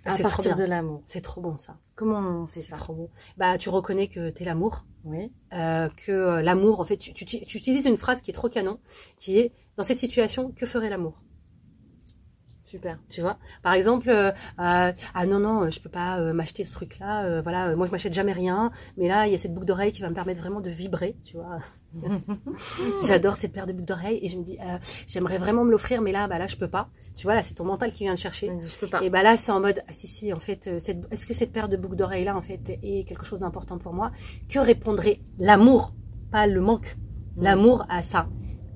À 0.06 0.12
C'est 0.12 0.24
trop 0.24 0.30
partir 0.30 0.56
bien. 0.56 0.66
de 0.66 0.70
l'amour. 0.70 1.04
C'est 1.08 1.22
trop 1.22 1.42
bon 1.42 1.58
ça. 1.58 1.78
Comment 1.96 2.20
on 2.20 2.46
fait 2.46 2.62
C'est 2.62 2.70
ça? 2.70 2.76
trop 2.76 2.94
bon. 2.94 3.10
Bah, 3.38 3.58
tu 3.58 3.70
reconnais 3.70 4.08
que 4.08 4.30
t'es 4.30 4.44
l'amour, 4.44 4.86
Oui. 5.04 5.32
euh, 5.54 5.90
que 5.90 6.12
euh, 6.12 6.42
l'amour, 6.42 6.80
en 6.80 6.86
fait, 6.86 6.98
tu, 6.98 7.14
tu- 7.14 7.26
tu 7.26 7.58
utilises 7.58 7.86
une 7.86 7.98
phrase 7.98 8.22
qui 8.22 8.32
est 8.32 8.34
trop 8.34 8.50
canon, 8.50 8.80
qui 9.18 9.38
est 9.40 9.52
dans 9.78 9.84
cette 9.84 10.00
situation, 10.00 10.52
que 10.52 10.66
ferait 10.66 10.90
l'amour? 10.90 11.22
Super. 12.76 13.00
Tu 13.10 13.22
vois 13.22 13.38
Par 13.64 13.74
exemple, 13.74 14.10
euh, 14.10 14.32
euh, 14.60 14.92
ah 15.14 15.26
non 15.26 15.40
non, 15.40 15.70
je 15.72 15.80
peux 15.80 15.90
pas 15.90 16.20
euh, 16.20 16.34
m'acheter 16.34 16.66
ce 16.66 16.74
truc-là. 16.74 17.42
voilà, 17.42 17.76
moi 17.76 17.86
je 17.88 17.92
m'achète 17.92 18.14
jamais 18.14 18.34
rien, 18.34 18.72
mais 18.98 19.08
là 19.08 19.28
il 19.28 19.32
y 19.32 19.36
a 19.36 19.38
cette 19.38 19.54
boucle 19.54 19.66
d'oreille 19.68 19.92
qui 19.94 20.02
va 20.02 20.10
me 20.10 20.16
permettre 20.16 20.42
vraiment 20.42 20.62
de 20.62 20.70
vibrer, 20.70 21.16
tu 21.24 21.38
vois. 21.38 21.60
J'adore 23.08 23.38
cette 23.38 23.54
paire 23.54 23.66
de 23.66 23.72
boucles 23.72 23.86
d'oreilles 23.86 24.20
et 24.22 24.28
je 24.28 24.38
me 24.38 24.44
dis, 24.44 24.58
j'aimerais 25.08 25.38
vraiment 25.38 25.64
me 25.64 25.72
l'offrir, 25.72 26.02
mais 26.02 26.12
là, 26.12 26.28
bah 26.28 26.38
là, 26.38 26.48
je 26.48 26.58
peux 26.58 26.68
pas. 26.68 26.90
Tu 27.16 27.24
vois, 27.26 27.36
là, 27.36 27.42
c'est 27.42 27.54
ton 27.54 27.64
mental 27.64 27.94
qui 27.94 28.04
vient 28.04 28.16
te 28.16 28.20
chercher. 28.20 28.52
Je 28.60 28.78
peux 28.78 28.88
pas. 28.88 29.02
Et 29.02 29.10
bah 29.10 29.24
là, 29.24 29.38
c'est 29.38 29.54
en 29.54 29.62
mode, 29.62 29.82
ah 29.88 29.94
si, 29.94 30.08
si, 30.08 30.34
en 30.34 30.40
fait, 30.40 30.68
est-ce 30.68 31.26
que 31.26 31.34
cette 31.34 31.54
paire 31.54 31.70
de 31.70 31.78
boucles 31.78 31.96
d'oreilles 31.96 32.26
là, 32.26 32.36
en 32.36 32.42
fait, 32.42 32.78
est 32.84 33.08
quelque 33.08 33.26
chose 33.26 33.40
d'important 33.40 33.78
pour 33.78 33.94
moi? 33.94 34.12
Que 34.50 34.60
répondrait 34.60 35.22
l'amour, 35.40 35.94
pas 36.32 36.46
le 36.48 36.60
manque, 36.60 36.98
Mm. 37.38 37.44
l'amour 37.44 37.86
à 37.90 38.02
ça 38.02 38.28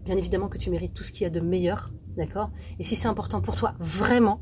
Bien 0.06 0.18
évidemment 0.18 0.48
que 0.48 0.58
tu 0.58 0.70
mérites 0.72 0.94
tout 0.94 1.04
ce 1.04 1.12
qu'il 1.12 1.24
y 1.24 1.26
a 1.26 1.30
de 1.30 1.40
meilleur, 1.40 1.92
d'accord? 2.20 2.52
Et 2.78 2.84
si 2.84 2.96
c'est 2.96 3.08
important 3.08 3.42
pour 3.42 3.56
toi, 3.56 3.74
vraiment, 3.80 4.42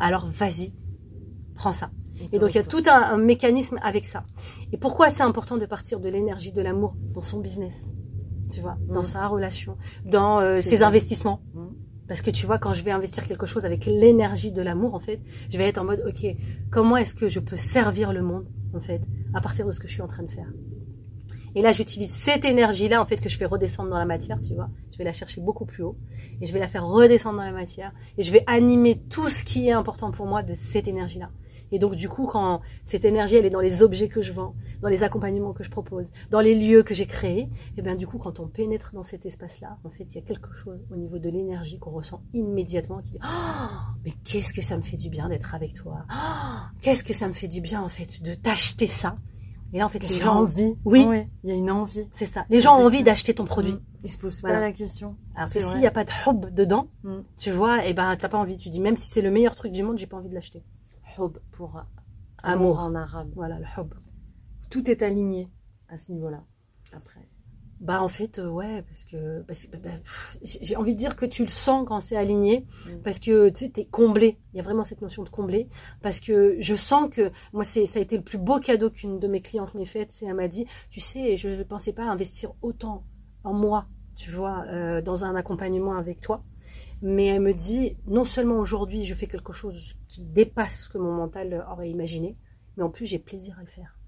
alors 0.00 0.26
vas-y, 0.28 0.72
prends 1.54 1.72
ça. 1.72 1.90
Et 2.32 2.40
donc 2.40 2.50
il 2.52 2.56
y 2.56 2.60
a 2.60 2.64
tout 2.64 2.82
un, 2.88 3.00
un 3.14 3.18
mécanisme 3.18 3.78
avec 3.82 4.04
ça. 4.04 4.24
Et 4.72 4.76
pourquoi 4.76 5.08
c'est 5.10 5.22
important 5.22 5.56
de 5.56 5.66
partir 5.66 6.00
de 6.00 6.08
l'énergie 6.08 6.50
de 6.50 6.60
l'amour 6.60 6.96
dans 7.14 7.22
son 7.22 7.38
business? 7.38 7.92
Tu 8.52 8.60
vois, 8.60 8.76
dans 8.88 9.00
Mm. 9.00 9.04
sa 9.04 9.28
relation, 9.28 9.76
dans 10.04 10.40
euh, 10.40 10.60
ses 10.60 10.82
investissements. 10.82 11.40
Mm. 11.54 11.66
Parce 12.08 12.22
que 12.22 12.30
tu 12.30 12.46
vois, 12.46 12.58
quand 12.58 12.72
je 12.72 12.82
vais 12.82 12.90
investir 12.90 13.26
quelque 13.26 13.44
chose 13.44 13.64
avec 13.66 13.84
l'énergie 13.84 14.50
de 14.50 14.62
l'amour, 14.62 14.94
en 14.94 14.98
fait, 15.00 15.20
je 15.50 15.58
vais 15.58 15.68
être 15.68 15.76
en 15.78 15.84
mode, 15.84 16.02
ok, 16.08 16.26
comment 16.70 16.96
est-ce 16.96 17.14
que 17.14 17.28
je 17.28 17.38
peux 17.38 17.56
servir 17.56 18.14
le 18.14 18.22
monde, 18.22 18.46
en 18.74 18.80
fait, 18.80 19.02
à 19.34 19.42
partir 19.42 19.66
de 19.66 19.72
ce 19.72 19.78
que 19.78 19.86
je 19.86 19.92
suis 19.92 20.02
en 20.02 20.08
train 20.08 20.22
de 20.22 20.30
faire? 20.30 20.50
Et 21.54 21.62
là, 21.62 21.72
j'utilise 21.72 22.12
cette 22.12 22.44
énergie-là, 22.44 23.00
en 23.00 23.04
fait, 23.04 23.16
que 23.16 23.28
je 23.28 23.36
fais 23.36 23.46
redescendre 23.46 23.90
dans 23.90 23.98
la 23.98 24.04
matière, 24.04 24.38
tu 24.40 24.54
vois. 24.54 24.68
Je 24.92 24.98
vais 24.98 25.04
la 25.04 25.12
chercher 25.12 25.40
beaucoup 25.40 25.64
plus 25.64 25.82
haut. 25.82 25.96
Et 26.40 26.46
je 26.46 26.52
vais 26.52 26.58
la 26.58 26.68
faire 26.68 26.86
redescendre 26.86 27.38
dans 27.38 27.44
la 27.44 27.52
matière. 27.52 27.92
Et 28.16 28.22
je 28.22 28.30
vais 28.30 28.44
animer 28.46 29.00
tout 29.10 29.28
ce 29.28 29.44
qui 29.44 29.68
est 29.68 29.72
important 29.72 30.10
pour 30.10 30.26
moi 30.26 30.42
de 30.42 30.54
cette 30.54 30.88
énergie-là. 30.88 31.30
Et 31.70 31.78
donc, 31.78 31.94
du 31.94 32.08
coup, 32.08 32.26
quand 32.26 32.60
cette 32.84 33.04
énergie, 33.04 33.36
elle 33.36 33.44
est 33.44 33.50
dans 33.50 33.60
les 33.60 33.82
objets 33.82 34.08
que 34.08 34.22
je 34.22 34.32
vends, 34.32 34.54
dans 34.80 34.88
les 34.88 35.02
accompagnements 35.02 35.52
que 35.52 35.64
je 35.64 35.70
propose, 35.70 36.10
dans 36.30 36.40
les 36.40 36.54
lieux 36.54 36.82
que 36.82 36.94
j'ai 36.94 37.06
créés, 37.06 37.40
et 37.40 37.48
eh 37.78 37.82
bien, 37.82 37.94
du 37.94 38.06
coup, 38.06 38.18
quand 38.18 38.40
on 38.40 38.46
pénètre 38.46 38.92
dans 38.94 39.02
cet 39.02 39.26
espace-là, 39.26 39.78
en 39.84 39.90
fait, 39.90 40.04
il 40.04 40.14
y 40.14 40.18
a 40.18 40.22
quelque 40.22 40.52
chose 40.54 40.80
au 40.90 40.96
niveau 40.96 41.18
de 41.18 41.28
l'énergie 41.28 41.78
qu'on 41.78 41.90
ressent 41.90 42.22
immédiatement 42.32 42.98
qui 43.02 43.12
dit, 43.12 43.18
oh, 43.22 43.76
mais 44.04 44.12
qu'est-ce 44.24 44.54
que 44.54 44.62
ça 44.62 44.76
me 44.76 44.82
fait 44.82 44.96
du 44.96 45.10
bien 45.10 45.28
d'être 45.28 45.54
avec 45.54 45.74
toi? 45.74 46.04
Oh, 46.10 46.78
qu'est-ce 46.80 47.04
que 47.04 47.12
ça 47.12 47.28
me 47.28 47.32
fait 47.32 47.48
du 47.48 47.60
bien, 47.60 47.82
en 47.82 47.88
fait, 47.88 48.22
de 48.22 48.34
t'acheter 48.34 48.86
ça? 48.86 49.16
Et 49.72 49.78
là, 49.78 49.84
en 49.84 49.88
fait, 49.88 49.98
les 49.98 50.08
gens 50.08 50.36
ont 50.36 50.42
envie. 50.42 50.74
Oui. 50.84 51.06
Il 51.44 51.50
y 51.50 51.52
a 51.52 51.56
une 51.56 51.70
envie. 51.70 52.08
C'est 52.12 52.26
ça. 52.26 52.46
Les 52.48 52.60
gens 52.60 52.78
ont 52.78 52.86
envie 52.86 53.02
d'acheter 53.02 53.34
ton 53.34 53.44
produit. 53.44 53.72
Mmh. 53.72 53.82
Ils 54.04 54.10
se 54.10 54.18
posent 54.18 54.40
pas 54.40 54.60
la 54.60 54.72
question. 54.72 55.16
Alors 55.34 55.50
que 55.50 55.60
s'il 55.60 55.80
n'y 55.80 55.86
a 55.86 55.90
pas 55.90 56.04
de 56.04 56.10
hub 56.26 56.46
dedans, 56.54 56.88
mmh. 57.02 57.16
tu 57.38 57.50
vois, 57.50 57.84
et 57.84 57.90
eh 57.90 57.92
ben, 57.92 58.16
t'as 58.16 58.28
pas 58.28 58.38
envie. 58.38 58.56
Tu 58.56 58.70
dis, 58.70 58.80
même 58.80 58.96
si 58.96 59.10
c'est 59.10 59.20
le 59.20 59.30
meilleur 59.30 59.54
truc 59.54 59.72
du 59.72 59.82
monde, 59.82 59.98
j'ai 59.98 60.06
pas 60.06 60.16
envie 60.16 60.30
de 60.30 60.34
l'acheter. 60.34 60.64
Hub 61.18 61.38
pour 61.52 61.82
Amour. 62.42 62.78
en 62.78 62.94
arabe. 62.94 63.30
Voilà, 63.34 63.58
le 63.58 63.66
hub. 63.76 63.92
Tout 64.70 64.88
est 64.88 65.02
aligné 65.02 65.50
à 65.88 65.96
ce 65.96 66.12
niveau-là, 66.12 66.44
après. 66.92 67.28
Bah 67.80 68.02
en 68.02 68.08
fait 68.08 68.38
euh, 68.40 68.48
ouais 68.48 68.82
parce 68.82 69.04
que, 69.04 69.42
bah, 69.42 69.54
bah, 69.82 69.90
j'ai 70.42 70.74
envie 70.74 70.94
de 70.94 70.98
dire 70.98 71.14
que 71.14 71.26
tu 71.26 71.44
le 71.44 71.48
sens 71.48 71.84
quand 71.86 72.00
c'est 72.00 72.16
aligné 72.16 72.66
mm. 72.86 73.02
parce 73.04 73.20
que 73.20 73.50
tu 73.50 73.66
sais 73.66 73.70
t'es 73.70 73.84
comblé 73.84 74.38
il 74.52 74.56
y 74.56 74.60
a 74.60 74.64
vraiment 74.64 74.82
cette 74.82 75.00
notion 75.00 75.22
de 75.22 75.28
combler 75.28 75.68
parce 76.02 76.18
que 76.18 76.56
je 76.58 76.74
sens 76.74 77.08
que 77.08 77.30
moi 77.52 77.62
c'est 77.62 77.86
ça 77.86 78.00
a 78.00 78.02
été 78.02 78.16
le 78.16 78.24
plus 78.24 78.38
beau 78.38 78.58
cadeau 78.58 78.90
qu'une 78.90 79.20
de 79.20 79.28
mes 79.28 79.40
clientes 79.40 79.74
m'ait 79.74 79.84
fait 79.84 80.10
c'est 80.10 80.26
elle 80.26 80.34
m'a 80.34 80.48
dit 80.48 80.66
tu 80.90 80.98
sais 80.98 81.36
je 81.36 81.50
ne 81.50 81.62
pensais 81.62 81.92
pas 81.92 82.02
investir 82.02 82.52
autant 82.62 83.04
en 83.44 83.52
moi 83.52 83.86
tu 84.16 84.32
vois 84.32 84.64
euh, 84.66 85.00
dans 85.00 85.24
un 85.24 85.36
accompagnement 85.36 85.96
avec 85.96 86.20
toi 86.20 86.42
mais 87.00 87.26
elle 87.26 87.42
me 87.42 87.54
dit, 87.54 87.96
non 88.06 88.24
seulement 88.24 88.56
aujourd'hui 88.56 89.04
je 89.04 89.14
fais 89.14 89.26
quelque 89.26 89.52
chose 89.52 89.94
qui 90.08 90.24
dépasse 90.24 90.84
ce 90.84 90.88
que 90.88 90.98
mon 90.98 91.12
mental 91.12 91.64
aurait 91.70 91.90
imaginé, 91.90 92.36
mais 92.76 92.82
en 92.82 92.90
plus 92.90 93.06
j'ai 93.06 93.18
plaisir 93.18 93.56
à 93.58 93.62
le 93.62 93.68
faire. 93.68 93.98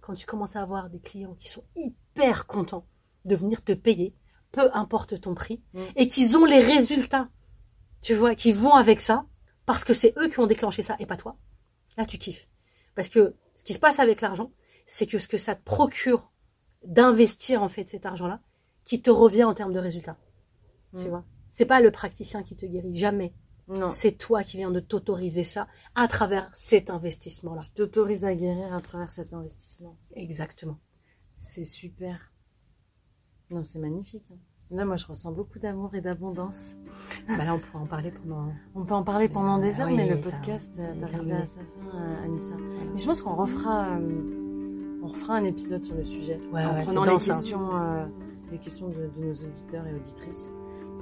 Quand 0.00 0.14
tu 0.14 0.26
commences 0.26 0.56
à 0.56 0.62
avoir 0.62 0.88
des 0.88 0.98
clients 0.98 1.36
qui 1.38 1.48
sont 1.48 1.64
hyper 1.76 2.46
contents 2.46 2.86
de 3.24 3.36
venir 3.36 3.62
te 3.62 3.72
payer, 3.72 4.14
peu 4.50 4.70
importe 4.74 5.20
ton 5.20 5.34
prix, 5.34 5.62
mm. 5.74 5.82
et 5.96 6.08
qu'ils 6.08 6.36
ont 6.36 6.44
les 6.44 6.60
résultats, 6.60 7.28
tu 8.00 8.14
vois, 8.14 8.34
qui 8.34 8.52
vont 8.52 8.74
avec 8.74 9.00
ça, 9.00 9.26
parce 9.66 9.84
que 9.84 9.94
c'est 9.94 10.14
eux 10.18 10.28
qui 10.28 10.40
ont 10.40 10.46
déclenché 10.46 10.82
ça 10.82 10.96
et 10.98 11.06
pas 11.06 11.16
toi, 11.16 11.36
là 11.96 12.04
tu 12.04 12.18
kiffes. 12.18 12.48
Parce 12.94 13.08
que 13.08 13.36
ce 13.54 13.64
qui 13.64 13.74
se 13.74 13.78
passe 13.78 13.98
avec 13.98 14.20
l'argent, 14.20 14.52
c'est 14.86 15.06
que 15.06 15.18
ce 15.18 15.28
que 15.28 15.36
ça 15.36 15.54
te 15.54 15.62
procure 15.62 16.30
d'investir 16.84 17.62
en 17.62 17.68
fait 17.68 17.88
cet 17.88 18.06
argent-là, 18.06 18.40
qui 18.84 19.00
te 19.00 19.10
revient 19.10 19.44
en 19.44 19.54
termes 19.54 19.72
de 19.72 19.78
résultats. 19.78 20.18
Tu 20.96 21.04
mm. 21.04 21.08
vois 21.08 21.24
c'est 21.52 21.66
pas 21.66 21.80
le 21.80 21.90
praticien 21.92 22.42
qui 22.42 22.56
te 22.56 22.66
guérit, 22.66 22.96
jamais. 22.96 23.34
C'est 23.88 24.18
toi 24.18 24.42
qui 24.42 24.56
viens 24.58 24.70
de 24.70 24.80
t'autoriser 24.80 25.44
ça 25.44 25.66
à 25.94 26.08
travers 26.08 26.50
cet 26.54 26.90
investissement-là. 26.90 27.62
Tu 27.62 27.70
t'autorises 27.74 28.24
à 28.24 28.34
guérir 28.34 28.74
à 28.74 28.80
travers 28.80 29.10
cet 29.10 29.32
investissement. 29.32 29.96
Exactement. 30.14 30.78
C'est 31.36 31.64
super. 31.64 32.31
Non, 33.52 33.64
c'est 33.64 33.78
magnifique. 33.78 34.30
Hein. 34.32 34.36
Là, 34.70 34.84
moi, 34.86 34.96
je 34.96 35.06
ressens 35.06 35.32
beaucoup 35.32 35.58
d'amour 35.58 35.94
et 35.94 36.00
d'abondance. 36.00 36.74
Bah 37.28 37.44
là, 37.44 37.54
on 37.54 37.58
pourrait 37.58 37.82
en 37.82 37.86
parler 37.86 38.10
pendant. 38.10 38.52
On 38.74 38.84
peut 38.84 38.94
en 38.94 39.02
parler 39.02 39.28
pendant 39.28 39.58
des 39.58 39.80
heures, 39.80 39.90
mais 39.90 40.08
le 40.08 40.20
podcast 40.20 40.74
d'arriver 40.76 41.32
à 41.32 41.46
sa 41.46 41.60
fin, 41.60 41.98
euh, 41.98 42.24
Anissa. 42.24 42.54
Mais 42.92 42.98
je 42.98 43.04
pense 43.04 43.22
qu'on 43.22 43.34
refera, 43.34 43.98
euh, 43.98 45.00
on 45.02 45.08
refera 45.08 45.34
un 45.34 45.44
épisode 45.44 45.84
sur 45.84 45.94
le 45.94 46.04
sujet 46.04 46.40
en 46.54 46.82
prenant 46.84 47.04
les 47.04 47.18
questions, 47.18 47.76
euh, 47.76 48.06
les 48.50 48.58
questions 48.58 48.88
de, 48.88 49.10
nos 49.18 49.34
auditeurs 49.34 49.86
et 49.86 49.94
auditrices 49.94 50.50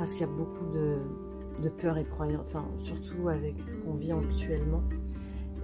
parce 0.01 0.13
qu'il 0.13 0.23
y 0.23 0.25
a 0.25 0.33
beaucoup 0.33 0.65
de, 0.73 1.69
peur 1.69 1.99
et 1.99 2.05
de 2.05 2.09
croyances, 2.09 2.47
enfin, 2.47 2.65
surtout 2.79 3.29
avec 3.29 3.61
ce 3.61 3.77
qu'on 3.77 3.93
vit 3.93 4.13
actuellement. 4.13 4.83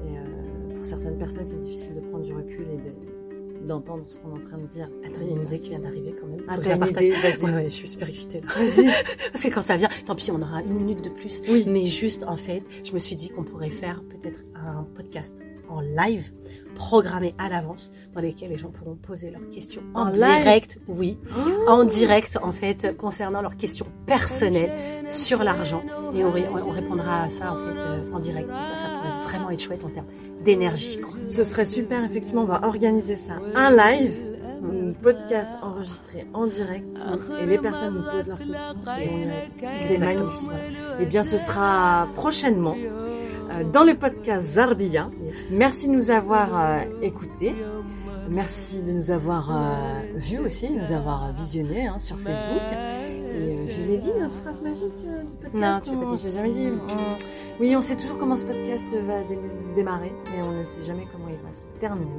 Et 0.04 0.18
euh, 0.18 0.76
pour 0.76 0.84
certaines 0.84 1.16
personnes, 1.16 1.46
c'est 1.46 1.58
difficile 1.58 1.94
de 1.94 2.00
prendre 2.00 2.24
du 2.24 2.34
recul 2.34 2.66
et 2.70 2.76
d'entendre 3.66 4.04
ce 4.08 4.18
qu'on 4.18 4.30
est 4.36 4.42
en 4.42 4.44
train 4.44 4.58
de 4.58 4.66
dire. 4.66 4.88
Attends, 5.04 5.20
il 5.22 5.28
y 5.28 5.32
a 5.32 5.36
une 5.36 5.42
idée 5.42 5.58
qui 5.58 5.68
vient 5.70 5.80
d'arriver 5.80 6.14
quand 6.18 6.26
même. 6.26 6.42
Ah, 6.48 6.56
t'as 6.62 6.76
une 6.76 6.86
idée 6.86 7.10
Vas-y. 7.10 7.64
je 7.64 7.68
suis 7.68 7.88
super 7.88 8.08
excitée. 8.08 8.40
Vas-y. 8.40 8.86
Parce 9.32 9.44
que 9.44 9.48
quand 9.48 9.62
ça 9.62 9.76
vient, 9.76 9.88
tant 10.06 10.14
pis, 10.14 10.30
on 10.30 10.40
aura 10.40 10.62
une 10.62 10.74
minute 10.74 11.02
de 11.02 11.10
plus. 11.10 11.42
Oui. 11.48 11.64
Mais 11.66 11.86
juste, 11.86 12.22
en 12.24 12.36
fait, 12.36 12.62
je 12.84 12.92
me 12.92 12.98
suis 12.98 13.16
dit 13.16 13.28
qu'on 13.28 13.44
pourrait 13.44 13.70
faire 13.70 14.02
peut-être 14.02 14.40
un 14.54 14.84
podcast 14.94 15.34
en 15.68 15.80
live 15.80 16.30
programmés 16.74 17.34
à 17.38 17.48
l'avance 17.48 17.90
dans 18.14 18.20
lesquels 18.20 18.50
les 18.50 18.58
gens 18.58 18.68
pourront 18.68 18.96
poser 18.96 19.30
leurs 19.30 19.48
questions 19.50 19.82
en, 19.94 20.10
direct, 20.10 20.78
oui, 20.88 21.18
oh. 21.36 21.70
en 21.70 21.84
direct 21.84 22.38
en 22.42 22.52
fait 22.52 22.96
concernant 22.96 23.40
leurs 23.40 23.56
questions 23.56 23.86
personnelles 24.04 25.06
sur 25.08 25.42
l'argent 25.42 25.82
et 26.14 26.22
on, 26.22 26.30
répondra 26.30 27.22
à 27.24 27.28
ça 27.30 27.52
en 27.52 27.56
fait 27.56 27.78
euh, 27.78 28.12
en 28.12 28.20
direct. 28.20 28.48
ça, 28.48 28.76
ça 28.76 28.88
pourrait 28.94 29.24
vraiment 29.24 29.50
être 29.50 29.60
chouette 29.60 29.84
en 29.84 29.88
termes 29.88 30.06
d'énergie. 30.44 31.00
Ce 31.28 31.42
serait 31.42 31.64
super, 31.64 32.04
effectivement, 32.04 32.42
on 32.42 32.46
va 32.46 32.66
organiser 32.66 33.16
ça, 33.16 33.34
un 33.54 33.70
live 33.70 34.36
un 34.64 34.92
podcast 34.92 35.50
enregistré 35.62 36.26
en 36.32 36.46
direct 36.46 36.86
et 37.42 37.46
les 37.46 37.58
personnes 37.58 37.94
nous 37.94 38.10
posent 38.10 38.28
leurs 38.28 38.38
questions 38.38 39.30
c'est 39.84 39.98
magnifique. 39.98 40.50
Et 40.98 41.02
eh 41.02 41.06
bien 41.06 41.22
ce 41.22 41.36
sera 41.36 42.08
prochainement 42.14 42.74
euh, 42.78 43.25
dans 43.64 43.84
le 43.84 43.94
podcast 43.94 44.46
Zarbia. 44.46 45.10
Merci 45.52 45.88
de 45.88 45.92
nous 45.92 46.10
avoir 46.10 46.48
euh, 46.54 46.80
écoutés. 47.02 47.54
Merci 48.28 48.82
de 48.82 48.92
nous 48.92 49.10
avoir 49.10 49.50
euh, 49.50 50.00
vus 50.16 50.38
aussi, 50.38 50.68
de 50.68 50.74
nous 50.74 50.92
avoir 50.92 51.32
visionnés 51.32 51.86
hein, 51.86 51.98
sur 51.98 52.18
Facebook. 52.18 52.62
Et 52.72 53.68
je 53.68 53.82
l'ai 53.82 53.98
dit, 53.98 54.10
notre 54.18 54.34
phrase 54.38 54.60
magique 54.62 54.92
du 55.00 55.36
podcast. 55.40 55.54
Non, 55.54 55.80
tu 56.16 56.22
j'ai 56.22 56.30
jamais 56.32 56.50
dit. 56.50 56.68
Oui, 57.60 57.74
on 57.76 57.82
sait 57.82 57.96
toujours 57.96 58.18
comment 58.18 58.36
ce 58.36 58.44
podcast 58.44 58.86
va 59.06 59.22
démarrer, 59.74 60.12
mais 60.32 60.42
on 60.42 60.52
ne 60.52 60.64
sait 60.64 60.84
jamais 60.84 61.06
comment 61.12 61.28
il 61.28 61.46
va 61.46 61.54
se 61.54 61.64
terminer. 61.80 62.10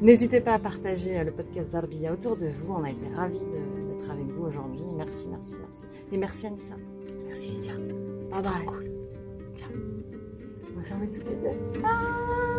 N'hésitez 0.00 0.40
pas 0.40 0.54
à 0.54 0.58
partager 0.58 1.22
le 1.24 1.30
podcast 1.30 1.70
Zarbia 1.70 2.12
autour 2.12 2.36
de 2.36 2.46
vous. 2.46 2.72
On 2.72 2.84
a 2.84 2.90
été 2.90 3.06
ravis 3.14 3.38
d'être 3.38 4.10
avec 4.10 4.26
vous 4.26 4.44
aujourd'hui. 4.44 4.82
Merci, 4.96 5.26
merci, 5.28 5.56
merci. 5.60 5.84
Et 6.12 6.16
merci 6.16 6.46
Anissa. 6.46 6.74
Merci 7.26 7.48
Lydia. 7.48 7.72
Bye 8.30 8.42
bye. 8.42 8.64
Cool. 8.66 8.89
Ciao. 10.90 10.98
On 10.98 10.98
va 10.98 11.06
fermer 11.06 11.10
toutes 11.10 11.28
les 11.28 11.36
deux. 11.36 11.80
Ah 11.84 12.49